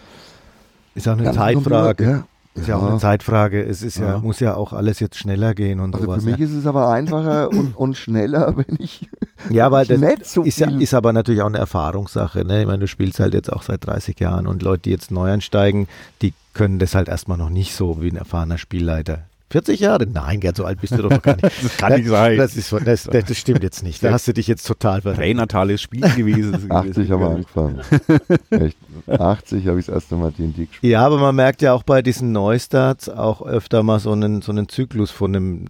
Ist 0.96 1.08
auch 1.08 1.18
eine 1.18 1.32
Zeitfrage. 1.32 2.04
Ja, 2.04 2.28
ist 2.56 2.68
ja. 2.68 2.78
ja, 2.78 2.84
auch 2.84 2.90
eine 2.90 3.00
Zeitfrage. 3.00 3.62
Es 3.64 3.82
ist 3.82 3.98
ja. 3.98 4.14
ja. 4.14 4.18
muss 4.20 4.40
ja 4.40 4.56
auch 4.56 4.74
alles 4.74 5.00
jetzt 5.00 5.18
schneller 5.18 5.54
gehen 5.54 5.80
und 5.80 5.94
also 5.94 6.08
sowas. 6.08 6.24
Für 6.24 6.32
mich 6.32 6.40
ist 6.40 6.54
es 6.54 6.66
aber 6.66 6.90
einfacher 6.90 7.50
und, 7.50 7.76
und 7.76 7.98
schneller, 7.98 8.56
wenn 8.58 8.78
ich 8.80 9.10
ja, 9.50 9.72
weil 9.72 9.86
das 9.86 10.34
so 10.34 10.44
ist, 10.44 10.60
ja, 10.60 10.70
ist 10.70 10.94
aber 10.94 11.14
natürlich 11.14 11.42
auch 11.42 11.48
eine 11.48 11.58
Erfahrungssache. 11.58 12.46
Ne? 12.46 12.62
Ich 12.62 12.68
meine, 12.68 12.80
du 12.80 12.88
spielst 12.88 13.20
halt 13.20 13.34
jetzt 13.34 13.52
auch 13.52 13.62
seit 13.62 13.86
30 13.86 14.20
Jahren 14.20 14.48
und 14.48 14.64
Leute, 14.64 14.84
die 14.84 14.92
jetzt 14.92 15.12
neu 15.12 15.32
einsteigen, 15.32 15.88
die 16.22 16.34
können 16.54 16.80
das 16.80 16.96
halt 16.96 17.10
erstmal 17.10 17.38
noch 17.38 17.50
nicht 17.50 17.76
so 17.76 18.02
wie 18.02 18.10
ein 18.10 18.16
erfahrener 18.16 18.58
Spielleiter. 18.58 19.24
40 19.56 19.80
Jahre? 19.80 20.06
Nein, 20.06 20.42
Gerd, 20.42 20.58
so 20.58 20.66
alt 20.66 20.82
bist 20.82 20.98
du 20.98 21.04
doch 21.04 21.10
noch 21.10 21.22
gar 21.22 21.36
nicht. 21.36 21.46
Das 21.64 21.78
kann 21.78 21.94
nicht 21.94 22.10
sein. 22.10 22.38
Das, 22.38 22.58
ist, 22.58 22.74
das, 22.74 23.04
das, 23.06 23.26
das 23.26 23.38
stimmt 23.38 23.64
jetzt 23.64 23.84
nicht. 23.84 24.04
Da 24.04 24.12
hast 24.12 24.28
du 24.28 24.34
dich 24.34 24.48
jetzt 24.48 24.68
total 24.68 25.02
verrechnet. 25.02 25.26
Pränatales 25.26 25.82
Spiel 25.82 26.02
gewesen. 26.02 26.70
80 26.70 27.10
haben 27.10 27.22
wir 27.22 27.30
angefangen. 27.30 27.80
Echt? 28.50 28.78
80 29.08 29.66
habe 29.68 29.80
ich 29.80 29.86
das 29.86 29.96
erste 29.96 30.16
Mal 30.16 30.34
D&D 30.34 30.66
gespielt. 30.66 30.92
Ja, 30.92 31.06
aber 31.06 31.18
man 31.20 31.36
merkt 31.36 31.62
ja 31.62 31.72
auch 31.72 31.84
bei 31.84 32.02
diesen 32.02 32.34
Neustarts 32.34 33.08
auch 33.08 33.42
öfter 33.46 33.82
mal 33.82 34.00
so 34.00 34.12
einen, 34.12 34.42
so 34.42 34.52
einen 34.52 34.68
Zyklus 34.68 35.10
von 35.10 35.34
einem, 35.34 35.66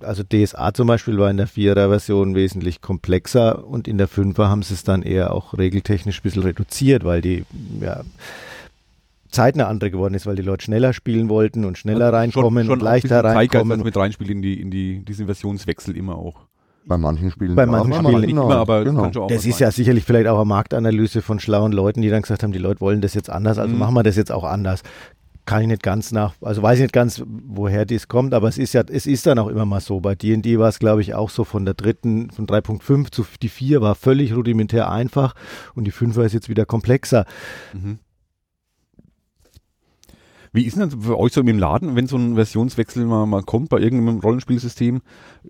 also 0.00 0.22
DSA 0.22 0.74
zum 0.74 0.88
Beispiel 0.88 1.16
war 1.16 1.30
in 1.30 1.38
der 1.38 1.48
4er 1.48 1.88
Version 1.88 2.34
wesentlich 2.34 2.82
komplexer 2.82 3.66
und 3.66 3.88
in 3.88 3.96
der 3.96 4.10
5er 4.10 4.48
haben 4.48 4.62
sie 4.62 4.74
es 4.74 4.84
dann 4.84 5.02
eher 5.02 5.32
auch 5.32 5.56
regeltechnisch 5.56 6.18
ein 6.18 6.22
bisschen 6.22 6.42
reduziert, 6.42 7.04
weil 7.04 7.22
die, 7.22 7.46
ja, 7.80 8.02
Zeit 9.32 9.54
eine 9.54 9.66
andere 9.66 9.90
geworden 9.90 10.14
ist, 10.14 10.26
weil 10.26 10.36
die 10.36 10.42
Leute 10.42 10.64
schneller 10.64 10.92
spielen 10.92 11.28
wollten 11.28 11.64
und 11.64 11.76
schneller 11.78 12.06
Also 12.06 12.16
reinkommen 12.16 12.70
und 12.70 12.80
leichter 12.82 13.08
Zeitgeist, 13.22 13.36
reinkommen. 13.36 13.78
das 13.78 13.84
mit 13.84 13.96
reinspielt 13.96 14.30
in 14.30 14.42
die, 14.42 14.60
in 14.60 14.70
die, 14.70 15.04
diesen 15.04 15.26
Versionswechsel 15.26 15.96
immer 15.96 16.16
auch. 16.16 16.46
Bei 16.84 16.98
manchen 16.98 17.30
Spielen. 17.30 17.54
Bei 17.54 17.64
manchen 17.64 17.94
Spielen 17.94 18.20
Nicht 18.20 18.30
genau, 18.30 18.46
immer, 18.46 18.56
aber 18.56 18.84
genau. 18.84 19.12
schon 19.12 19.28
Das 19.28 19.38
was 19.38 19.46
ist 19.46 19.60
ja 19.60 19.70
sicherlich 19.70 20.04
vielleicht 20.04 20.26
auch 20.26 20.36
eine 20.36 20.44
Marktanalyse 20.46 21.22
von 21.22 21.38
schlauen 21.38 21.70
Leuten, 21.72 22.02
die 22.02 22.10
dann 22.10 22.22
gesagt 22.22 22.42
haben, 22.42 22.52
die 22.52 22.58
Leute 22.58 22.80
wollen 22.80 23.00
das 23.00 23.14
jetzt 23.14 23.30
anders, 23.30 23.58
also 23.58 23.72
Mhm. 23.72 23.78
machen 23.78 23.94
wir 23.94 24.02
das 24.02 24.16
jetzt 24.16 24.32
auch 24.32 24.44
anders. 24.44 24.82
Kann 25.44 25.62
ich 25.62 25.68
nicht 25.68 25.82
ganz 25.82 26.12
nach, 26.12 26.34
also 26.40 26.62
weiß 26.62 26.78
ich 26.78 26.82
nicht 26.82 26.92
ganz, 26.92 27.22
woher 27.26 27.84
das 27.84 28.06
kommt, 28.06 28.32
aber 28.34 28.48
es 28.48 28.58
ist 28.58 28.74
ja, 28.74 28.82
es 28.88 29.06
ist 29.06 29.26
dann 29.26 29.38
auch 29.40 29.48
immer 29.48 29.64
mal 29.64 29.80
so. 29.80 30.00
Bei 30.00 30.14
D&D 30.14 30.58
war 30.58 30.68
es, 30.68 30.78
glaube 30.78 31.02
ich, 31.02 31.14
auch 31.14 31.30
so 31.30 31.42
von 31.44 31.64
der 31.64 31.74
dritten, 31.74 32.30
von 32.30 32.46
3.5 32.46 33.10
zu 33.10 33.24
die 33.42 33.48
4 33.48 33.80
war 33.80 33.94
völlig 33.96 34.34
rudimentär 34.36 34.90
einfach 34.90 35.34
und 35.74 35.84
die 35.84 35.92
5er 35.92 36.24
ist 36.24 36.32
jetzt 36.32 36.48
wieder 36.48 36.64
komplexer. 36.64 37.26
Mhm. 37.72 37.98
Wie 40.54 40.66
ist 40.66 40.76
denn 40.76 40.90
das 40.90 40.98
für 41.02 41.18
euch 41.18 41.32
so 41.32 41.40
im 41.40 41.58
Laden, 41.58 41.96
wenn 41.96 42.06
so 42.06 42.16
ein 42.18 42.34
Versionswechsel 42.34 43.06
mal, 43.06 43.24
mal 43.24 43.42
kommt 43.42 43.70
bei 43.70 43.78
irgendeinem 43.78 44.18
Rollenspielsystem? 44.18 45.00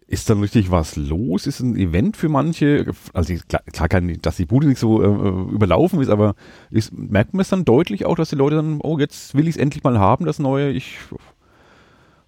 Ist 0.07 0.31
dann 0.31 0.38
richtig 0.38 0.71
was 0.71 0.95
los? 0.95 1.49
Ist 1.49 1.59
ein 1.59 1.75
Event 1.77 2.17
für 2.17 2.29
manche? 2.29 2.87
Also 3.12 3.35
klar, 3.49 3.62
klar 3.73 3.88
kann, 3.88 4.17
dass 4.23 4.37
die 4.37 4.47
Bude 4.47 4.69
nicht 4.69 4.79
so 4.79 5.03
äh, 5.03 5.53
überlaufen 5.53 6.01
ist, 6.01 6.09
aber 6.09 6.37
ist, 6.71 6.93
merkt 6.97 7.35
man 7.35 7.41
es 7.41 7.49
dann 7.49 7.65
deutlich 7.65 8.07
auch, 8.07 8.15
dass 8.15 8.31
die 8.31 8.37
Leute 8.37 8.57
dann, 8.57 8.79
oh, 8.81 8.97
jetzt 8.97 9.35
will 9.35 9.49
ich 9.49 9.57
es 9.57 9.61
endlich 9.61 9.83
mal 9.83 9.99
haben, 9.99 10.25
das 10.25 10.38
Neue. 10.38 10.71
Ich, 10.71 10.99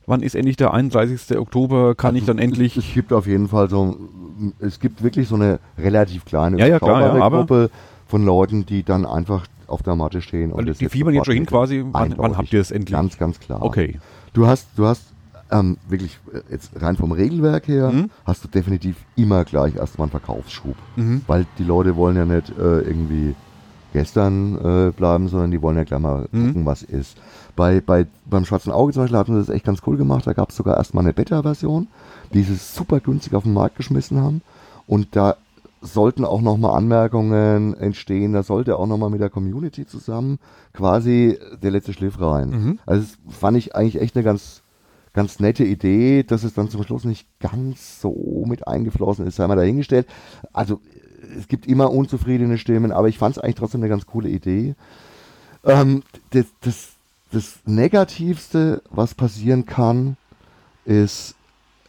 wann 0.06 0.22
ist 0.22 0.34
endlich 0.34 0.56
der 0.56 0.74
31. 0.74 1.38
Oktober? 1.38 1.94
Kann 1.94 2.16
ich 2.16 2.24
dann 2.24 2.38
endlich? 2.38 2.76
Es 2.76 2.92
gibt 2.92 3.12
auf 3.12 3.28
jeden 3.28 3.46
Fall 3.46 3.70
so, 3.70 3.96
es 4.58 4.80
gibt 4.80 5.04
wirklich 5.04 5.28
so 5.28 5.36
eine 5.36 5.60
relativ 5.78 6.24
kleine, 6.24 6.58
Ja, 6.58 6.66
ja, 6.66 6.80
klar, 6.80 7.16
ja, 7.16 7.28
Gruppe 7.28 7.70
von 8.08 8.24
Leuten, 8.24 8.66
die 8.66 8.82
dann 8.82 9.06
einfach 9.06 9.46
auf 9.68 9.82
der 9.82 9.96
Matte 9.96 10.22
stehen. 10.22 10.52
Und, 10.52 10.66
die 10.80 10.88
fiebern 10.88 11.14
jetzt 11.14 11.26
schon 11.26 11.34
hin 11.34 11.46
quasi. 11.46 11.84
Wann, 11.90 12.14
wann 12.16 12.36
habt 12.36 12.52
ihr 12.52 12.60
es 12.60 12.70
endlich? 12.70 12.92
Ganz, 12.96 13.18
ganz 13.18 13.40
klar. 13.40 13.62
Okay. 13.62 13.98
Du 14.32 14.46
hast, 14.46 14.68
du 14.76 14.86
hast 14.86 15.02
ähm, 15.50 15.76
wirklich 15.88 16.18
äh, 16.32 16.40
jetzt 16.52 16.70
rein 16.80 16.96
vom 16.96 17.12
Regelwerk 17.12 17.68
her, 17.68 17.90
Mhm. 17.92 18.10
hast 18.24 18.42
du 18.44 18.48
definitiv 18.48 18.96
immer 19.16 19.44
gleich 19.44 19.76
erstmal 19.76 20.06
einen 20.06 20.10
Verkaufsschub. 20.12 20.76
Mhm. 20.96 21.22
Weil 21.26 21.46
die 21.58 21.64
Leute 21.64 21.96
wollen 21.96 22.16
ja 22.16 22.24
nicht 22.24 22.50
äh, 22.50 22.80
irgendwie 22.80 23.34
gestern 23.92 24.58
äh, 24.88 24.90
bleiben, 24.90 25.28
sondern 25.28 25.50
die 25.50 25.62
wollen 25.62 25.76
ja 25.76 25.84
gleich 25.84 26.00
mal 26.00 26.26
Mhm. 26.32 26.46
gucken, 26.48 26.66
was 26.66 26.82
ist. 26.82 27.16
Bei, 27.54 27.80
bei, 27.80 28.06
beim 28.24 28.44
Schwarzen 28.44 28.72
Auge 28.72 28.92
zum 28.92 29.02
Beispiel 29.04 29.18
hatten 29.18 29.34
sie 29.34 29.38
das 29.46 29.48
echt 29.54 29.64
ganz 29.64 29.80
cool 29.86 29.96
gemacht. 29.96 30.26
Da 30.26 30.32
gab 30.32 30.50
es 30.50 30.56
sogar 30.56 30.76
erstmal 30.76 31.04
eine 31.04 31.12
Beta-Version, 31.12 31.86
die 32.32 32.42
sie 32.42 32.56
super 32.56 32.98
günstig 32.98 33.34
auf 33.34 33.44
den 33.44 33.52
Markt 33.52 33.76
geschmissen 33.76 34.20
haben. 34.20 34.42
Und 34.88 35.14
da 35.14 35.36
sollten 35.84 36.24
auch 36.24 36.40
nochmal 36.40 36.76
Anmerkungen 36.76 37.74
entstehen. 37.74 38.32
Da 38.32 38.42
sollte 38.42 38.78
auch 38.78 38.86
nochmal 38.86 39.10
mit 39.10 39.20
der 39.20 39.30
Community 39.30 39.86
zusammen 39.86 40.38
quasi 40.72 41.38
der 41.62 41.70
letzte 41.70 41.92
Schliff 41.92 42.20
rein. 42.20 42.50
Mhm. 42.50 42.78
Also 42.86 43.02
das 43.02 43.38
fand 43.38 43.56
ich 43.56 43.76
eigentlich 43.76 44.00
echt 44.00 44.16
eine 44.16 44.24
ganz, 44.24 44.62
ganz 45.12 45.40
nette 45.40 45.64
Idee, 45.64 46.22
dass 46.22 46.44
es 46.44 46.54
dann 46.54 46.70
zum 46.70 46.82
Schluss 46.82 47.04
nicht 47.04 47.26
ganz 47.38 48.00
so 48.00 48.44
mit 48.46 48.66
eingeflossen 48.66 49.26
ist, 49.26 49.36
sei 49.36 49.46
mal 49.46 49.56
dahingestellt. 49.56 50.06
Also 50.52 50.80
es 51.38 51.48
gibt 51.48 51.66
immer 51.66 51.92
unzufriedene 51.92 52.58
Stimmen, 52.58 52.92
aber 52.92 53.08
ich 53.08 53.18
fand 53.18 53.36
es 53.36 53.42
eigentlich 53.42 53.56
trotzdem 53.56 53.80
eine 53.80 53.90
ganz 53.90 54.06
coole 54.06 54.28
Idee. 54.28 54.74
Ähm, 55.64 56.02
das, 56.30 56.46
das, 56.60 56.88
das 57.32 57.58
Negativste, 57.64 58.82
was 58.90 59.14
passieren 59.14 59.66
kann, 59.66 60.16
ist, 60.84 61.34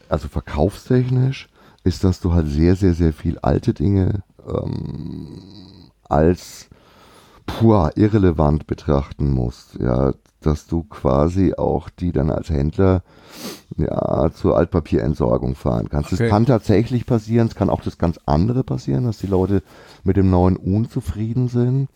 also 0.08 0.28
verkaufstechnisch, 0.28 1.50
ist, 1.86 2.04
dass 2.04 2.20
du 2.20 2.34
halt 2.34 2.48
sehr, 2.48 2.76
sehr, 2.76 2.94
sehr 2.94 3.14
viel 3.14 3.38
alte 3.40 3.74
Dinge 3.74 4.24
ähm, 4.46 5.40
als 6.04 6.68
pur 7.46 7.92
irrelevant 7.96 8.68
betrachten 8.68 9.32
musst. 9.32 9.76
Ja, 9.80 10.14
dass 10.42 10.68
du 10.68 10.84
quasi 10.84 11.54
auch 11.56 11.90
die 11.90 12.12
dann 12.12 12.30
als 12.30 12.50
Händler 12.50 13.04
ja, 13.78 14.30
zur 14.34 14.58
Altpapierentsorgung 14.58 15.56
fahren 15.56 15.90
kannst. 15.90 16.12
Das 16.12 16.20
Okay. 16.20 16.30
kann 16.30 16.46
tatsächlich 16.46 17.06
passieren, 17.06 17.48
es 17.48 17.56
kann 17.56 17.70
auch 17.70 17.82
das 17.82 17.98
ganz 17.98 18.20
andere 18.26 18.64
passieren, 18.64 19.06
dass 19.06 19.18
die 19.18 19.28
Leute 19.28 19.64
mit 20.04 20.18
dem 20.18 20.30
neuen 20.30 20.56
unzufrieden 20.58 21.48
sind 21.48 21.88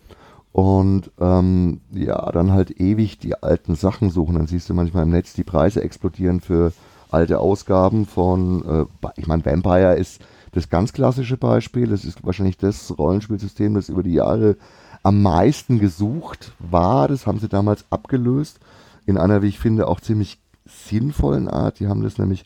und 0.52 1.12
ähm, 1.19 1.82
ja, 1.91 2.32
dann 2.32 2.52
halt 2.52 2.80
ewig 2.80 3.19
die 3.19 3.41
alten 3.41 3.75
Sachen 3.75 4.10
suchen. 4.10 4.36
Dann 4.36 4.47
siehst 4.47 4.69
du 4.69 4.73
manchmal 4.73 5.04
im 5.04 5.12
Netz, 5.12 5.34
die 5.34 5.43
Preise 5.43 5.84
explodieren 5.84 6.41
für 6.41 6.73
alte 7.10 7.39
Ausgaben 7.39 8.06
von, 8.06 8.88
äh, 9.02 9.10
ich 9.17 9.28
meine, 9.28 9.45
Vampire 9.45 9.95
ist 9.95 10.22
das 10.52 10.69
ganz 10.69 10.93
klassische 10.93 11.38
Beispiel. 11.38 11.88
Das 11.88 12.06
ist 12.06 12.26
wahrscheinlich 12.26 12.58
das 12.58 12.98
Rollenspielsystem, 12.98 13.74
das 13.74 13.89
über 13.89 14.04
die 14.04 14.13
Jahre 14.13 14.58
am 15.04 15.22
meisten 15.22 15.80
gesucht 15.80 16.54
war. 16.60 17.08
Das 17.08 17.28
haben 17.28 17.39
sie 17.39 17.50
damals 17.50 17.86
abgelöst 17.89 18.60
in 19.06 19.17
einer, 19.17 19.41
wie 19.41 19.48
ich 19.48 19.60
finde, 19.60 19.88
auch 19.88 20.00
ziemlich 20.00 20.39
sinnvollen 20.65 21.48
Art. 21.48 21.80
Die 21.80 21.88
haben 21.88 22.04
das 22.04 22.17
nämlich 22.17 22.45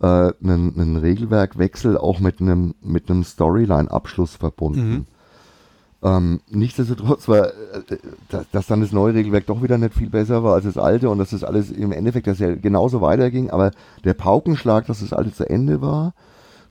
äh, 0.00 0.06
einen, 0.06 0.78
einen 0.78 0.96
Regelwerkwechsel 0.96 1.98
auch 1.98 2.20
mit 2.20 2.40
einem 2.40 2.74
mit 2.80 3.10
einem 3.10 3.24
Storyline-Abschluss 3.24 4.36
verbunden. 4.36 4.90
Mhm. 4.90 5.06
Ähm, 6.00 6.40
nichtsdestotrotz 6.48 7.26
war, 7.26 7.48
äh, 7.48 7.98
dass, 8.28 8.48
dass 8.50 8.66
dann 8.68 8.80
das 8.80 8.92
neue 8.92 9.14
Regelwerk 9.14 9.46
doch 9.46 9.62
wieder 9.62 9.78
nicht 9.78 9.94
viel 9.94 10.10
besser 10.10 10.44
war 10.44 10.54
als 10.54 10.64
das 10.64 10.78
alte 10.78 11.10
und 11.10 11.18
dass 11.18 11.30
das 11.30 11.42
alles 11.42 11.72
im 11.72 11.90
Endeffekt 11.90 12.28
dass 12.28 12.38
ja 12.38 12.54
genauso 12.54 13.00
weiterging, 13.00 13.50
aber 13.50 13.72
der 14.04 14.14
Paukenschlag, 14.14 14.86
dass 14.86 15.00
das 15.00 15.12
alte 15.12 15.32
zu 15.32 15.48
Ende 15.48 15.82
war, 15.82 16.14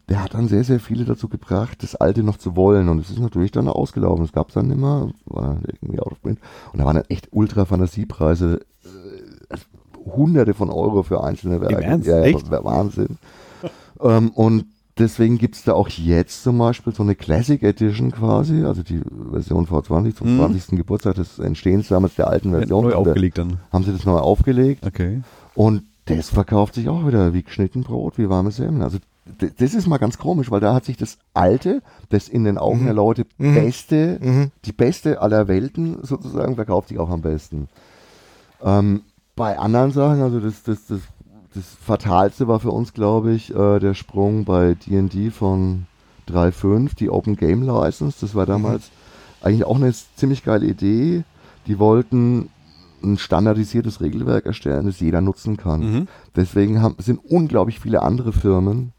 der 0.07 0.23
hat 0.23 0.33
dann 0.33 0.47
sehr, 0.47 0.63
sehr 0.63 0.79
viele 0.79 1.03
dazu 1.03 1.27
gebracht, 1.27 1.83
das 1.83 1.95
alte 1.95 2.23
noch 2.23 2.37
zu 2.37 2.55
wollen 2.55 2.87
und 2.87 2.99
es 2.99 3.09
ist 3.09 3.19
natürlich 3.19 3.51
dann 3.51 3.67
ausgelaufen. 3.67 4.23
Es 4.23 4.31
gab 4.31 4.53
dann 4.53 4.71
immer, 4.71 5.11
war 5.25 5.57
irgendwie 5.65 5.99
out 5.99 6.13
of 6.13 6.21
print 6.21 6.39
und 6.71 6.79
da 6.79 6.85
waren 6.85 6.95
dann 6.95 7.05
echt 7.09 7.27
ultra 7.31 7.65
Fantasiepreise, 7.65 8.61
äh, 8.85 9.57
hunderte 10.05 10.53
von 10.53 10.69
Euro 10.69 11.03
für 11.03 11.21
einzelne 11.21 11.59
Werke. 11.59 11.83
Ernst? 11.83 12.07
Ja, 12.07 12.19
ja, 12.19 12.23
Echt? 12.23 12.49
Wahnsinn. 12.49 13.17
ähm, 13.99 14.29
und 14.29 14.65
deswegen 14.99 15.37
gibt's 15.37 15.63
da 15.63 15.73
auch 15.73 15.89
jetzt 15.89 16.43
zum 16.43 16.57
Beispiel 16.57 16.93
so 16.93 17.03
eine 17.03 17.15
Classic 17.15 17.61
Edition 17.63 18.11
quasi, 18.11 18.63
also 18.63 18.83
die 18.83 19.01
Version 19.31 19.65
V20 19.67 20.15
zum 20.15 20.33
Mhm. 20.35 20.39
20. 20.39 20.77
Geburtstag 20.77 21.15
des 21.15 21.39
Entstehens 21.39 21.87
damals 21.87 22.15
der 22.15 22.27
alten 22.27 22.51
Version. 22.51 22.83
Neu 22.85 22.93
Haben 22.93 23.03
sie- 23.03 23.09
aufgelegt 23.11 23.37
dann. 23.37 23.59
Haben 23.71 23.83
sie 23.83 23.91
das 23.93 24.05
neu 24.05 24.17
aufgelegt 24.17 24.85
Okay. 24.85 25.21
und 25.55 25.83
das 26.05 26.29
verkauft 26.29 26.75
sich 26.75 26.87
auch 26.89 27.05
wieder 27.05 27.33
wie 27.33 27.43
geschnitten 27.43 27.83
Brot, 27.83 28.17
wie 28.17 28.29
warme 28.29 28.51
Semmeln. 28.51 28.81
Also 28.81 28.97
das 29.57 29.73
ist 29.73 29.87
mal 29.87 29.97
ganz 29.97 30.17
komisch, 30.17 30.49
weil 30.51 30.61
da 30.61 30.73
hat 30.73 30.85
sich 30.85 30.95
das 30.95 31.17
alte, 31.33 31.81
das 32.09 32.29
in 32.29 32.45
den 32.45 32.57
Augen 32.57 32.81
Mhm. 32.81 32.85
der 32.85 32.93
Leute 32.93 33.25
Mhm. 33.37 33.55
beste, 33.55 34.19
Mhm. 34.21 34.51
die 34.63 34.71
beste 34.71 35.21
aller 35.21 35.49
Welten 35.49 35.97
sozusagen, 36.03 36.55
verkauft 36.55 36.87
sich 36.89 36.97
auch 36.99 37.09
am 37.09 37.21
besten. 37.21 37.67
Ähm, 38.63 39.01
bei 39.35 39.59
anderen 39.59 39.91
Sachen, 39.91 40.21
also 40.21 40.39
das, 40.39 40.63
das, 40.63 40.87
das, 40.87 40.99
das 41.57 41.65
Fatalste 41.81 42.47
war 42.47 42.59
für 42.59 42.69
uns, 42.69 42.93
glaube 42.93 43.33
ich, 43.33 43.53
äh, 43.53 43.79
der 43.79 43.95
Sprung 43.95 44.45
bei 44.45 44.75
D&D 44.75 45.31
von 45.31 45.87
3.5, 46.29 46.95
die 46.95 47.09
Open 47.09 47.35
Game 47.35 47.63
License. 47.63 48.17
Das 48.21 48.35
war 48.35 48.45
damals 48.45 48.91
eigentlich 49.41 49.65
auch 49.65 49.77
eine 49.77 49.91
ziemlich 50.15 50.43
geile 50.43 50.67
Idee. 50.67 51.23
Die 51.65 51.79
wollten 51.79 52.49
ein 53.03 53.17
standardisiertes 53.17 54.01
Regelwerk 54.01 54.45
erstellen, 54.45 54.85
das 54.85 54.99
jeder 54.99 55.21
nutzen 55.21 55.57
kann. 55.57 55.79
Mhm. 55.79 56.07
Deswegen 56.35 56.81
haben, 56.81 56.95
sind 56.99 57.19
unglaublich 57.23 57.79
viele 57.79 58.03
andere 58.03 58.33
Firmen 58.33 58.93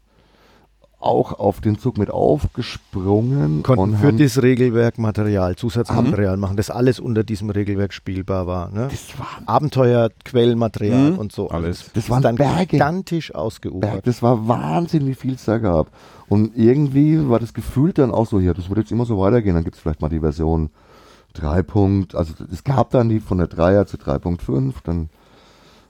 auch 0.99 1.31
auf 1.39 1.61
den 1.61 1.77
Zug 1.77 1.97
mit 1.97 2.09
aufgesprungen 2.09 3.63
Konnten 3.63 3.97
für 3.97 4.11
das 4.13 4.41
Regelwerk 4.41 4.97
Material, 4.97 5.55
Zusatzmaterial 5.55 6.37
machen, 6.37 6.57
das 6.57 6.69
alles 6.69 6.99
unter 6.99 7.23
diesem 7.23 7.49
Regelwerk 7.49 7.93
spielbar 7.93 8.47
war. 8.47 8.69
Ne? 8.69 8.89
das 8.91 9.17
war 9.17 9.27
Abenteuer, 9.45 10.09
Quellenmaterial 10.25 11.11
Mhm. 11.11 11.17
und 11.17 11.31
so. 11.31 11.49
Alles. 11.49 11.85
das, 11.85 11.93
Das 11.93 12.09
waren 12.09 12.21
dann 12.21 12.35
Berge. 12.35 12.65
gigantisch 12.67 13.29
Berg, 13.29 13.39
ausgeufert. 13.41 14.05
das 14.07 14.21
war 14.21 14.47
Wahnsinn, 14.47 15.07
wie 15.07 15.15
viel 15.15 15.33
es 15.35 15.45
da 15.45 15.57
gab. 15.57 15.87
Und 16.27 16.55
irgendwie 16.57 17.29
war 17.29 17.39
das 17.39 17.53
Gefühl 17.53 17.93
dann 17.93 18.11
auch 18.11 18.27
so, 18.27 18.39
ja, 18.39 18.53
das 18.53 18.69
wird 18.69 18.79
jetzt 18.79 18.91
immer 18.91 19.05
so 19.05 19.17
weitergehen, 19.19 19.55
dann 19.55 19.63
gibt 19.63 19.75
es 19.77 19.81
vielleicht 19.81 20.01
mal 20.01 20.09
die 20.09 20.19
Version 20.19 20.69
3. 21.33 21.63
Punkt, 21.63 22.15
also 22.15 22.33
es 22.51 22.63
gab 22.63 22.89
dann 22.91 23.07
die 23.09 23.19
von 23.19 23.37
der 23.37 23.47
3er 23.47 23.85
zu 23.85 23.97
3.5, 23.97 24.73
dann 24.83 25.09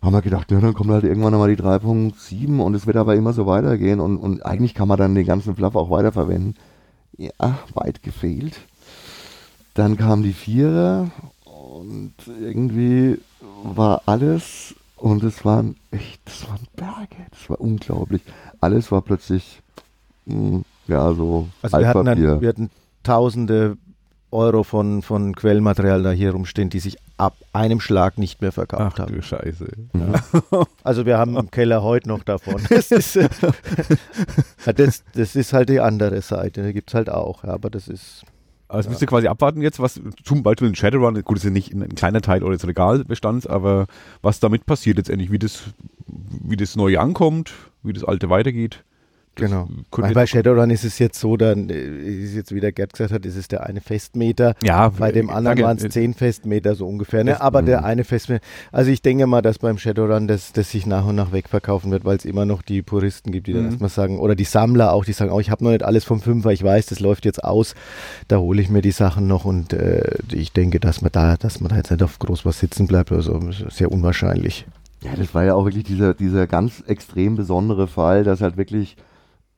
haben 0.02 0.14
wir 0.14 0.22
gedacht, 0.22 0.52
ja, 0.52 0.60
dann 0.60 0.74
kommt 0.74 0.92
halt 0.92 1.04
irgendwann 1.04 1.32
nochmal 1.32 1.54
die 1.54 1.62
3.7 1.62 2.62
und 2.62 2.74
es 2.74 2.88
wird 2.88 2.98
aber 2.98 3.16
immer 3.16 3.34
so 3.34 3.46
weitergehen 3.46 4.00
und, 4.00 4.18
und 4.18 4.46
eigentlich 4.46 4.74
kann 4.74 4.88
man 4.88 4.98
dann 4.98 5.16
den 5.16 5.26
ganzen 5.26 5.56
Fluff 5.56 5.76
auch 5.76 5.90
weiterverwenden. 5.90 6.56
Ja, 7.18 7.60
weit 7.74 8.02
gefehlt. 8.02 8.60
Dann 9.74 9.98
kam 9.98 10.24
die 10.24 10.34
Vierer 10.34 11.12
und 11.44 12.14
irgendwie 12.40 13.20
war 13.64 14.04
alles 14.06 14.74
Und 14.96 15.24
es 15.24 15.46
waren 15.46 15.76
echt, 15.92 16.22
das 16.26 16.48
waren 16.50 16.68
Berge, 16.76 17.26
das 17.32 17.50
war 17.50 17.60
unglaublich. 17.62 18.22
Alles 18.60 18.92
war 18.92 19.02
plötzlich, 19.02 19.62
mh, 20.26 20.36
hm, 20.36 20.66
ja, 20.88 21.14
so 21.14 21.48
Also 21.62 21.78
wir 21.78 21.88
hatten, 21.88 22.06
dann, 22.06 22.42
wir 22.42 22.50
hatten 22.50 22.70
tausende 23.04 23.78
Euro 24.32 24.64
von, 24.64 25.02
von 25.02 25.36
Quellmaterial 25.36 26.04
da 26.04 26.12
hier 26.12 26.32
rumstehen, 26.32 26.70
die 26.70 26.80
sich 26.80 26.98
ab 27.18 27.36
einem 27.54 27.80
Schlag 27.80 28.18
nicht 28.18 28.42
mehr 28.42 28.52
verkauft 28.52 28.96
Ach, 28.96 29.00
haben. 29.00 29.16
Du 29.16 29.22
Scheiße. 29.22 29.68
Ja. 29.94 30.64
Also 30.84 31.06
wir 31.06 31.18
haben 31.18 31.38
im 31.38 31.52
Keller 31.52 31.84
heute 31.84 32.08
noch 32.08 32.24
davon. 32.24 32.62
Das 32.70 32.92
ist, 32.92 33.16
äh, 33.16 33.30
das, 34.76 35.04
das 35.14 35.36
ist 35.36 35.54
halt 35.54 35.70
die 35.70 35.80
andere 35.80 36.22
Seite, 36.22 36.64
die 36.64 36.74
gibt 36.74 36.90
es 36.90 36.94
halt 36.94 37.10
auch, 37.10 37.44
ja, 37.44 37.52
aber 37.54 37.70
das 37.70 37.88
ist. 37.88 38.24
Also 38.68 38.88
ja. 38.88 38.92
müsst 38.92 39.02
ihr 39.02 39.08
quasi 39.08 39.28
abwarten 39.28 39.62
jetzt, 39.62 39.80
was 39.80 40.00
zum 40.24 40.44
Beispiel 40.44 40.68
in 40.68 40.76
Shadowrun, 40.76 41.16
gut, 41.24 41.38
das 41.38 41.44
ist 41.44 41.50
ja 41.50 41.52
nicht 41.52 41.74
ein, 41.74 41.96
kleiner 41.96 42.22
Teil 42.22 42.44
eures 42.44 42.68
Regalbestands, 42.68 43.48
aber 43.48 43.88
was 44.22 44.40
damit 44.40 44.66
passiert 44.66 44.98
letztendlich, 44.98 45.32
wie 45.32 45.40
das, 45.40 45.64
wie 46.08 46.56
das 46.58 46.76
Neue 46.76 47.00
ankommt, 47.00 47.52
wie 47.84 47.94
das 47.94 48.04
Alte 48.04 48.30
weitergeht. 48.30 48.84
Genau. 49.40 49.68
Weil 49.92 50.14
bei 50.14 50.26
Shadowrun 50.26 50.70
ist 50.70 50.84
es 50.84 51.00
jetzt 51.00 51.20
so, 51.20 51.38
dann 51.38 51.70
äh, 51.70 51.74
ist 51.74 52.36
jetzt 52.36 52.54
wie 52.54 52.60
der 52.60 52.72
Gerd 52.72 52.94
gesagt 52.94 53.12
hat, 53.12 53.26
ist 53.26 53.36
es 53.36 53.48
der 53.48 53.66
eine 53.66 53.82
Festmeter. 53.82 54.56
Ja, 54.64 54.90
bei 54.90 55.12
dem 55.12 55.30
anderen 55.30 55.62
waren 55.62 55.78
es 55.78 55.84
äh, 55.84 55.90
zehn 55.90 56.14
Festmeter 56.14 56.76
so 56.76 56.88
ungefähr. 56.88 57.24
Ne? 57.24 57.42
Aber 57.42 57.62
der 57.62 57.84
eine 57.84 58.04
Festmeter. 58.04 58.44
Also 58.72 58.92
ich 58.92 59.02
denke 59.02 59.28
mal, 59.28 59.42
dass 59.42 59.60
beim 59.60 59.78
Shadowrun 59.78 60.28
das, 60.28 60.54
das 60.54 60.72
sich 60.72 60.86
nach 60.86 61.06
und 61.06 61.16
nach 61.16 61.32
wegverkaufen 61.32 61.92
wird, 61.92 62.06
weil 62.06 62.18
es 62.18 62.26
immer 62.26 62.46
noch 62.46 62.62
die 62.62 62.82
Puristen 62.82 63.32
gibt, 63.32 63.48
die 63.48 63.54
dann 63.54 63.64
mhm. 63.64 63.70
erstmal 63.70 63.90
sagen, 63.90 64.20
oder 64.20 64.36
die 64.36 64.44
Sammler 64.44 64.94
auch, 64.94 65.06
die 65.06 65.14
sagen, 65.14 65.32
oh, 65.32 65.40
ich 65.40 65.50
habe 65.50 65.64
noch 65.64 65.72
nicht 65.72 65.84
alles 65.84 66.04
vom 66.04 66.22
Fünfer, 66.22 66.52
ich 66.52 66.64
weiß, 66.64 66.88
das 66.88 67.00
läuft 67.00 67.26
jetzt 67.26 67.44
aus, 67.44 67.76
da 68.28 68.38
hole 68.38 68.62
ich 68.62 68.70
mir 68.70 68.82
die 68.82 68.92
Sachen 68.92 69.28
noch 69.28 69.46
und 69.46 69.74
äh, 69.74 70.18
ich 70.32 70.52
denke, 70.52 70.80
dass 70.80 71.02
man 71.02 71.12
da, 71.12 71.38
dass 71.38 71.60
man 71.62 71.70
da 71.70 71.78
jetzt 71.78 71.92
nicht 71.92 72.04
auf 72.04 72.20
groß 72.20 72.46
was 72.46 72.60
sitzen 72.60 72.88
bleibt, 72.88 73.12
also 73.12 73.40
sehr 73.70 73.92
unwahrscheinlich. 73.92 74.66
Ja, 75.04 75.12
das 75.16 75.34
war 75.34 75.46
ja 75.46 75.54
auch 75.54 75.66
wirklich 75.66 75.86
dieser, 75.86 76.14
dieser 76.14 76.46
ganz 76.46 76.84
extrem 76.86 77.36
besondere 77.36 77.88
Fall, 77.88 78.24
dass 78.24 78.42
halt 78.42 78.58
wirklich 78.58 78.98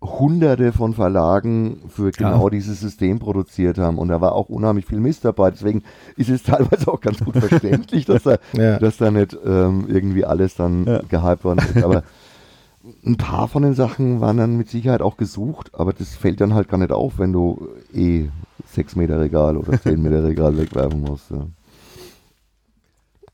hunderte 0.02 0.74
von 0.74 0.94
Verlagen 0.94 1.84
für 1.90 2.12
genau 2.12 2.46
ja. 2.46 2.50
dieses 2.50 2.80
System 2.80 3.20
produziert 3.20 3.78
haben. 3.78 4.00
Und 4.00 4.08
da 4.08 4.20
war 4.20 4.34
auch 4.34 4.50
unheimlich 4.50 4.86
viel 4.88 5.00
Mist 5.00 5.24
dabei. 5.24 5.52
Deswegen 5.52 5.84
ist 6.18 6.30
es 6.30 6.44
teilweise 6.44 6.88
auch 6.88 7.02
ganz 7.02 7.20
gut 7.24 7.38
verständlich, 7.38 8.06
dass 8.06 8.24
da, 8.24 8.38
ja. 8.54 8.80
dass 8.80 8.98
da 8.98 9.12
nicht 9.12 9.38
ähm, 9.46 9.86
irgendwie 9.88 10.26
alles 10.26 10.56
dann 10.56 10.86
ja. 10.86 11.02
gehypt 11.08 11.44
worden 11.44 11.60
ist. 11.60 11.84
Aber 11.84 12.04
ein 13.06 13.18
paar 13.18 13.48
von 13.48 13.62
den 13.62 13.76
Sachen 13.76 14.22
waren 14.22 14.38
dann 14.38 14.58
mit 14.58 14.70
Sicherheit 14.70 15.02
auch 15.02 15.18
gesucht, 15.18 15.72
aber 15.74 15.94
das 15.94 16.16
fällt 16.16 16.42
dann 16.42 16.56
halt 16.56 16.68
gar 16.68 16.80
nicht 16.80 16.92
auf, 16.92 17.20
wenn 17.20 17.32
du 17.32 17.70
eh 17.94 18.30
6 18.66 18.96
Meter 18.96 19.20
Regal 19.20 19.56
oder 19.56 19.80
10 19.80 20.02
Meter 20.02 20.24
Regal 20.28 20.58
wegwerfen 20.58 21.02
musst. 21.02 21.30
Ja. 21.30 21.46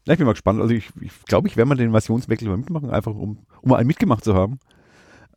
Ja, 0.06 0.14
ich 0.14 0.20
bin 0.20 0.26
mal 0.26 0.34
gespannt. 0.34 0.62
Also 0.62 0.74
ich 0.74 0.88
glaube, 0.88 1.06
ich, 1.06 1.26
glaub, 1.26 1.46
ich 1.48 1.58
werde 1.58 1.68
mal 1.68 1.76
den 1.76 1.88
Invasionswechsel 1.88 2.48
mal 2.48 2.58
mitmachen, 2.58 2.90
einfach 2.90 3.14
um, 3.14 3.40
um 3.62 3.70
mal 3.70 3.76
einen 3.76 3.88
mitgemacht 3.88 4.24
zu 4.24 4.36
haben. 4.36 4.60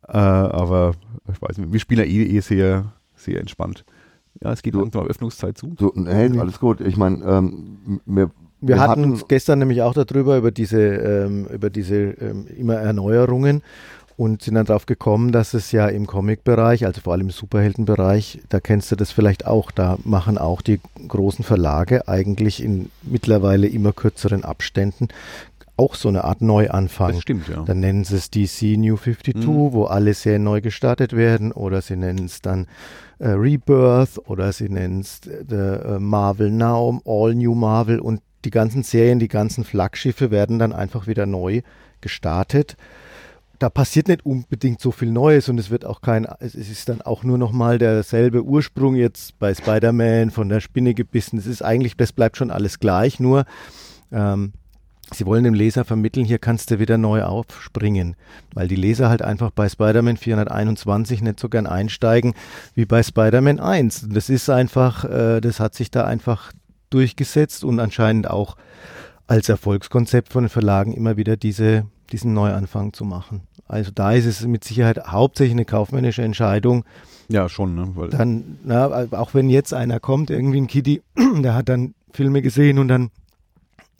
Äh, 0.07 0.17
aber 0.17 0.93
ich 1.31 1.41
weiß 1.41 1.57
nicht, 1.57 1.71
wir 1.71 1.79
spielen 1.79 1.99
ja 1.99 2.05
eh, 2.05 2.37
eh 2.37 2.39
sehr, 2.41 2.91
sehr 3.15 3.39
entspannt. 3.39 3.85
Ja, 4.41 4.51
es 4.51 4.61
geht 4.61 4.73
so, 4.73 4.81
langsam 4.81 5.03
auf 5.03 5.09
Öffnungszeit 5.09 5.57
zu. 5.57 5.75
So, 5.79 5.91
mhm. 5.93 6.39
alles 6.39 6.59
gut. 6.59 6.81
Ich 6.81 6.97
meine, 6.97 7.23
ähm, 7.23 7.99
wir, 8.05 8.15
wir, 8.15 8.31
wir, 8.61 8.79
hatten, 8.79 9.13
hatten 9.13 9.23
gestern 9.27 9.59
nämlich 9.59 9.81
auch 9.81 9.93
darüber, 9.93 10.37
über 10.37 10.51
diese, 10.51 10.81
ähm, 10.81 11.45
über 11.47 11.69
diese 11.69 11.95
ähm, 11.95 12.47
immer 12.57 12.75
Erneuerungen 12.75 13.61
und 14.17 14.43
sind 14.43 14.55
dann 14.55 14.65
drauf 14.65 14.85
gekommen, 14.85 15.31
dass 15.31 15.53
es 15.53 15.71
ja 15.71 15.87
im 15.87 16.05
Comic-Bereich, 16.05 16.85
also 16.85 17.01
vor 17.01 17.13
allem 17.13 17.27
im 17.27 17.29
Superheldenbereich, 17.31 18.41
da 18.49 18.59
kennst 18.59 18.91
du 18.91 18.95
das 18.95 19.11
vielleicht 19.11 19.47
auch, 19.47 19.71
da 19.71 19.97
machen 20.03 20.37
auch 20.37 20.61
die 20.61 20.79
großen 21.07 21.43
Verlage 21.43 22.07
eigentlich 22.07 22.63
in 22.63 22.91
mittlerweile 23.01 23.67
immer 23.67 23.93
kürzeren 23.93 24.43
Abständen 24.43 25.07
auch 25.77 25.95
so 25.95 26.09
eine 26.09 26.23
Art 26.23 26.41
Neuanfang. 26.41 27.13
Das 27.13 27.21
stimmt, 27.21 27.47
ja. 27.47 27.63
Dann 27.63 27.79
nennen 27.79 28.03
sie 28.03 28.17
es 28.17 28.29
DC 28.29 28.77
New 28.77 28.97
52, 28.97 29.35
mhm. 29.35 29.73
wo 29.73 29.85
alle 29.85 30.13
sehr 30.13 30.39
neu 30.39 30.61
gestartet 30.61 31.13
werden, 31.13 31.51
oder 31.51 31.81
sie 31.81 31.95
nennen 31.95 32.25
es 32.25 32.41
dann 32.41 32.67
äh, 33.19 33.29
Rebirth, 33.29 34.19
oder 34.25 34.51
sie 34.51 34.69
nennen 34.69 35.01
es 35.01 35.21
äh, 35.27 35.99
Marvel 35.99 36.51
Now, 36.51 37.01
All 37.05 37.35
New 37.35 37.55
Marvel 37.55 37.99
und 37.99 38.21
die 38.45 38.51
ganzen 38.51 38.83
Serien, 38.83 39.19
die 39.19 39.27
ganzen 39.27 39.63
Flaggschiffe 39.63 40.31
werden 40.31 40.59
dann 40.59 40.73
einfach 40.73 41.07
wieder 41.07 41.25
neu 41.25 41.61
gestartet. 42.01 42.75
Da 43.59 43.69
passiert 43.69 44.07
nicht 44.07 44.25
unbedingt 44.25 44.81
so 44.81 44.89
viel 44.89 45.11
Neues 45.11 45.47
und 45.47 45.59
es 45.59 45.69
wird 45.69 45.85
auch 45.85 46.01
kein, 46.01 46.25
es 46.39 46.55
ist 46.55 46.89
dann 46.89 47.03
auch 47.03 47.23
nur 47.23 47.37
noch 47.37 47.51
mal 47.51 47.77
derselbe 47.77 48.43
Ursprung 48.43 48.95
jetzt 48.95 49.37
bei 49.37 49.53
Spider-Man 49.53 50.31
von 50.31 50.49
der 50.49 50.61
Spinne 50.61 50.95
gebissen. 50.95 51.37
Es 51.37 51.45
ist 51.45 51.61
eigentlich, 51.61 51.95
das 51.95 52.11
bleibt 52.11 52.37
schon 52.37 52.49
alles 52.49 52.79
gleich, 52.79 53.19
nur 53.19 53.45
ähm, 54.11 54.53
Sie 55.13 55.25
wollen 55.25 55.43
dem 55.43 55.53
Leser 55.53 55.83
vermitteln, 55.83 56.25
hier 56.25 56.39
kannst 56.39 56.71
du 56.71 56.79
wieder 56.79 56.97
neu 56.97 57.23
aufspringen, 57.23 58.15
weil 58.53 58.69
die 58.69 58.75
Leser 58.75 59.09
halt 59.09 59.21
einfach 59.21 59.51
bei 59.51 59.67
Spider-Man 59.67 60.15
421 60.15 61.21
nicht 61.21 61.39
so 61.39 61.49
gern 61.49 61.67
einsteigen 61.67 62.33
wie 62.75 62.85
bei 62.85 63.03
Spider-Man 63.03 63.59
1. 63.59 64.07
Das 64.09 64.29
ist 64.29 64.49
einfach, 64.49 65.03
äh, 65.03 65.41
das 65.41 65.59
hat 65.59 65.75
sich 65.75 65.91
da 65.91 66.05
einfach 66.05 66.53
durchgesetzt 66.89 67.63
und 67.65 67.79
anscheinend 67.79 68.29
auch 68.29 68.55
als 69.27 69.49
Erfolgskonzept 69.49 70.31
von 70.31 70.45
den 70.45 70.49
Verlagen 70.49 70.93
immer 70.93 71.17
wieder 71.17 71.35
diese, 71.35 71.85
diesen 72.11 72.33
Neuanfang 72.33 72.93
zu 72.93 73.03
machen. 73.03 73.41
Also 73.67 73.91
da 73.93 74.13
ist 74.13 74.25
es 74.25 74.45
mit 74.45 74.63
Sicherheit 74.63 75.07
hauptsächlich 75.07 75.53
eine 75.53 75.65
kaufmännische 75.65 76.21
Entscheidung. 76.21 76.83
Ja, 77.29 77.47
schon. 77.47 77.75
Ne? 77.75 77.91
Weil 77.95 78.09
dann, 78.09 78.57
na, 78.63 79.07
auch 79.11 79.33
wenn 79.33 79.49
jetzt 79.49 79.73
einer 79.73 79.99
kommt, 79.99 80.29
irgendwie 80.29 80.59
ein 80.59 80.67
Kitty, 80.67 81.01
der 81.41 81.53
hat 81.53 81.69
dann 81.69 81.95
Filme 82.13 82.41
gesehen 82.41 82.79
und 82.79 82.89
dann 82.89 83.09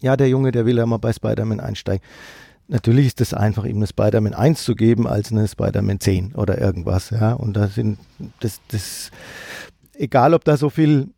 ja, 0.02 0.18
der 0.18 0.30
Junge, 0.30 0.52
der 0.52 0.66
will 0.66 0.78
ja 0.78 0.86
mal 0.86 0.98
bei 0.98 1.14
Spider-Man 1.14 1.60
einsteigen. 1.60 2.06
Natürlich 2.68 3.08
ist 3.08 3.22
es 3.22 3.34
einfach, 3.34 3.66
ihm 3.66 3.78
eine 3.78 3.88
Spider-Man 3.88 4.34
1 4.34 4.64
zu 4.64 4.76
geben, 4.76 5.08
als 5.08 5.32
eine 5.32 5.48
Spider-Man 5.48 6.00
10 6.00 6.36
oder 6.36 6.60
irgendwas, 6.60 7.10
ja. 7.10 7.34
Und 7.34 7.58
da 7.58 7.68
sind, 7.68 8.00
das, 8.40 8.62
das, 8.70 9.12
egal 9.94 10.34
ob 10.34 10.44
da 10.46 10.58
so 10.58 10.70
viel, 10.70 11.10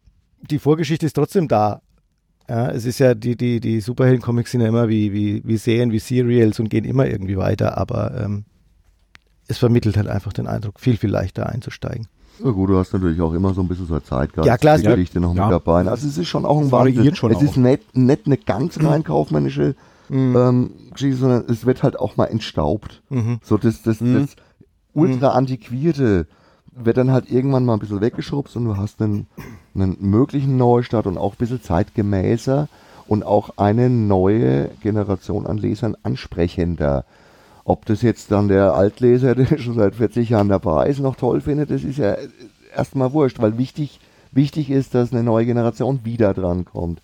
die 0.42 0.60
Vorgeschichte 0.60 1.06
ist 1.06 1.14
trotzdem 1.14 1.48
da. 1.48 1.82
Ja, 2.50 2.70
es 2.72 2.86
ist 2.86 3.00
ja, 3.00 3.14
die, 3.14 3.38
die, 3.38 3.60
die 3.60 3.80
Superhelden-Comics 3.80 4.52
sind 4.52 4.62
ja 4.62 4.68
immer 4.68 4.90
wie, 4.90 5.14
wie, 5.14 5.42
wie 5.46 5.58
Serien, 5.58 5.92
wie 5.92 6.00
Serials 6.00 6.60
und 6.60 6.70
gehen 6.70 6.84
immer 6.84 7.06
irgendwie 7.08 7.38
weiter, 7.38 7.78
aber 7.78 8.20
ähm, 8.20 8.44
es 9.48 9.58
vermittelt 9.58 9.96
halt 9.96 10.08
einfach 10.08 10.34
den 10.34 10.48
Eindruck, 10.48 10.80
viel, 10.80 10.98
viel 10.98 11.10
leichter 11.10 11.48
einzusteigen. 11.48 12.08
Ja 12.40 12.52
gut, 12.52 12.70
du 12.70 12.78
hast 12.78 12.94
natürlich 12.94 13.22
auch 13.22 13.34
immer 13.34 13.54
so 13.54 13.62
ein 13.62 13.68
bisschen 13.68 13.86
so 13.86 13.94
eine 13.94 14.04
Zeitgeist. 14.04 14.48
Ja 14.48 14.58
klar, 14.58 14.78
die 14.78 14.86
Geschichte 14.86 15.20
noch 15.20 15.36
ja. 15.36 15.46
mit 15.46 15.54
dabei. 15.54 15.86
Also 15.88 16.08
es 16.08 16.18
ist 16.18 16.28
schon 16.28 16.46
auch 16.46 16.60
ein 16.60 16.72
Wahnsinn. 16.72 17.16
Schon 17.16 17.32
es 17.32 17.38
auch. 17.38 17.42
ist 17.42 17.58
nicht, 17.58 17.96
nicht 17.96 18.26
eine 18.26 18.38
ganz 18.38 18.80
rein 18.84 19.04
kaufmännische 19.04 19.76
mhm. 20.10 20.36
ähm, 20.36 20.72
Geschichte, 20.94 21.18
sondern 21.18 21.46
es 21.48 21.66
wird 21.66 21.84
halt 21.84 22.00
auch 22.00 22.18
mal 22.18 22.26
entstaubt. 22.26 23.02
Mhm. 23.10 23.40
So 23.44 23.58
das, 23.58 23.82
das, 23.84 24.02
mhm. 24.02 24.22
das 24.22 24.36
ultra 24.94 25.30
antiquierte 25.30 26.28
wird 26.76 26.98
dann 26.98 27.12
halt 27.12 27.32
irgendwann 27.32 27.66
mal 27.66 27.74
ein 27.74 27.80
bisschen 27.80 28.02
weggeschrubst 28.02 28.56
und 28.56 28.66
du 28.66 28.78
hast 28.78 29.02
einen, 29.02 29.28
einen 29.76 29.98
möglichen 30.00 30.58
Neustart 30.58 31.06
und 31.06 31.18
auch 31.18 31.34
ein 31.34 31.38
bisschen 31.38 31.62
zeitgemäßer 31.62 32.68
und 33.08 33.24
auch 33.24 33.58
eine 33.58 33.90
neue 33.90 34.70
Generation 34.82 35.46
an 35.46 35.58
Lesern 35.58 35.96
ansprechender. 36.04 37.06
Ob 37.66 37.86
das 37.86 38.02
jetzt 38.02 38.32
dann 38.32 38.48
der 38.48 38.74
Altleser, 38.74 39.36
der 39.36 39.58
schon 39.58 39.76
seit 39.76 39.96
40 39.96 40.30
Jahren 40.30 40.50
dabei 40.50 40.88
ist, 40.88 41.00
noch 41.00 41.16
toll 41.16 41.42
findet, 41.42 41.72
das 41.72 41.84
ist 41.84 41.98
ja 41.98 42.16
erstmal 42.76 43.14
wurscht, 43.14 43.40
weil 43.40 43.58
wichtig, 43.58 44.00
wichtig 44.32 44.70
ist, 44.70 44.96
dass 44.96 45.12
eine 45.12 45.24
neue 45.24 45.46
Generation 45.46 46.02
wieder 46.04 46.34
dran 46.34 46.66
kommt. 46.66 47.02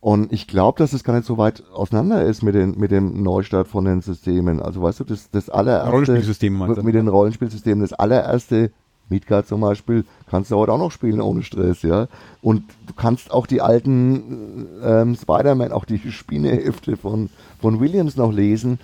Und 0.00 0.32
ich 0.32 0.46
glaube, 0.46 0.78
dass 0.78 0.92
es 0.92 1.02
gar 1.02 1.14
nicht 1.14 1.26
so 1.26 1.36
weit 1.36 1.64
auseinander 1.72 2.22
ist 2.22 2.42
mit, 2.42 2.54
den, 2.54 2.78
mit 2.78 2.90
dem 2.92 3.22
Neustart 3.22 3.66
von 3.66 3.86
den 3.86 4.02
Systemen. 4.02 4.60
Also 4.60 4.82
weißt 4.82 5.00
du, 5.00 5.04
das, 5.04 5.30
das 5.30 5.50
allererste 5.50 5.90
Rollenspielsystem 5.90 6.84
mit 6.84 6.94
den 6.94 7.08
Rollenspielsystemen, 7.08 7.80
das 7.80 7.92
allererste 7.92 8.70
Midgard 9.08 9.46
zum 9.46 9.60
Beispiel, 9.62 10.04
kannst 10.28 10.50
du 10.50 10.56
heute 10.56 10.72
auch 10.72 10.78
noch 10.78 10.90
spielen 10.90 11.20
ohne 11.20 11.42
Stress, 11.42 11.82
ja. 11.82 12.08
Und 12.42 12.64
du 12.86 12.94
kannst 12.94 13.32
auch 13.32 13.46
die 13.46 13.60
alten 13.60 14.66
ähm, 14.82 15.16
Spider-Man, 15.16 15.72
auch 15.72 15.84
die 15.84 15.98
Spinnehefte 15.98 16.96
von, 16.96 17.30
von 17.60 17.80
Williams 17.80 18.16
noch 18.16 18.32
lesen. 18.32 18.78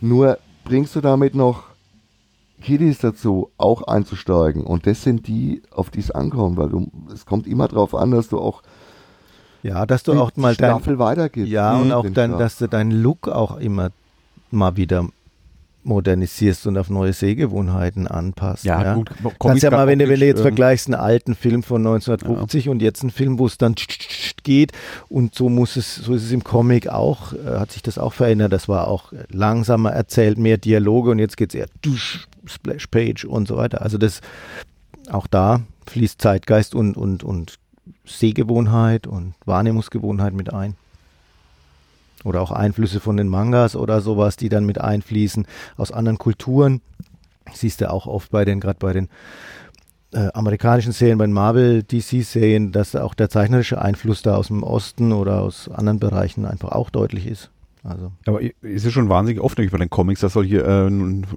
Nur 0.00 0.38
bringst 0.64 0.94
du 0.96 1.00
damit 1.00 1.34
noch 1.34 1.64
Kiddies 2.62 2.98
dazu, 2.98 3.50
auch 3.58 3.82
einzusteigen. 3.82 4.64
Und 4.64 4.86
das 4.86 5.02
sind 5.02 5.26
die, 5.26 5.62
auf 5.70 5.90
die 5.90 6.00
es 6.00 6.10
ankommt, 6.10 6.56
weil 6.56 6.68
du, 6.68 6.90
es 7.12 7.26
kommt 7.26 7.46
immer 7.46 7.68
darauf 7.68 7.94
an, 7.94 8.10
dass 8.12 8.28
du 8.28 8.38
auch 8.38 8.62
ja, 9.62 9.86
dass 9.86 10.02
du 10.02 10.12
auch 10.14 10.32
mal 10.34 10.54
Staffel 10.54 10.94
dein, 10.94 10.98
weitergibst. 10.98 11.52
Ja, 11.52 11.76
und 11.76 11.92
auch 11.92 12.06
dann, 12.10 12.36
dass 12.36 12.58
du 12.58 12.66
deinen 12.68 12.90
Look 12.90 13.28
auch 13.28 13.58
immer 13.58 13.90
mal 14.50 14.76
wieder 14.76 15.06
modernisierst 15.84 16.66
und 16.66 16.78
auf 16.78 16.90
neue 16.90 17.12
Sehgewohnheiten 17.12 18.06
anpasst. 18.06 18.64
Ja, 18.64 18.82
ja. 18.82 18.94
gut. 18.94 19.10
Kannst 19.38 19.62
ja 19.62 19.70
mal, 19.70 19.86
wenn 19.86 19.98
du, 19.98 20.08
wenn 20.08 20.20
du 20.20 20.26
jetzt 20.26 20.40
vergleichst, 20.40 20.86
einen 20.86 20.94
alten 20.94 21.34
Film 21.34 21.62
von 21.62 21.80
1950 21.86 22.66
ja. 22.66 22.70
und 22.70 22.82
jetzt 22.82 23.02
einen 23.02 23.10
Film, 23.10 23.38
wo 23.38 23.46
es 23.46 23.58
dann 23.58 23.74
geht 24.42 24.72
und 25.08 25.34
so 25.34 25.48
muss 25.48 25.76
es, 25.76 25.96
so 25.96 26.14
ist 26.14 26.24
es 26.24 26.32
im 26.32 26.44
Comic 26.44 26.88
auch, 26.88 27.32
äh, 27.32 27.58
hat 27.58 27.72
sich 27.72 27.82
das 27.82 27.98
auch 27.98 28.12
verändert. 28.12 28.52
Das 28.52 28.68
war 28.68 28.88
auch 28.88 29.12
langsamer 29.28 29.90
erzählt, 29.90 30.38
mehr 30.38 30.58
Dialoge 30.58 31.10
und 31.10 31.18
jetzt 31.18 31.36
geht 31.36 31.54
es 31.54 31.60
eher 31.60 31.68
dusch, 31.82 32.26
Splash 32.46 32.86
Page 32.86 33.24
und 33.24 33.48
so 33.48 33.56
weiter. 33.56 33.82
Also 33.82 33.98
das, 33.98 34.20
auch 35.10 35.26
da 35.26 35.62
fließt 35.86 36.20
Zeitgeist 36.20 36.74
und, 36.74 36.96
und, 36.96 37.24
und 37.24 37.58
Sehgewohnheit 38.04 39.06
und 39.06 39.34
Wahrnehmungsgewohnheit 39.44 40.34
mit 40.34 40.52
ein. 40.52 40.76
Oder 42.24 42.40
auch 42.40 42.52
Einflüsse 42.52 43.00
von 43.00 43.16
den 43.16 43.28
Mangas 43.28 43.76
oder 43.76 44.00
sowas, 44.00 44.36
die 44.36 44.48
dann 44.48 44.64
mit 44.64 44.80
einfließen 44.80 45.46
aus 45.76 45.92
anderen 45.92 46.18
Kulturen. 46.18 46.80
Siehst 47.52 47.80
du 47.80 47.90
auch 47.90 48.06
oft 48.06 48.30
bei 48.30 48.44
den, 48.44 48.60
gerade 48.60 48.78
bei 48.78 48.92
den 48.92 49.08
äh, 50.12 50.28
amerikanischen 50.34 50.92
Serien, 50.92 51.18
bei 51.18 51.26
den 51.26 51.32
Marvel, 51.32 51.82
DC-Serien, 51.82 52.72
dass 52.72 52.94
auch 52.94 53.14
der 53.14 53.30
zeichnerische 53.30 53.80
Einfluss 53.80 54.22
da 54.22 54.36
aus 54.36 54.48
dem 54.48 54.62
Osten 54.62 55.12
oder 55.12 55.40
aus 55.40 55.68
anderen 55.68 55.98
Bereichen 55.98 56.44
einfach 56.44 56.72
auch 56.72 56.90
deutlich 56.90 57.26
ist. 57.26 57.50
Also. 57.84 58.12
Aber 58.26 58.40
ist 58.40 58.84
ja 58.84 58.90
schon 58.90 59.08
wahnsinnig 59.08 59.42
oft 59.42 59.56
bei 59.56 59.66
den 59.66 59.90
Comics, 59.90 60.20
dass 60.20 60.34
solche 60.34 60.62
äh, 60.62 60.90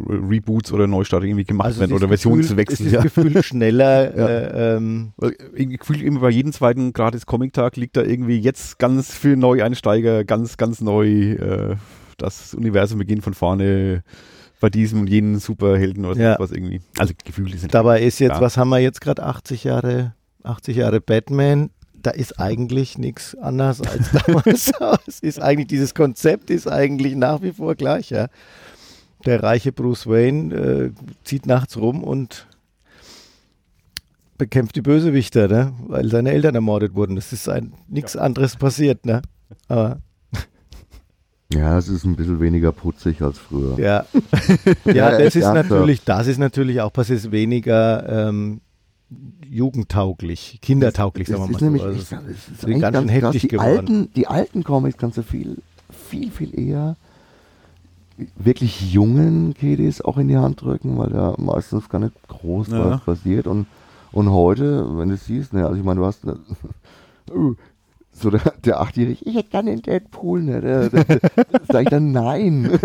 Reboots 0.07 0.71
oder 0.71 0.85
Neustartungen 0.85 1.31
irgendwie 1.31 1.45
gemacht 1.45 1.67
also 1.67 1.79
werden 1.79 1.93
oder 1.93 2.07
Versionswechsel. 2.07 2.87
Es 2.87 2.93
ist 2.93 3.01
gefühlt 3.01 3.43
schneller. 3.45 4.15
ja. 4.15 4.27
äh, 4.27 4.75
ähm, 4.75 5.13
Gefühlt 5.55 6.03
immer 6.03 6.19
bei 6.19 6.29
jedem 6.29 6.53
zweiten 6.53 6.93
gratis 6.93 7.25
Comic-Tag 7.25 7.77
liegt 7.77 7.97
da 7.97 8.03
irgendwie 8.03 8.37
jetzt 8.37 8.77
ganz 8.77 9.11
für 9.11 9.35
Neueinsteiger, 9.35 10.23
ganz, 10.23 10.57
ganz 10.57 10.81
neu 10.81 11.31
äh, 11.31 11.75
das 12.17 12.53
Universum 12.53 12.99
beginnt 12.99 13.23
von 13.23 13.33
vorne 13.33 14.03
bei 14.61 14.69
diesem 14.69 15.01
und 15.01 15.09
jenen 15.09 15.39
Superhelden 15.39 16.05
oder 16.05 16.19
ja. 16.19 16.35
was 16.39 16.51
irgendwie. 16.51 16.81
Also 16.97 17.13
gefühlt 17.23 17.53
ist 17.53 17.73
Dabei 17.73 18.01
ist 18.01 18.19
jetzt, 18.19 18.31
klar. 18.31 18.41
was 18.41 18.57
haben 18.57 18.69
wir 18.69 18.79
jetzt 18.79 19.01
gerade 19.01 19.23
80 19.23 19.63
Jahre, 19.63 20.13
80 20.43 20.77
Jahre 20.77 21.01
Batman, 21.01 21.71
da 22.05 22.11
ist 22.11 22.39
eigentlich 22.39 22.97
nichts 22.97 23.35
anders 23.35 23.81
als 23.81 24.11
damals. 24.11 24.71
es 25.07 25.19
ist 25.19 25.41
eigentlich, 25.41 25.67
dieses 25.67 25.95
Konzept 25.95 26.49
ist 26.49 26.67
eigentlich 26.67 27.15
nach 27.15 27.41
wie 27.41 27.51
vor 27.51 27.75
gleich, 27.75 28.11
ja. 28.11 28.27
Der 29.25 29.41
reiche 29.41 29.71
Bruce 29.71 30.05
Wayne 30.05 30.55
äh, 30.55 30.91
zieht 31.23 31.47
nachts 31.47 31.77
rum 31.77 32.03
und 32.03 32.47
bekämpft 34.37 34.75
die 34.75 34.81
Bösewichter, 34.81 35.47
ne? 35.47 35.73
weil 35.87 36.09
seine 36.09 36.31
Eltern 36.31 36.53
ermordet 36.53 36.93
wurden. 36.93 37.15
Das 37.15 37.33
ist 37.33 37.49
nichts 37.87 38.13
ja. 38.13 38.21
anderes 38.21 38.55
passiert, 38.55 39.05
ne? 39.05 39.23
Aber 39.67 40.01
ja, 41.53 41.77
es 41.77 41.87
ist 41.87 42.03
ein 42.03 42.15
bisschen 42.15 42.39
weniger 42.39 42.71
putzig 42.71 43.21
als 43.23 43.39
früher. 43.39 43.79
Ja, 43.79 44.05
ja, 44.85 45.11
das 45.17 45.35
ist 45.35 45.45
natürlich, 45.45 46.03
das 46.03 46.27
ist 46.27 46.37
natürlich 46.37 46.81
auch 46.81 46.93
passiert 46.93 47.31
weniger 47.31 48.27
ähm, 48.27 48.61
jugendtauglich, 49.49 50.59
kindertauglich, 50.61 51.27
sagen 51.27 51.43
wir 51.43 51.47
mal. 51.47 51.55
Ist 51.55 51.61
nämlich, 51.61 51.83
also, 51.83 51.97
es 51.97 52.11
ist, 52.49 52.63
ist 52.63 52.81
ganz, 52.81 52.93
ganz 52.93 53.11
heftig 53.11 53.41
die 53.41 53.47
geworden. 53.49 53.69
Alten, 53.69 54.13
die 54.15 54.27
alten 54.27 54.63
Comics 54.63 54.97
kannst 54.97 55.17
du 55.17 55.23
viel, 55.23 55.57
viel, 55.89 56.31
viel 56.31 56.57
eher 56.59 56.95
wirklich 58.37 58.93
jungen 58.93 59.53
Kiddies 59.53 60.01
auch 60.01 60.17
in 60.17 60.27
die 60.27 60.37
Hand 60.37 60.61
drücken, 60.61 60.97
weil 60.97 61.09
da 61.09 61.35
meistens 61.37 61.89
gar 61.89 61.99
nicht 61.99 62.13
groß 62.27 62.69
ja. 62.69 62.91
was 62.91 63.01
passiert. 63.01 63.47
Und, 63.47 63.67
und 64.11 64.31
heute, 64.31 64.97
wenn 64.97 65.09
du 65.09 65.15
es 65.15 65.25
siehst, 65.25 65.53
ne, 65.53 65.65
also 65.65 65.77
ich 65.77 65.83
meine, 65.83 65.99
du 65.99 66.05
hast 66.05 66.25
ne, 66.25 66.37
so 68.11 68.29
der, 68.29 68.53
der 68.63 68.79
Achtjährige, 68.79 69.25
ich 69.25 69.35
hätte 69.35 69.49
gerne 69.49 69.71
den 69.71 69.81
Deadpool, 69.81 70.41
ne? 70.41 70.61
Der, 70.61 70.89
der, 70.89 71.03
der, 71.03 71.19
sag 71.71 71.83
ich 71.83 71.89
dann 71.89 72.11
nein. 72.11 72.79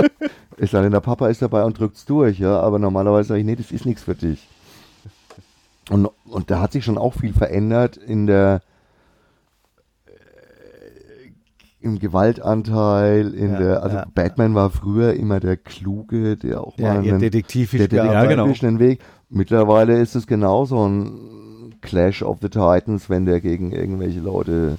sei 0.58 0.82
denn, 0.82 0.92
der 0.92 1.00
Papa 1.00 1.28
ist 1.28 1.42
dabei 1.42 1.64
und 1.64 1.78
drückt 1.78 1.96
es 1.96 2.04
durch, 2.04 2.38
ja, 2.38 2.58
aber 2.60 2.78
normalerweise 2.78 3.28
sage 3.28 3.40
ich, 3.40 3.46
nee, 3.46 3.56
das 3.56 3.70
ist 3.70 3.86
nichts 3.86 4.02
für 4.02 4.14
dich. 4.14 4.48
Und, 5.90 6.08
und 6.24 6.50
da 6.50 6.60
hat 6.60 6.72
sich 6.72 6.84
schon 6.84 6.98
auch 6.98 7.14
viel 7.14 7.32
verändert 7.32 7.96
in 7.96 8.26
der 8.26 8.62
äh, 10.06 10.10
im 11.80 11.98
Gewaltanteil, 11.98 13.34
in 13.34 13.52
ja, 13.52 13.58
der, 13.58 13.82
also 13.82 13.96
ja, 13.96 14.06
Batman 14.14 14.54
war 14.54 14.70
früher 14.70 15.14
immer 15.14 15.40
der 15.40 15.56
Kluge, 15.56 16.36
der 16.36 16.60
auch 16.60 16.78
ja, 16.78 16.94
mal 16.94 17.02
einen, 17.02 17.18
detektivisch 17.18 17.88
der 17.88 18.04
ja, 18.04 18.24
genau. 18.26 18.46
Weg. 18.78 19.00
Mittlerweile 19.28 19.98
ist 19.98 20.14
es 20.14 20.26
genauso 20.26 20.86
ein 20.86 21.74
Clash 21.80 22.22
of 22.22 22.38
the 22.40 22.48
Titans, 22.48 23.10
wenn 23.10 23.24
der 23.24 23.40
gegen 23.40 23.72
irgendwelche 23.72 24.20
Leute 24.20 24.78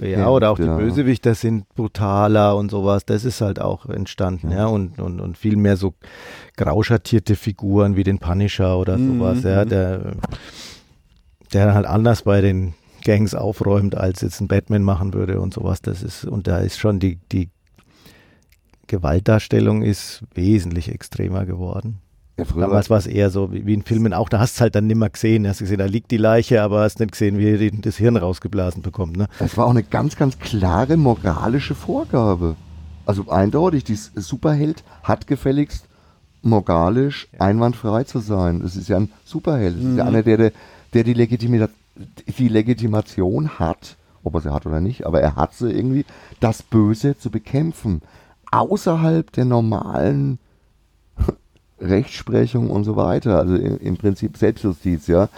ja, 0.00 0.28
oder 0.28 0.50
auch 0.50 0.56
die 0.56 0.64
Bösewichter 0.64 1.34
sind 1.34 1.68
brutaler 1.74 2.56
und 2.56 2.70
sowas. 2.70 3.04
Das 3.04 3.24
ist 3.24 3.40
halt 3.40 3.60
auch 3.60 3.86
entstanden, 3.86 4.50
ja, 4.50 4.58
ja 4.58 4.66
und, 4.66 5.00
und, 5.00 5.20
und 5.20 5.36
viel 5.36 5.56
mehr 5.56 5.76
so 5.76 5.94
grauschattierte 6.56 7.36
Figuren 7.36 7.96
wie 7.96 8.04
den 8.04 8.18
Punisher 8.18 8.78
oder 8.78 8.96
mhm. 8.96 9.18
sowas, 9.18 9.42
ja, 9.42 9.64
mhm. 9.64 9.68
der, 9.68 10.12
der 11.52 11.74
halt 11.74 11.86
anders 11.86 12.22
bei 12.22 12.40
den 12.40 12.74
Gangs 13.04 13.34
aufräumt, 13.34 13.94
als 13.94 14.20
jetzt 14.20 14.40
ein 14.40 14.48
Batman 14.48 14.82
machen 14.82 15.14
würde 15.14 15.40
und 15.40 15.54
sowas. 15.54 15.82
Das 15.82 16.02
ist, 16.02 16.24
und 16.24 16.46
da 16.46 16.58
ist 16.58 16.78
schon 16.78 17.00
die, 17.00 17.18
die 17.32 17.50
Gewaltdarstellung 18.86 19.82
ist 19.82 20.22
wesentlich 20.34 20.90
extremer 20.90 21.46
geworden. 21.46 21.98
Ja, 22.38 22.44
Damals 22.44 22.88
war 22.88 22.98
es 22.98 23.06
eher 23.06 23.30
so 23.30 23.52
wie, 23.52 23.66
wie, 23.66 23.74
in 23.74 23.82
Filmen 23.82 24.14
auch, 24.14 24.28
da 24.28 24.38
hast 24.38 24.54
du 24.54 24.58
es 24.58 24.60
halt 24.62 24.74
dann 24.74 24.86
nimmer 24.86 25.10
gesehen. 25.10 25.46
Hast 25.46 25.58
gesehen, 25.58 25.78
da 25.78 25.86
liegt 25.86 26.10
die 26.10 26.16
Leiche, 26.16 26.62
aber 26.62 26.80
hast 26.80 27.00
nicht 27.00 27.12
gesehen, 27.12 27.38
wie 27.38 27.50
er 27.50 27.70
das 27.70 27.96
Hirn 27.96 28.16
rausgeblasen 28.16 28.82
bekommt. 28.82 29.16
Ne? 29.16 29.28
Das 29.38 29.56
war 29.56 29.66
auch 29.66 29.70
eine 29.70 29.82
ganz, 29.82 30.16
ganz 30.16 30.38
klare 30.38 30.96
moralische 30.96 31.74
Vorgabe. 31.74 32.56
Also 33.04 33.28
eindeutig, 33.28 33.84
die 33.84 33.96
Superheld 33.96 34.84
hat 35.02 35.26
gefälligst 35.26 35.86
moralisch 36.42 37.28
einwandfrei 37.38 38.04
zu 38.04 38.20
sein. 38.20 38.60
Das 38.60 38.76
ist 38.76 38.88
ja 38.88 38.98
ein 38.98 39.10
Superheld. 39.24 39.76
Das 39.76 39.84
ist 39.84 39.96
ja 39.96 40.04
mhm. 40.04 40.08
einer, 40.08 40.22
der, 40.22 40.52
der 40.94 41.04
die, 41.04 41.14
Legitimi 41.14 41.66
die 42.38 42.48
Legitimation 42.48 43.58
hat, 43.58 43.96
ob 44.22 44.34
er 44.34 44.40
sie 44.40 44.52
hat 44.52 44.66
oder 44.66 44.80
nicht, 44.80 45.06
aber 45.06 45.20
er 45.20 45.36
hat 45.36 45.54
sie 45.54 45.70
irgendwie, 45.70 46.04
das 46.40 46.62
Böse 46.62 47.18
zu 47.18 47.30
bekämpfen. 47.30 48.02
Außerhalb 48.50 49.30
der 49.32 49.44
normalen 49.44 50.38
Rechtsprechung 51.80 52.70
und 52.70 52.84
so 52.84 52.96
weiter. 52.96 53.38
Also 53.38 53.54
im, 53.56 53.96
Prinzip 53.96 54.36
Selbstjustiz, 54.36 55.06
ja. 55.06 55.28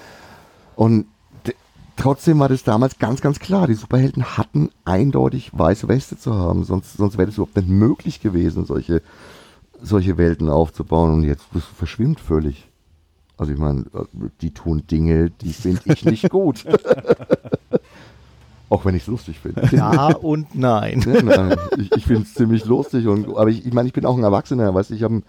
Und 0.76 1.06
trotzdem 1.96 2.38
war 2.38 2.48
das 2.48 2.64
damals 2.64 2.98
ganz, 2.98 3.20
ganz 3.20 3.38
klar. 3.38 3.66
Die 3.66 3.74
Superhelden 3.74 4.36
hatten 4.36 4.70
eindeutig 4.84 5.50
weiße 5.52 5.88
Weste 5.88 6.18
zu 6.18 6.34
haben. 6.34 6.64
Sonst, 6.64 6.96
sonst 6.96 7.18
wäre 7.18 7.28
es 7.28 7.36
überhaupt 7.36 7.56
nicht 7.56 7.68
möglich 7.68 8.20
gewesen, 8.20 8.64
solche, 8.64 9.02
solche 9.80 10.18
Welten 10.18 10.48
aufzubauen. 10.48 11.12
Und 11.12 11.24
jetzt 11.24 11.46
das 11.54 11.64
verschwimmt 11.64 12.20
völlig. 12.20 12.68
Also 13.36 13.52
ich 13.52 13.58
meine, 13.58 13.84
die 14.40 14.52
tun 14.52 14.86
Dinge, 14.86 15.30
die 15.30 15.52
finde 15.52 15.80
ich 15.86 16.04
nicht 16.04 16.30
gut. 16.30 16.64
Auch 18.72 18.86
wenn 18.86 18.94
ich 18.94 19.02
es 19.02 19.08
lustig 19.08 19.38
finde. 19.38 19.68
Ja 19.76 20.14
und 20.14 20.54
nein. 20.54 21.04
Ja, 21.06 21.20
nein. 21.22 21.58
Ich, 21.76 21.92
ich 21.94 22.06
finde 22.06 22.22
es 22.22 22.32
ziemlich 22.32 22.64
lustig. 22.64 23.06
Und, 23.06 23.28
aber 23.28 23.50
ich, 23.50 23.66
ich 23.66 23.74
meine, 23.74 23.86
ich 23.86 23.92
bin 23.92 24.06
auch 24.06 24.16
ein 24.16 24.22
Erwachsener. 24.22 24.72
Weißt, 24.72 24.92
ich 24.92 25.02
habe 25.02 25.20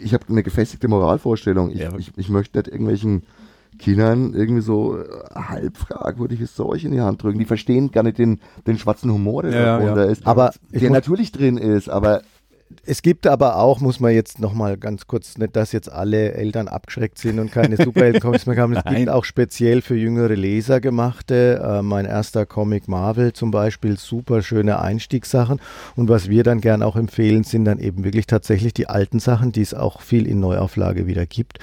ich 0.00 0.14
hab 0.14 0.30
eine 0.30 0.44
gefestigte 0.44 0.86
Moralvorstellung. 0.86 1.72
Ich, 1.72 1.80
ja. 1.80 1.90
ich, 1.98 2.12
ich 2.16 2.28
möchte 2.28 2.56
nicht 2.56 2.68
irgendwelchen 2.68 3.24
Kindern 3.80 4.34
irgendwie 4.34 4.62
so 4.62 4.98
äh, 4.98 5.04
halb 5.34 5.76
fragwürdiges 5.76 6.54
Zeug 6.54 6.84
in 6.84 6.92
die 6.92 7.00
Hand 7.00 7.24
drücken. 7.24 7.40
Die 7.40 7.44
verstehen 7.44 7.90
gar 7.90 8.04
nicht 8.04 8.18
den, 8.18 8.38
den 8.68 8.78
schwarzen 8.78 9.12
Humor, 9.12 9.42
der 9.42 9.50
ja, 9.50 9.78
da 9.80 10.04
ja. 10.04 10.04
ist. 10.04 10.24
Aber 10.24 10.52
der 10.70 10.90
natürlich 10.90 11.32
drin 11.32 11.56
ist, 11.56 11.88
aber 11.88 12.22
es 12.86 13.02
gibt 13.02 13.26
aber 13.26 13.56
auch, 13.56 13.80
muss 13.80 13.98
man 13.98 14.14
jetzt 14.14 14.38
nochmal 14.38 14.76
ganz 14.76 15.06
kurz, 15.06 15.38
nicht, 15.38 15.56
dass 15.56 15.72
jetzt 15.72 15.90
alle 15.90 16.32
Eltern 16.34 16.68
abgeschreckt 16.68 17.18
sind 17.18 17.40
und 17.40 17.50
keine 17.50 17.76
Superhelden-Comics 17.76 18.46
mehr 18.46 18.56
haben. 18.56 18.74
Es 18.74 18.84
gibt 18.84 19.08
auch 19.08 19.24
speziell 19.24 19.82
für 19.82 19.96
jüngere 19.96 20.34
Leser 20.34 20.80
gemachte. 20.80 21.60
Äh, 21.62 21.82
mein 21.82 22.04
erster 22.04 22.46
Comic 22.46 22.86
Marvel 22.86 23.32
zum 23.32 23.50
Beispiel, 23.50 23.98
super 23.98 24.42
schöne 24.42 24.80
Einstiegssachen. 24.80 25.60
Und 25.96 26.08
was 26.08 26.28
wir 26.28 26.44
dann 26.44 26.60
gern 26.60 26.82
auch 26.82 26.96
empfehlen, 26.96 27.42
sind 27.42 27.64
dann 27.64 27.80
eben 27.80 28.04
wirklich 28.04 28.26
tatsächlich 28.26 28.72
die 28.72 28.88
alten 28.88 29.18
Sachen, 29.18 29.50
die 29.50 29.62
es 29.62 29.74
auch 29.74 30.00
viel 30.00 30.26
in 30.26 30.38
Neuauflage 30.38 31.06
wieder 31.06 31.26
gibt, 31.26 31.58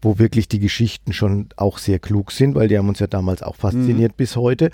wo 0.00 0.18
wirklich 0.18 0.46
die 0.48 0.60
Geschichten 0.60 1.12
schon 1.12 1.48
auch 1.56 1.78
sehr 1.78 1.98
klug 1.98 2.30
sind, 2.30 2.54
weil 2.54 2.68
die 2.68 2.78
haben 2.78 2.88
uns 2.88 3.00
ja 3.00 3.08
damals 3.08 3.42
auch 3.42 3.56
fasziniert 3.56 4.12
mhm. 4.12 4.16
bis 4.16 4.36
heute. 4.36 4.70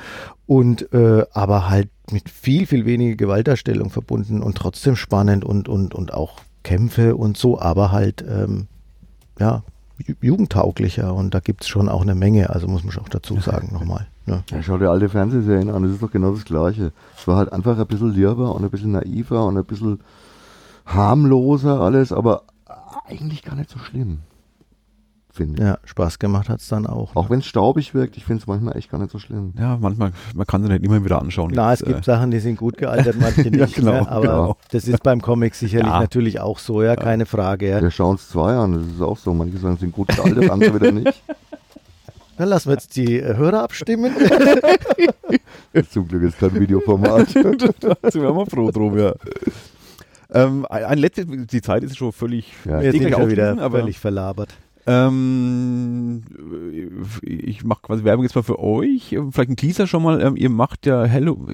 Und 0.46 0.92
äh, 0.92 1.24
aber 1.32 1.70
halt 1.70 1.88
mit 2.10 2.28
viel, 2.28 2.66
viel 2.66 2.84
weniger 2.84 3.16
Gewaltdarstellung 3.16 3.88
verbunden 3.88 4.42
und 4.42 4.56
trotzdem 4.56 4.94
spannend 4.94 5.44
und, 5.44 5.68
und, 5.68 5.93
und 5.94 6.12
auch 6.12 6.40
Kämpfe 6.62 7.16
und 7.16 7.36
so, 7.36 7.60
aber 7.60 7.92
halt, 7.92 8.24
ähm, 8.28 8.66
ja, 9.38 9.62
jugendtauglicher 10.20 11.14
und 11.14 11.34
da 11.34 11.40
gibt 11.40 11.62
es 11.62 11.68
schon 11.68 11.88
auch 11.88 12.02
eine 12.02 12.14
Menge, 12.14 12.50
also 12.50 12.66
muss 12.66 12.84
man 12.84 12.96
auch 12.98 13.08
dazu 13.08 13.38
sagen 13.40 13.70
nochmal. 13.72 14.06
Ne? 14.26 14.42
Ja, 14.50 14.62
schau 14.62 14.78
dir 14.78 14.90
alte 14.90 15.08
Fernsehserien 15.08 15.70
an, 15.70 15.82
das 15.82 15.92
ist 15.92 16.02
doch 16.02 16.10
genau 16.10 16.32
das 16.32 16.44
Gleiche. 16.44 16.92
Es 17.16 17.28
war 17.28 17.36
halt 17.36 17.52
einfach 17.52 17.78
ein 17.78 17.86
bisschen 17.86 18.12
lieber 18.12 18.54
und 18.54 18.64
ein 18.64 18.70
bisschen 18.70 18.92
naiver 18.92 19.46
und 19.46 19.56
ein 19.56 19.64
bisschen 19.64 20.00
harmloser 20.86 21.80
alles, 21.80 22.12
aber 22.12 22.42
eigentlich 23.06 23.42
gar 23.42 23.54
nicht 23.54 23.70
so 23.70 23.78
schlimm 23.78 24.20
finde 25.34 25.62
ich. 25.62 25.68
Ja, 25.68 25.78
Spaß 25.84 26.18
gemacht 26.18 26.48
hat 26.48 26.60
es 26.60 26.68
dann 26.68 26.86
auch. 26.86 27.14
Auch 27.16 27.24
ne? 27.24 27.30
wenn 27.30 27.38
es 27.40 27.46
staubig 27.46 27.94
wirkt, 27.94 28.16
ich 28.16 28.24
finde 28.24 28.42
es 28.42 28.46
manchmal 28.46 28.76
echt 28.76 28.90
gar 28.90 28.98
nicht 28.98 29.10
so 29.10 29.18
schlimm. 29.18 29.52
Ja, 29.58 29.76
manchmal, 29.80 30.12
man 30.34 30.46
kann 30.46 30.62
sie 30.62 30.68
nicht 30.68 30.84
immer 30.84 31.04
wieder 31.04 31.20
anschauen. 31.20 31.52
Na, 31.54 31.72
es 31.72 31.82
gibt 31.82 32.00
äh, 32.00 32.02
Sachen, 32.02 32.30
die 32.30 32.38
sind 32.38 32.56
gut 32.56 32.76
gealtert, 32.76 33.16
manche 33.20 33.42
nicht. 33.42 33.56
ja, 33.56 33.66
genau, 33.66 33.92
ne? 33.92 34.08
Aber 34.08 34.22
genau. 34.22 34.56
das 34.70 34.88
ist 34.88 35.02
beim 35.02 35.20
Comic 35.20 35.54
sicherlich 35.54 35.86
ja. 35.86 36.00
natürlich 36.00 36.40
auch 36.40 36.58
so, 36.58 36.82
ja, 36.82 36.96
keine 36.96 37.26
Frage. 37.26 37.68
Ja. 37.68 37.82
Wir 37.82 37.90
schauen 37.90 38.16
es 38.16 38.28
zwei 38.28 38.54
an, 38.54 38.74
das 38.74 38.86
ist 38.86 39.02
auch 39.02 39.18
so. 39.18 39.34
Manche 39.34 39.58
sagen, 39.58 39.76
sind 39.76 39.92
gut 39.92 40.08
gealtert, 40.08 40.50
andere 40.50 40.74
wieder 40.74 40.92
nicht. 40.92 41.22
Dann 42.36 42.48
lassen 42.48 42.68
wir 42.68 42.74
jetzt 42.74 42.96
die 42.96 43.20
äh, 43.20 43.36
Hörer 43.36 43.62
abstimmen. 43.62 44.12
Zum 45.90 46.08
Glück 46.08 46.22
ist 46.22 46.38
kein 46.38 46.54
Videoformat. 46.58 47.34
da 47.34 48.10
sind 48.10 48.22
wir 48.22 48.32
mal 48.32 48.46
froh 48.46 48.70
drum, 48.70 48.98
ja. 48.98 49.14
Ähm, 50.32 50.66
ein 50.68 50.98
letztes, 50.98 51.26
die 51.28 51.62
Zeit 51.62 51.84
ist 51.84 51.96
schon 51.96 52.12
völlig 52.12 52.52
ja, 52.64 52.80
jetzt 52.80 52.98
sind 52.98 53.08
wir 53.08 53.30
wieder 53.30 53.56
aber 53.58 53.78
völlig 53.78 54.00
verlabert. 54.00 54.48
Ähm, 54.86 56.22
ich 57.22 57.64
mache 57.64 57.82
quasi 57.82 58.04
Werbung 58.04 58.24
jetzt 58.24 58.34
mal 58.34 58.42
für 58.42 58.58
euch. 58.58 59.16
Vielleicht 59.30 59.50
ein 59.50 59.56
Teaser 59.56 59.86
schon 59.86 60.02
mal. 60.02 60.20
Ähm, 60.20 60.36
ihr 60.36 60.50
macht 60.50 60.86
ja 60.86 61.04
Hello 61.04 61.46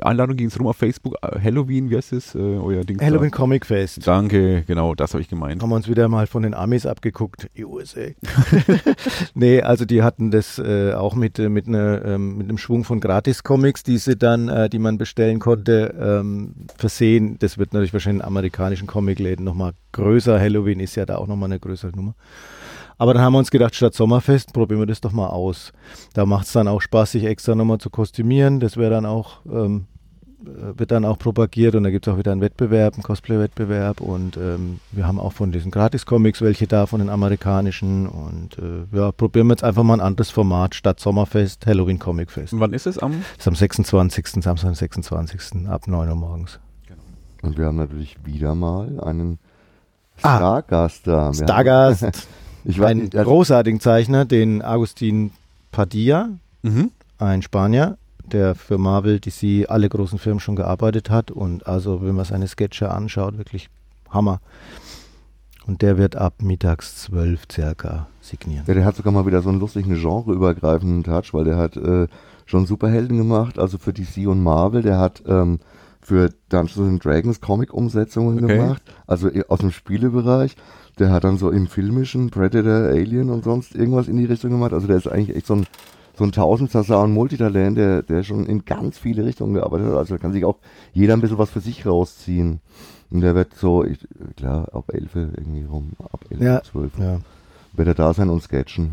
Einladung 0.00 0.36
ging 0.36 0.48
es 0.48 0.58
rum 0.58 0.66
auf 0.66 0.76
Facebook. 0.76 1.16
Äh, 1.22 1.40
Halloween, 1.40 1.90
wie 1.90 1.96
heißt 1.96 2.12
es? 2.12 2.34
Äh, 2.34 2.38
euer 2.38 2.84
Ding 2.84 3.00
Halloween 3.00 3.30
da. 3.30 3.36
Comic 3.36 3.66
Fest. 3.66 4.06
Danke, 4.06 4.64
genau, 4.66 4.94
das 4.94 5.14
habe 5.14 5.22
ich 5.22 5.28
gemeint. 5.28 5.62
Haben 5.62 5.70
wir 5.70 5.76
uns 5.76 5.88
wieder 5.88 6.08
mal 6.08 6.26
von 6.26 6.42
den 6.42 6.54
Amis 6.54 6.86
abgeguckt. 6.86 7.48
USA. 7.58 8.00
nee, 9.34 9.62
also 9.62 9.84
die 9.84 10.02
hatten 10.02 10.30
das 10.30 10.58
äh, 10.58 10.92
auch 10.92 11.14
mit, 11.14 11.38
äh, 11.38 11.48
mit, 11.48 11.68
ne, 11.68 12.02
ähm, 12.04 12.36
mit 12.36 12.48
einem 12.48 12.58
Schwung 12.58 12.84
von 12.84 13.00
Gratis-Comics, 13.00 13.82
die 13.82 13.98
sie 13.98 14.16
dann, 14.16 14.48
äh, 14.48 14.68
die 14.68 14.78
man 14.78 14.98
bestellen 14.98 15.38
konnte, 15.38 15.94
ähm, 15.98 16.54
versehen. 16.76 17.36
Das 17.38 17.58
wird 17.58 17.72
natürlich 17.72 17.92
wahrscheinlich 17.92 18.22
in 18.22 18.26
amerikanischen 18.26 18.86
Comicläden 18.86 19.44
nochmal 19.44 19.72
größer. 19.92 20.38
Halloween 20.38 20.80
ist 20.80 20.96
ja 20.96 21.06
da 21.06 21.16
auch 21.16 21.26
nochmal 21.26 21.48
eine 21.50 21.60
größere 21.60 21.92
Nummer. 21.92 22.14
Aber 22.98 23.14
dann 23.14 23.22
haben 23.22 23.32
wir 23.32 23.38
uns 23.38 23.50
gedacht, 23.50 23.74
statt 23.74 23.94
Sommerfest 23.94 24.52
probieren 24.52 24.80
wir 24.80 24.86
das 24.86 25.00
doch 25.00 25.12
mal 25.12 25.28
aus. 25.28 25.72
Da 26.14 26.26
macht 26.26 26.46
es 26.46 26.52
dann 26.52 26.68
auch 26.68 26.80
Spaß, 26.80 27.12
sich 27.12 27.24
extra 27.24 27.54
nochmal 27.54 27.78
zu 27.78 27.90
kostümieren. 27.90 28.60
Das 28.60 28.76
wäre 28.76 28.90
dann 28.90 29.06
auch, 29.06 29.40
ähm, 29.46 29.86
äh, 30.44 30.78
wird 30.78 30.90
dann 30.90 31.04
auch 31.04 31.18
propagiert 31.18 31.74
und 31.74 31.84
da 31.84 31.90
gibt 31.90 32.06
es 32.06 32.12
auch 32.12 32.18
wieder 32.18 32.32
einen 32.32 32.40
Wettbewerb, 32.40 32.94
einen 32.94 33.02
Cosplay-Wettbewerb 33.02 34.00
und 34.00 34.36
ähm, 34.36 34.80
wir 34.92 35.06
haben 35.06 35.18
auch 35.18 35.32
von 35.32 35.52
diesen 35.52 35.70
Gratis-Comics 35.70 36.42
welche 36.42 36.66
da, 36.66 36.86
von 36.86 37.00
den 37.00 37.08
amerikanischen 37.08 38.06
und 38.06 38.58
äh, 38.58 38.96
ja, 38.96 39.10
probieren 39.10 39.48
wir 39.48 39.54
jetzt 39.54 39.64
einfach 39.64 39.82
mal 39.82 39.94
ein 39.94 40.00
anderes 40.00 40.30
Format 40.30 40.74
statt 40.74 41.00
Sommerfest, 41.00 41.66
Halloween 41.66 41.98
Comic 41.98 42.30
Fest. 42.30 42.52
Und 42.52 42.60
wann 42.60 42.72
ist 42.72 42.86
es 42.86 42.98
am? 42.98 43.24
Das 43.36 43.46
ist 43.46 43.48
am 43.48 43.54
26. 43.54 44.26
Samstag, 44.42 44.68
am 44.68 44.74
26. 44.74 45.68
ab 45.68 45.88
9 45.88 46.08
Uhr 46.08 46.14
morgens. 46.14 46.60
Genau. 46.86 47.02
Und 47.42 47.58
wir 47.58 47.66
haben 47.66 47.76
natürlich 47.76 48.16
wieder 48.24 48.54
mal 48.54 49.00
einen 49.00 49.38
ah, 50.22 50.36
Stargast 50.36 51.06
da. 51.06 51.32
Stargast. 51.32 52.28
Ich 52.64 52.82
einen 52.82 53.02
nicht, 53.02 53.12
großartigen 53.12 53.80
Zeichner, 53.80 54.24
den 54.24 54.62
Agustin 54.62 55.32
Padilla, 55.70 56.30
mhm. 56.62 56.90
ein 57.18 57.42
Spanier, 57.42 57.98
der 58.24 58.54
für 58.54 58.78
Marvel, 58.78 59.20
DC, 59.20 59.68
alle 59.68 59.88
großen 59.88 60.18
Filme 60.18 60.40
schon 60.40 60.56
gearbeitet 60.56 61.10
hat 61.10 61.30
und 61.30 61.66
also, 61.66 62.02
wenn 62.02 62.14
man 62.14 62.24
seine 62.24 62.48
Sketche 62.48 62.90
anschaut, 62.90 63.38
wirklich 63.38 63.68
Hammer. 64.10 64.40
Und 65.66 65.82
der 65.82 65.96
wird 65.96 66.16
ab 66.16 66.34
mittags 66.42 66.96
zwölf 66.96 67.42
circa 67.50 68.06
signieren. 68.20 68.64
Ja, 68.66 68.74
der 68.74 68.84
hat 68.84 68.96
sogar 68.96 69.12
mal 69.12 69.26
wieder 69.26 69.40
so 69.40 69.48
einen 69.48 69.60
lustigen 69.60 69.94
genreübergreifenden 69.94 71.04
Touch, 71.04 71.32
weil 71.32 71.44
der 71.44 71.56
hat 71.56 71.76
äh, 71.76 72.06
schon 72.44 72.66
Superhelden 72.66 73.16
gemacht, 73.16 73.58
also 73.58 73.78
für 73.78 73.92
DC 73.92 74.26
und 74.26 74.42
Marvel. 74.42 74.82
Der 74.82 74.98
hat 74.98 75.22
ähm, 75.26 75.60
für 76.04 76.30
Dungeons 76.50 77.02
Dragons 77.02 77.40
Comic-Umsetzungen 77.40 78.44
okay. 78.44 78.58
gemacht, 78.58 78.82
also 79.06 79.30
aus 79.48 79.60
dem 79.60 79.70
Spielebereich. 79.70 80.54
Der 80.98 81.10
hat 81.10 81.24
dann 81.24 81.38
so 81.38 81.50
im 81.50 81.66
filmischen 81.66 82.30
Predator, 82.30 82.88
Alien 82.90 83.30
und 83.30 83.42
sonst 83.42 83.74
irgendwas 83.74 84.06
in 84.06 84.16
die 84.16 84.26
Richtung 84.26 84.50
gemacht. 84.50 84.72
Also 84.72 84.86
der 84.86 84.96
ist 84.96 85.08
eigentlich 85.08 85.36
echt 85.36 85.46
so 85.46 85.56
ein, 85.56 85.66
so 86.16 86.24
ein 86.24 86.30
Tausendsasser 86.30 87.02
und 87.02 87.12
Multitalent, 87.12 87.76
der, 87.76 88.02
der 88.02 88.22
schon 88.22 88.46
in 88.46 88.64
ganz 88.64 88.98
viele 88.98 89.24
Richtungen 89.24 89.54
gearbeitet 89.54 89.88
hat. 89.88 89.96
Also 89.96 90.14
da 90.14 90.18
kann 90.18 90.32
sich 90.32 90.44
auch 90.44 90.58
jeder 90.92 91.14
ein 91.14 91.20
bisschen 91.20 91.38
was 91.38 91.50
für 91.50 91.60
sich 91.60 91.84
rausziehen. 91.86 92.60
Und 93.10 93.22
der 93.22 93.34
wird 93.34 93.54
so, 93.54 93.82
ich, 93.82 94.06
klar, 94.36 94.68
ab 94.72 94.92
11 94.92 95.16
irgendwie 95.16 95.64
rum, 95.64 95.92
ab 95.98 96.24
11, 96.30 96.42
ja, 96.42 96.62
12. 96.62 96.98
Ja. 96.98 97.20
Wird 97.72 97.88
er 97.88 97.94
da 97.94 98.12
sein 98.12 98.28
und 98.28 98.42
sketchen. 98.42 98.92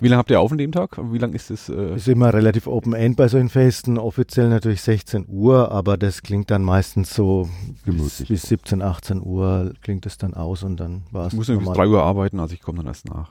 Wie 0.00 0.06
lange 0.06 0.18
habt 0.18 0.30
ihr 0.30 0.40
auf 0.40 0.52
an 0.52 0.58
dem 0.58 0.70
Tag? 0.70 0.96
Wie 1.12 1.18
lange 1.18 1.34
ist 1.34 1.50
es? 1.50 1.68
Äh 1.68 1.96
ist 1.96 2.06
immer 2.06 2.32
relativ 2.32 2.68
Open-End 2.68 3.16
bei 3.16 3.26
solchen 3.26 3.48
Festen. 3.48 3.98
Offiziell 3.98 4.48
natürlich 4.48 4.80
16 4.80 5.26
Uhr, 5.28 5.72
aber 5.72 5.96
das 5.96 6.22
klingt 6.22 6.52
dann 6.52 6.62
meistens 6.62 7.12
so 7.12 7.48
bis, 7.84 8.24
bis, 8.26 8.42
17, 8.42 8.80
18 8.80 9.20
Uhr 9.20 9.72
klingt 9.82 10.06
es 10.06 10.18
dann 10.18 10.34
aus 10.34 10.62
und 10.62 10.78
dann 10.78 11.02
war 11.10 11.26
es. 11.26 11.32
Ich 11.32 11.38
muss 11.38 11.48
bis 11.48 11.58
3 11.58 11.88
Uhr 11.88 12.02
arbeiten, 12.02 12.38
also 12.38 12.54
ich 12.54 12.62
komme 12.62 12.78
dann 12.78 12.86
erst 12.86 13.08
nach. 13.08 13.30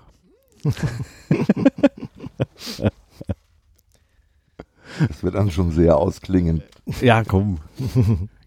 das 5.08 5.24
wird 5.24 5.36
dann 5.36 5.52
schon 5.52 5.72
sehr 5.72 5.98
ausklingen. 5.98 6.64
Ja, 7.00 7.24
komm. 7.24 7.60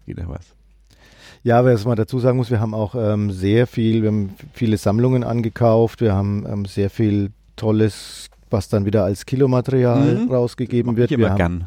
Geht 0.05 0.19
ja 0.19 0.29
was. 0.29 0.45
Ja, 1.41 1.65
was 1.65 1.85
man 1.85 1.95
dazu 1.95 2.19
sagen 2.19 2.37
muss, 2.37 2.51
wir 2.51 2.59
haben 2.59 2.75
auch 2.75 2.93
ähm, 2.95 3.31
sehr 3.31 3.65
viel, 3.65 4.03
wir 4.03 4.09
haben 4.09 4.35
viele 4.53 4.77
Sammlungen 4.77 5.23
angekauft, 5.23 6.01
wir 6.01 6.13
haben 6.13 6.45
ähm, 6.47 6.65
sehr 6.65 6.91
viel 6.91 7.31
tolles, 7.55 8.29
was 8.49 8.69
dann 8.69 8.85
wieder 8.85 9.03
als 9.03 9.25
Kilomaterial 9.25 10.15
mhm. 10.15 10.31
rausgegeben 10.31 10.97
wird. 10.97 11.09
Wir 11.11 11.29
gern. 11.31 11.65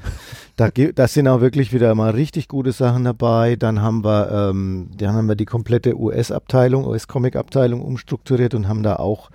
Da, 0.56 0.70
da 0.70 1.06
sind 1.06 1.28
auch 1.28 1.40
wirklich 1.40 1.72
wieder 1.72 1.94
mal 1.94 2.10
richtig 2.10 2.48
gute 2.48 2.72
Sachen 2.72 3.04
dabei. 3.04 3.56
Dann 3.56 3.80
haben 3.80 4.04
wir, 4.04 4.50
ähm, 4.50 4.90
dann 4.96 5.14
haben 5.14 5.28
wir 5.28 5.36
die 5.36 5.44
komplette 5.44 5.96
US-Abteilung, 5.96 6.84
US-Comic-Abteilung 6.84 7.80
umstrukturiert 7.80 8.54
und 8.54 8.68
haben 8.68 8.82
da 8.82 8.96
auch 8.96 9.30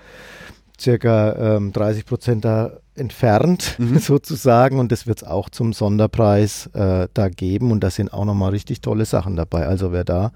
circa 0.79 1.55
ähm, 1.55 1.71
30 1.71 2.05
Prozent 2.05 2.45
da 2.45 2.71
entfernt, 2.95 3.75
mhm. 3.77 3.97
sozusagen. 3.99 4.79
Und 4.79 4.91
das 4.91 5.07
wird 5.07 5.19
es 5.21 5.23
auch 5.23 5.49
zum 5.49 5.73
Sonderpreis 5.73 6.67
äh, 6.73 7.07
da 7.13 7.29
geben. 7.29 7.71
Und 7.71 7.83
da 7.83 7.89
sind 7.89 8.13
auch 8.13 8.25
nochmal 8.25 8.51
richtig 8.51 8.81
tolle 8.81 9.05
Sachen 9.05 9.35
dabei. 9.35 9.65
Also 9.65 9.91
wer 9.91 10.03
da 10.03 10.31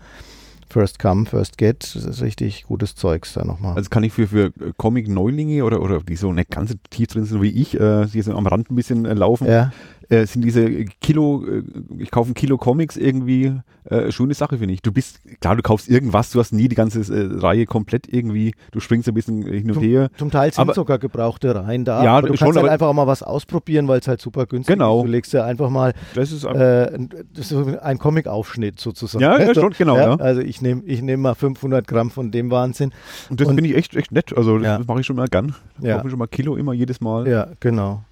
First 0.70 1.00
Come, 1.00 1.26
First 1.26 1.58
Get, 1.58 1.96
das 1.96 2.04
ist 2.04 2.22
richtig 2.22 2.64
gutes 2.64 2.96
Zeugs 2.96 3.34
da 3.34 3.46
nochmal. 3.46 3.76
Also 3.76 3.90
kann 3.90 4.04
ich 4.04 4.14
für, 4.14 4.28
für 4.28 4.52
Comic-Neulinge 4.78 5.64
oder, 5.64 5.82
oder 5.82 6.02
die 6.02 6.16
so 6.16 6.34
nicht 6.34 6.52
ganz 6.52 6.76
tief 6.90 7.08
drin 7.08 7.26
sind 7.26 7.42
wie 7.42 7.50
ich, 7.50 7.80
äh, 7.80 8.06
die 8.06 8.22
so 8.22 8.36
am 8.36 8.48
Rand 8.48 8.70
ein 8.70 8.76
bisschen 8.76 9.06
äh, 9.06 9.14
laufen, 9.14 9.48
ja 9.48 9.72
äh, 10.10 10.26
sind 10.26 10.44
diese 10.44 10.86
Kilo, 11.02 11.44
äh, 11.46 11.64
ich 12.00 12.12
kaufe 12.12 12.32
ein 12.32 12.34
Kilo 12.34 12.58
Comics 12.58 12.98
irgendwie 12.98 13.54
äh, 13.90 14.12
schöne 14.12 14.34
Sache, 14.34 14.58
finde 14.58 14.74
ich. 14.74 14.82
Du 14.82 14.92
bist, 14.92 15.22
klar, 15.40 15.56
du 15.56 15.62
kaufst 15.62 15.90
irgendwas, 15.90 16.32
du 16.32 16.40
hast 16.40 16.52
nie 16.52 16.68
die 16.68 16.76
ganze 16.76 17.00
äh, 17.00 17.40
Reihe 17.40 17.66
komplett 17.66 18.12
irgendwie, 18.12 18.54
du 18.72 18.80
springst 18.80 19.08
ein 19.08 19.14
bisschen 19.14 19.44
hin 19.44 19.68
und 19.70 19.76
zum, 19.76 19.84
her. 19.84 20.10
Zum 20.18 20.32
Teil 20.32 20.52
sind 20.52 20.62
aber, 20.62 20.74
sogar 20.74 21.00
gebrauchte 21.00 21.56
Reihen 21.56 21.86
da, 21.86 22.04
ja, 22.04 22.18
aber 22.18 22.28
du 22.28 22.38
schon, 22.38 22.48
kannst 22.48 22.60
halt 22.60 22.70
einfach 22.70 22.88
auch 22.88 22.94
mal 22.94 23.08
was 23.08 23.24
ausprobieren, 23.24 23.88
weil 23.88 24.00
es 24.00 24.08
halt 24.08 24.22
super 24.22 24.46
günstig 24.46 24.76
genau. 24.76 25.00
ist. 25.00 25.06
Du 25.06 25.12
legst 25.12 25.34
ja 25.34 25.46
einfach 25.46 25.70
mal 25.70 25.94
das 26.16 26.32
ist, 26.32 26.44
äh, 26.44 27.00
das 27.34 27.52
ist 27.52 27.80
ein 27.80 27.98
Comic-Aufschnitt 27.98 28.80
sozusagen. 28.80 29.24
Ja, 29.24 29.40
ja 29.40 29.54
schon, 29.54 29.72
genau. 29.72 29.96
Ja? 29.96 30.16
Also 30.16 30.42
ich 30.42 30.62
nehme 30.62 30.84
ich 30.86 31.02
nehm 31.02 31.22
mal 31.22 31.36
500 31.36 31.88
Gramm 31.88 32.12
von 32.12 32.32
dem 32.32 32.52
Wahnsinn. 32.52 32.92
Und 33.30 33.40
das 33.40 33.48
finde 33.48 33.68
ich 33.68 33.76
echt, 33.76 33.96
echt 33.96 34.12
nett, 34.12 34.36
also 34.36 34.58
das 34.58 34.86
mache 34.86 35.00
ich 35.00 35.06
schon 35.06 35.16
mal 35.16 35.28
gern. 35.28 35.56
Ja. 35.82 35.98
Kaufe 35.98 36.10
schon 36.10 36.20
mal 36.20 36.28
Kilo 36.28 36.56
immer 36.56 36.74
jedes 36.74 37.02
Mal. 37.02 37.28
Ja, 37.28 37.48
genau. 37.60 38.04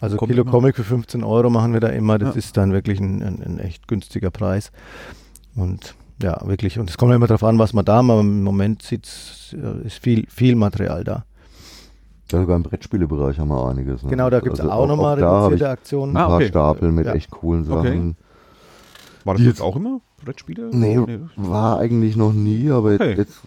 Also 0.00 0.16
Kommt 0.16 0.30
Kilo 0.30 0.42
immer. 0.42 0.50
Comic 0.50 0.76
für 0.76 0.84
15 0.84 1.24
Euro 1.24 1.50
machen 1.50 1.72
wir 1.72 1.80
da 1.80 1.88
immer. 1.88 2.18
Das 2.18 2.34
ja. 2.34 2.38
ist 2.38 2.56
dann 2.56 2.72
wirklich 2.72 3.00
ein, 3.00 3.22
ein, 3.22 3.42
ein, 3.42 3.58
echt 3.58 3.88
günstiger 3.88 4.30
Preis. 4.30 4.70
Und 5.56 5.94
ja, 6.22 6.40
wirklich. 6.46 6.78
Und 6.78 6.90
es 6.90 6.96
kommt 6.96 7.12
immer 7.12 7.26
darauf 7.26 7.44
an, 7.44 7.58
was 7.58 7.72
man 7.72 7.84
da 7.84 8.02
macht. 8.02 8.20
Im 8.20 8.42
Moment 8.42 8.82
sieht's, 8.82 9.54
ist 9.84 9.98
viel, 9.98 10.26
viel 10.28 10.54
Material 10.54 11.04
da. 11.04 11.24
Ja, 12.30 12.40
sogar 12.40 12.56
im 12.56 12.62
Brettspielebereich 12.62 13.38
haben 13.38 13.48
wir 13.48 13.68
einiges. 13.68 14.02
Ne? 14.02 14.10
Genau, 14.10 14.28
da 14.28 14.40
gibt 14.40 14.54
es 14.54 14.60
also 14.60 14.72
auch, 14.72 14.82
auch 14.82 14.86
nochmal 14.86 15.14
reduzierte 15.14 15.70
Aktionen. 15.70 16.16
Ein 16.16 16.22
ah, 16.22 16.34
okay. 16.34 16.48
Stapel 16.48 16.92
mit 16.92 17.06
ja. 17.06 17.14
echt 17.14 17.30
coolen 17.30 17.64
Sachen. 17.64 18.10
Okay. 18.10 18.14
War 19.24 19.34
das 19.34 19.44
jetzt 19.44 19.60
auch 19.60 19.76
immer 19.76 20.00
Brettspiele? 20.24 20.70
Nee, 20.72 20.96
nee, 20.98 21.18
war 21.36 21.78
eigentlich 21.78 22.16
noch 22.16 22.32
nie, 22.32 22.70
aber 22.70 22.94
okay. 22.94 23.10
jetzt, 23.10 23.18
jetzt 23.18 23.40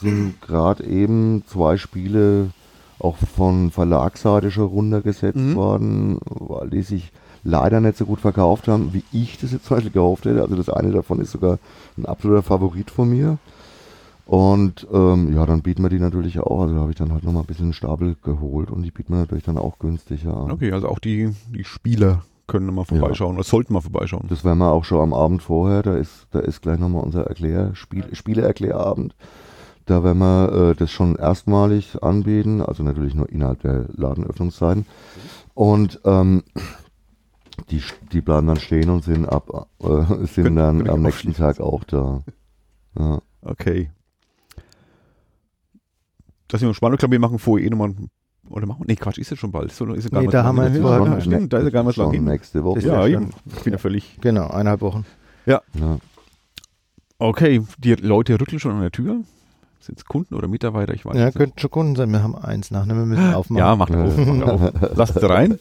sind 0.00 0.40
gerade 0.42 0.84
eben 0.84 1.44
zwei 1.46 1.76
Spiele 1.76 2.50
auch 2.98 3.16
von 3.16 3.70
Verlagsseite 3.70 4.50
schon 4.50 4.66
runtergesetzt 4.66 5.36
mhm. 5.36 5.54
worden, 5.54 6.18
weil 6.24 6.70
die 6.70 6.82
sich 6.82 7.12
leider 7.44 7.80
nicht 7.80 7.96
so 7.96 8.06
gut 8.06 8.20
verkauft 8.20 8.68
haben, 8.68 8.92
wie 8.92 9.04
ich 9.12 9.38
das 9.38 9.52
jetzt 9.52 9.66
zum 9.66 9.76
Beispiel 9.76 9.92
gehofft 9.92 10.24
hätte. 10.24 10.42
Also 10.42 10.56
das 10.56 10.68
eine 10.68 10.90
davon 10.90 11.20
ist 11.20 11.30
sogar 11.30 11.58
ein 11.96 12.06
absoluter 12.06 12.42
Favorit 12.42 12.90
von 12.90 13.10
mir. 13.10 13.38
Und 14.26 14.86
ähm, 14.92 15.32
ja, 15.34 15.46
dann 15.46 15.62
bieten 15.62 15.82
wir 15.82 15.88
die 15.88 16.00
natürlich 16.00 16.40
auch. 16.40 16.62
Also 16.62 16.74
habe 16.76 16.90
ich 16.90 16.96
dann 16.96 17.12
halt 17.12 17.22
nochmal 17.22 17.44
ein 17.44 17.46
bisschen 17.46 17.72
Stapel 17.72 18.16
geholt 18.24 18.70
und 18.70 18.82
die 18.82 18.90
bieten 18.90 19.12
wir 19.12 19.20
natürlich 19.20 19.44
dann 19.44 19.56
auch 19.56 19.78
günstiger 19.78 20.36
an. 20.36 20.50
Okay, 20.50 20.72
also 20.72 20.88
auch 20.88 20.98
die, 20.98 21.30
die 21.54 21.64
Spieler 21.64 22.24
können 22.48 22.74
mal 22.74 22.84
vorbeischauen 22.84 23.32
ja. 23.32 23.38
oder 23.38 23.44
sollten 23.44 23.72
mal 23.72 23.80
vorbeischauen. 23.80 24.26
Das 24.28 24.44
werden 24.44 24.58
wir 24.58 24.72
auch 24.72 24.84
schon 24.84 25.00
am 25.00 25.14
Abend 25.14 25.42
vorher. 25.42 25.82
Da 25.82 25.96
ist, 25.96 26.26
da 26.32 26.40
ist 26.40 26.62
gleich 26.62 26.78
nochmal 26.78 27.04
unser 27.04 27.24
Erklär, 27.26 27.74
Spiel, 27.74 28.04
Spieleerklärabend. 28.12 29.14
Da 29.86 30.02
werden 30.02 30.18
wir 30.18 30.52
äh, 30.52 30.74
das 30.74 30.90
schon 30.90 31.16
erstmalig 31.16 32.02
anbieten, 32.02 32.60
also 32.60 32.82
natürlich 32.82 33.14
nur 33.14 33.30
innerhalb 33.30 33.62
der 33.62 33.86
Ladenöffnungszeiten. 33.94 34.84
Und 35.54 36.00
ähm, 36.04 36.42
die, 37.70 37.82
die 38.12 38.20
bleiben 38.20 38.48
dann 38.48 38.58
stehen 38.58 38.90
und 38.90 39.04
sind 39.04 39.26
ab 39.26 39.68
äh, 39.80 39.86
sind 40.26 40.44
Kön 40.44 40.56
dann 40.56 40.88
am 40.88 41.02
nächsten 41.02 41.34
Tag 41.34 41.60
auch 41.60 41.84
da. 41.84 42.22
Ja. 42.98 43.22
Okay. 43.42 43.90
Das 46.48 46.62
ist 46.62 46.76
spannend. 46.76 46.96
Ich 46.96 46.98
glaube, 46.98 47.12
wir 47.12 47.20
machen 47.20 47.38
vorher 47.38 47.66
eh 47.66 47.70
nochmal 47.70 47.94
oder 48.48 48.66
machen 48.66 48.80
wir? 48.80 48.86
Nee, 48.86 48.96
Quatsch, 48.96 49.18
ist 49.18 49.30
jetzt 49.30 49.40
schon 49.40 49.50
bald. 49.50 49.72
So, 49.72 49.86
ist 49.92 50.12
nee, 50.12 50.26
da 50.26 50.44
haben 50.44 50.56
wir 50.56 50.68
jetzt 50.68 50.78
ja, 50.80 51.04
ja, 51.04 51.20
stimmt, 51.20 51.52
da 51.52 51.58
ist 51.58 51.64
ja 51.64 51.70
gar 51.70 51.82
nicht 51.82 51.96
lang 51.96 52.12
hin. 52.12 52.24
Nächste 52.24 52.62
Woche. 52.62 52.80
Ja, 52.80 53.06
eben. 53.06 53.30
Ich 53.56 53.62
bin 53.62 53.72
ja 53.72 53.78
völlig. 53.78 54.18
Genau, 54.20 54.48
eineinhalb 54.48 54.80
Wochen. 54.80 55.04
Ja. 55.46 55.62
ja. 55.74 55.98
Okay, 57.18 57.62
die 57.78 57.94
Leute 57.94 58.40
rütteln 58.40 58.60
schon 58.60 58.72
an 58.72 58.82
der 58.82 58.92
Tür. 58.92 59.22
Sind 59.86 59.98
es 59.98 60.04
Kunden 60.04 60.34
oder 60.34 60.48
Mitarbeiter? 60.48 60.94
Ich 60.94 61.06
weiß 61.06 61.16
ja, 61.16 61.26
nicht. 61.26 61.36
könnten 61.36 61.60
schon 61.60 61.70
Kunden 61.70 61.94
sein. 61.94 62.10
Wir 62.10 62.20
haben 62.20 62.34
eins 62.34 62.72
nach, 62.72 62.86
ne? 62.86 62.94
Wir 62.96 63.06
müssen 63.06 63.34
aufmachen. 63.34 63.56
Ja, 63.56 63.76
macht 63.76 63.94
auf. 63.94 64.16
Macht 64.16 64.42
auf. 64.42 64.72
Lasst 64.96 65.16
es 65.16 65.28
rein. 65.28 65.58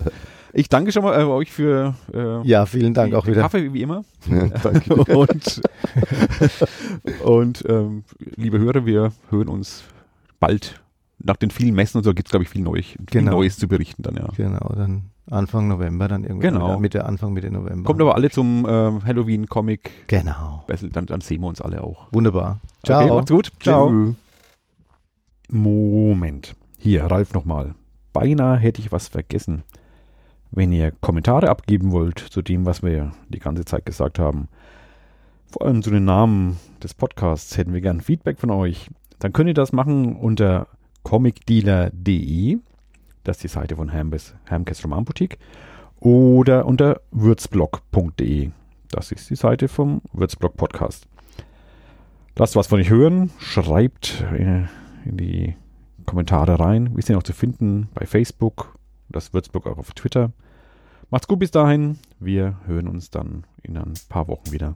Ich 0.51 0.67
danke 0.67 0.91
schon 0.91 1.03
mal 1.03 1.19
äh, 1.19 1.26
euch 1.26 1.51
für 1.51 1.93
äh, 2.11 2.41
ja, 2.47 2.65
vielen 2.65 2.95
Dank 2.95 3.13
auch 3.13 3.28
wieder. 3.28 3.41
Kaffee 3.41 3.71
wie 3.71 3.84
immer. 3.84 4.03
Ja, 4.28 4.47
danke. 4.47 4.95
und 5.15 5.61
und 7.23 7.63
ähm, 7.69 8.03
liebe 8.36 8.57
Hörer, 8.57 8.88
wir 8.88 9.11
hören 9.30 9.47
uns 9.47 9.84
bald 10.39 10.82
nach 11.19 11.36
den 11.36 11.51
vielen 11.51 11.76
Messen 11.76 11.99
und 11.99 12.03
so 12.03 12.13
gibt 12.15 12.30
es, 12.30 12.32
glaube 12.32 12.43
ich, 12.43 12.49
viel, 12.49 12.61
Neu 12.63 12.82
viel 12.82 13.05
Genau. 13.05 13.34
Neues 13.34 13.57
zu 13.57 13.67
berichten 13.67 14.01
dann, 14.01 14.15
ja. 14.15 14.28
Genau, 14.36 14.73
dann 14.76 15.11
Anfang 15.30 15.67
November 15.67 16.07
dann 16.07 16.23
irgendwie. 16.23 16.47
Genau. 16.47 16.80
Mitte, 16.80 17.05
Anfang, 17.05 17.34
Mitte 17.34 17.49
November. 17.49 17.88
Kommt 17.88 18.01
aber 18.01 18.15
alle 18.15 18.30
zum 18.30 18.65
äh, 18.65 18.69
Halloween-Comic. 18.69 20.07
Genau. 20.07 20.63
Bessel, 20.67 20.89
Dann, 20.89 21.07
dann 21.07 21.21
sehen 21.21 21.41
wir 21.41 21.47
uns 21.47 21.61
alle 21.61 21.84
auch. 21.84 22.07
Wunderbar. 22.11 22.59
Okay, 22.84 23.07
macht's 23.07 23.32
gut. 23.32 23.51
Ciao. 23.59 23.89
Tschüss. 23.89 24.15
Moment. 25.49 26.55
Hier, 26.78 27.05
Ralf 27.05 27.34
nochmal. 27.34 27.73
Beinahe 28.13 28.57
hätte 28.57 28.82
ich 28.82 28.91
was 28.91 29.07
vergessen. 29.07 29.63
Wenn 30.51 30.71
ihr 30.71 30.91
Kommentare 30.91 31.49
abgeben 31.49 31.91
wollt 31.91 32.19
zu 32.19 32.41
dem, 32.41 32.65
was 32.65 32.84
wir 32.84 33.11
die 33.30 33.39
ganze 33.39 33.65
Zeit 33.65 33.86
gesagt 33.86 34.19
haben, 34.19 34.47
vor 35.47 35.65
allem 35.65 35.82
zu 35.82 35.89
den 35.89 36.05
Namen 36.05 36.59
des 36.84 36.93
Podcasts, 36.93 37.57
hätten 37.57 37.73
wir 37.73 37.82
gern 37.82 38.01
Feedback 38.01 38.39
von 38.39 38.51
euch. 38.51 38.89
Dann 39.19 39.34
könnt 39.34 39.47
ihr 39.47 39.53
das 39.53 39.73
machen 39.73 40.15
unter 40.15 40.67
comicdealer.de. 41.03 42.57
Das 43.26 43.38
ist 43.38 43.43
die 43.43 43.47
Seite 43.47 43.76
von 43.76 43.89
Hermkes, 43.89 44.36
Hermkes 44.45 44.84
Romanboutique. 44.84 45.38
Oder 45.99 46.65
unter 46.65 47.01
würzblog.de. 47.11 48.51
Das 48.91 49.11
ist 49.11 49.30
die 49.32 49.36
Seite 49.36 49.67
vom 49.67 50.01
Würzblog 50.13 50.55
Podcast. 50.55 51.07
Lasst 52.38 52.55
was 52.55 52.67
von 52.67 52.80
euch 52.80 52.91
hören. 52.91 53.32
Schreibt 53.39 54.23
äh, 54.32 54.65
in 55.05 55.17
die 55.17 55.55
Kommentare 56.05 56.59
rein. 56.59 56.95
Wir 56.95 57.01
sind 57.01 57.15
auch 57.15 57.23
zu 57.23 57.34
finden 57.34 57.89
bei 57.95 58.05
Facebook. 58.05 58.78
Das 59.09 59.34
Würzblog 59.34 59.65
auch 59.65 59.80
auf 59.80 59.91
Twitter. 59.93 60.32
Macht's 61.09 61.28
gut 61.28 61.39
bis 61.39 61.49
dahin. 61.49 61.97
Wir 62.19 62.59
hören 62.67 62.88
uns 62.88 63.09
dann 63.09 63.45
in 63.63 63.76
ein 63.76 63.95
paar 64.07 64.28
Wochen 64.28 64.51
wieder. 64.51 64.76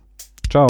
Ciao. 0.50 0.68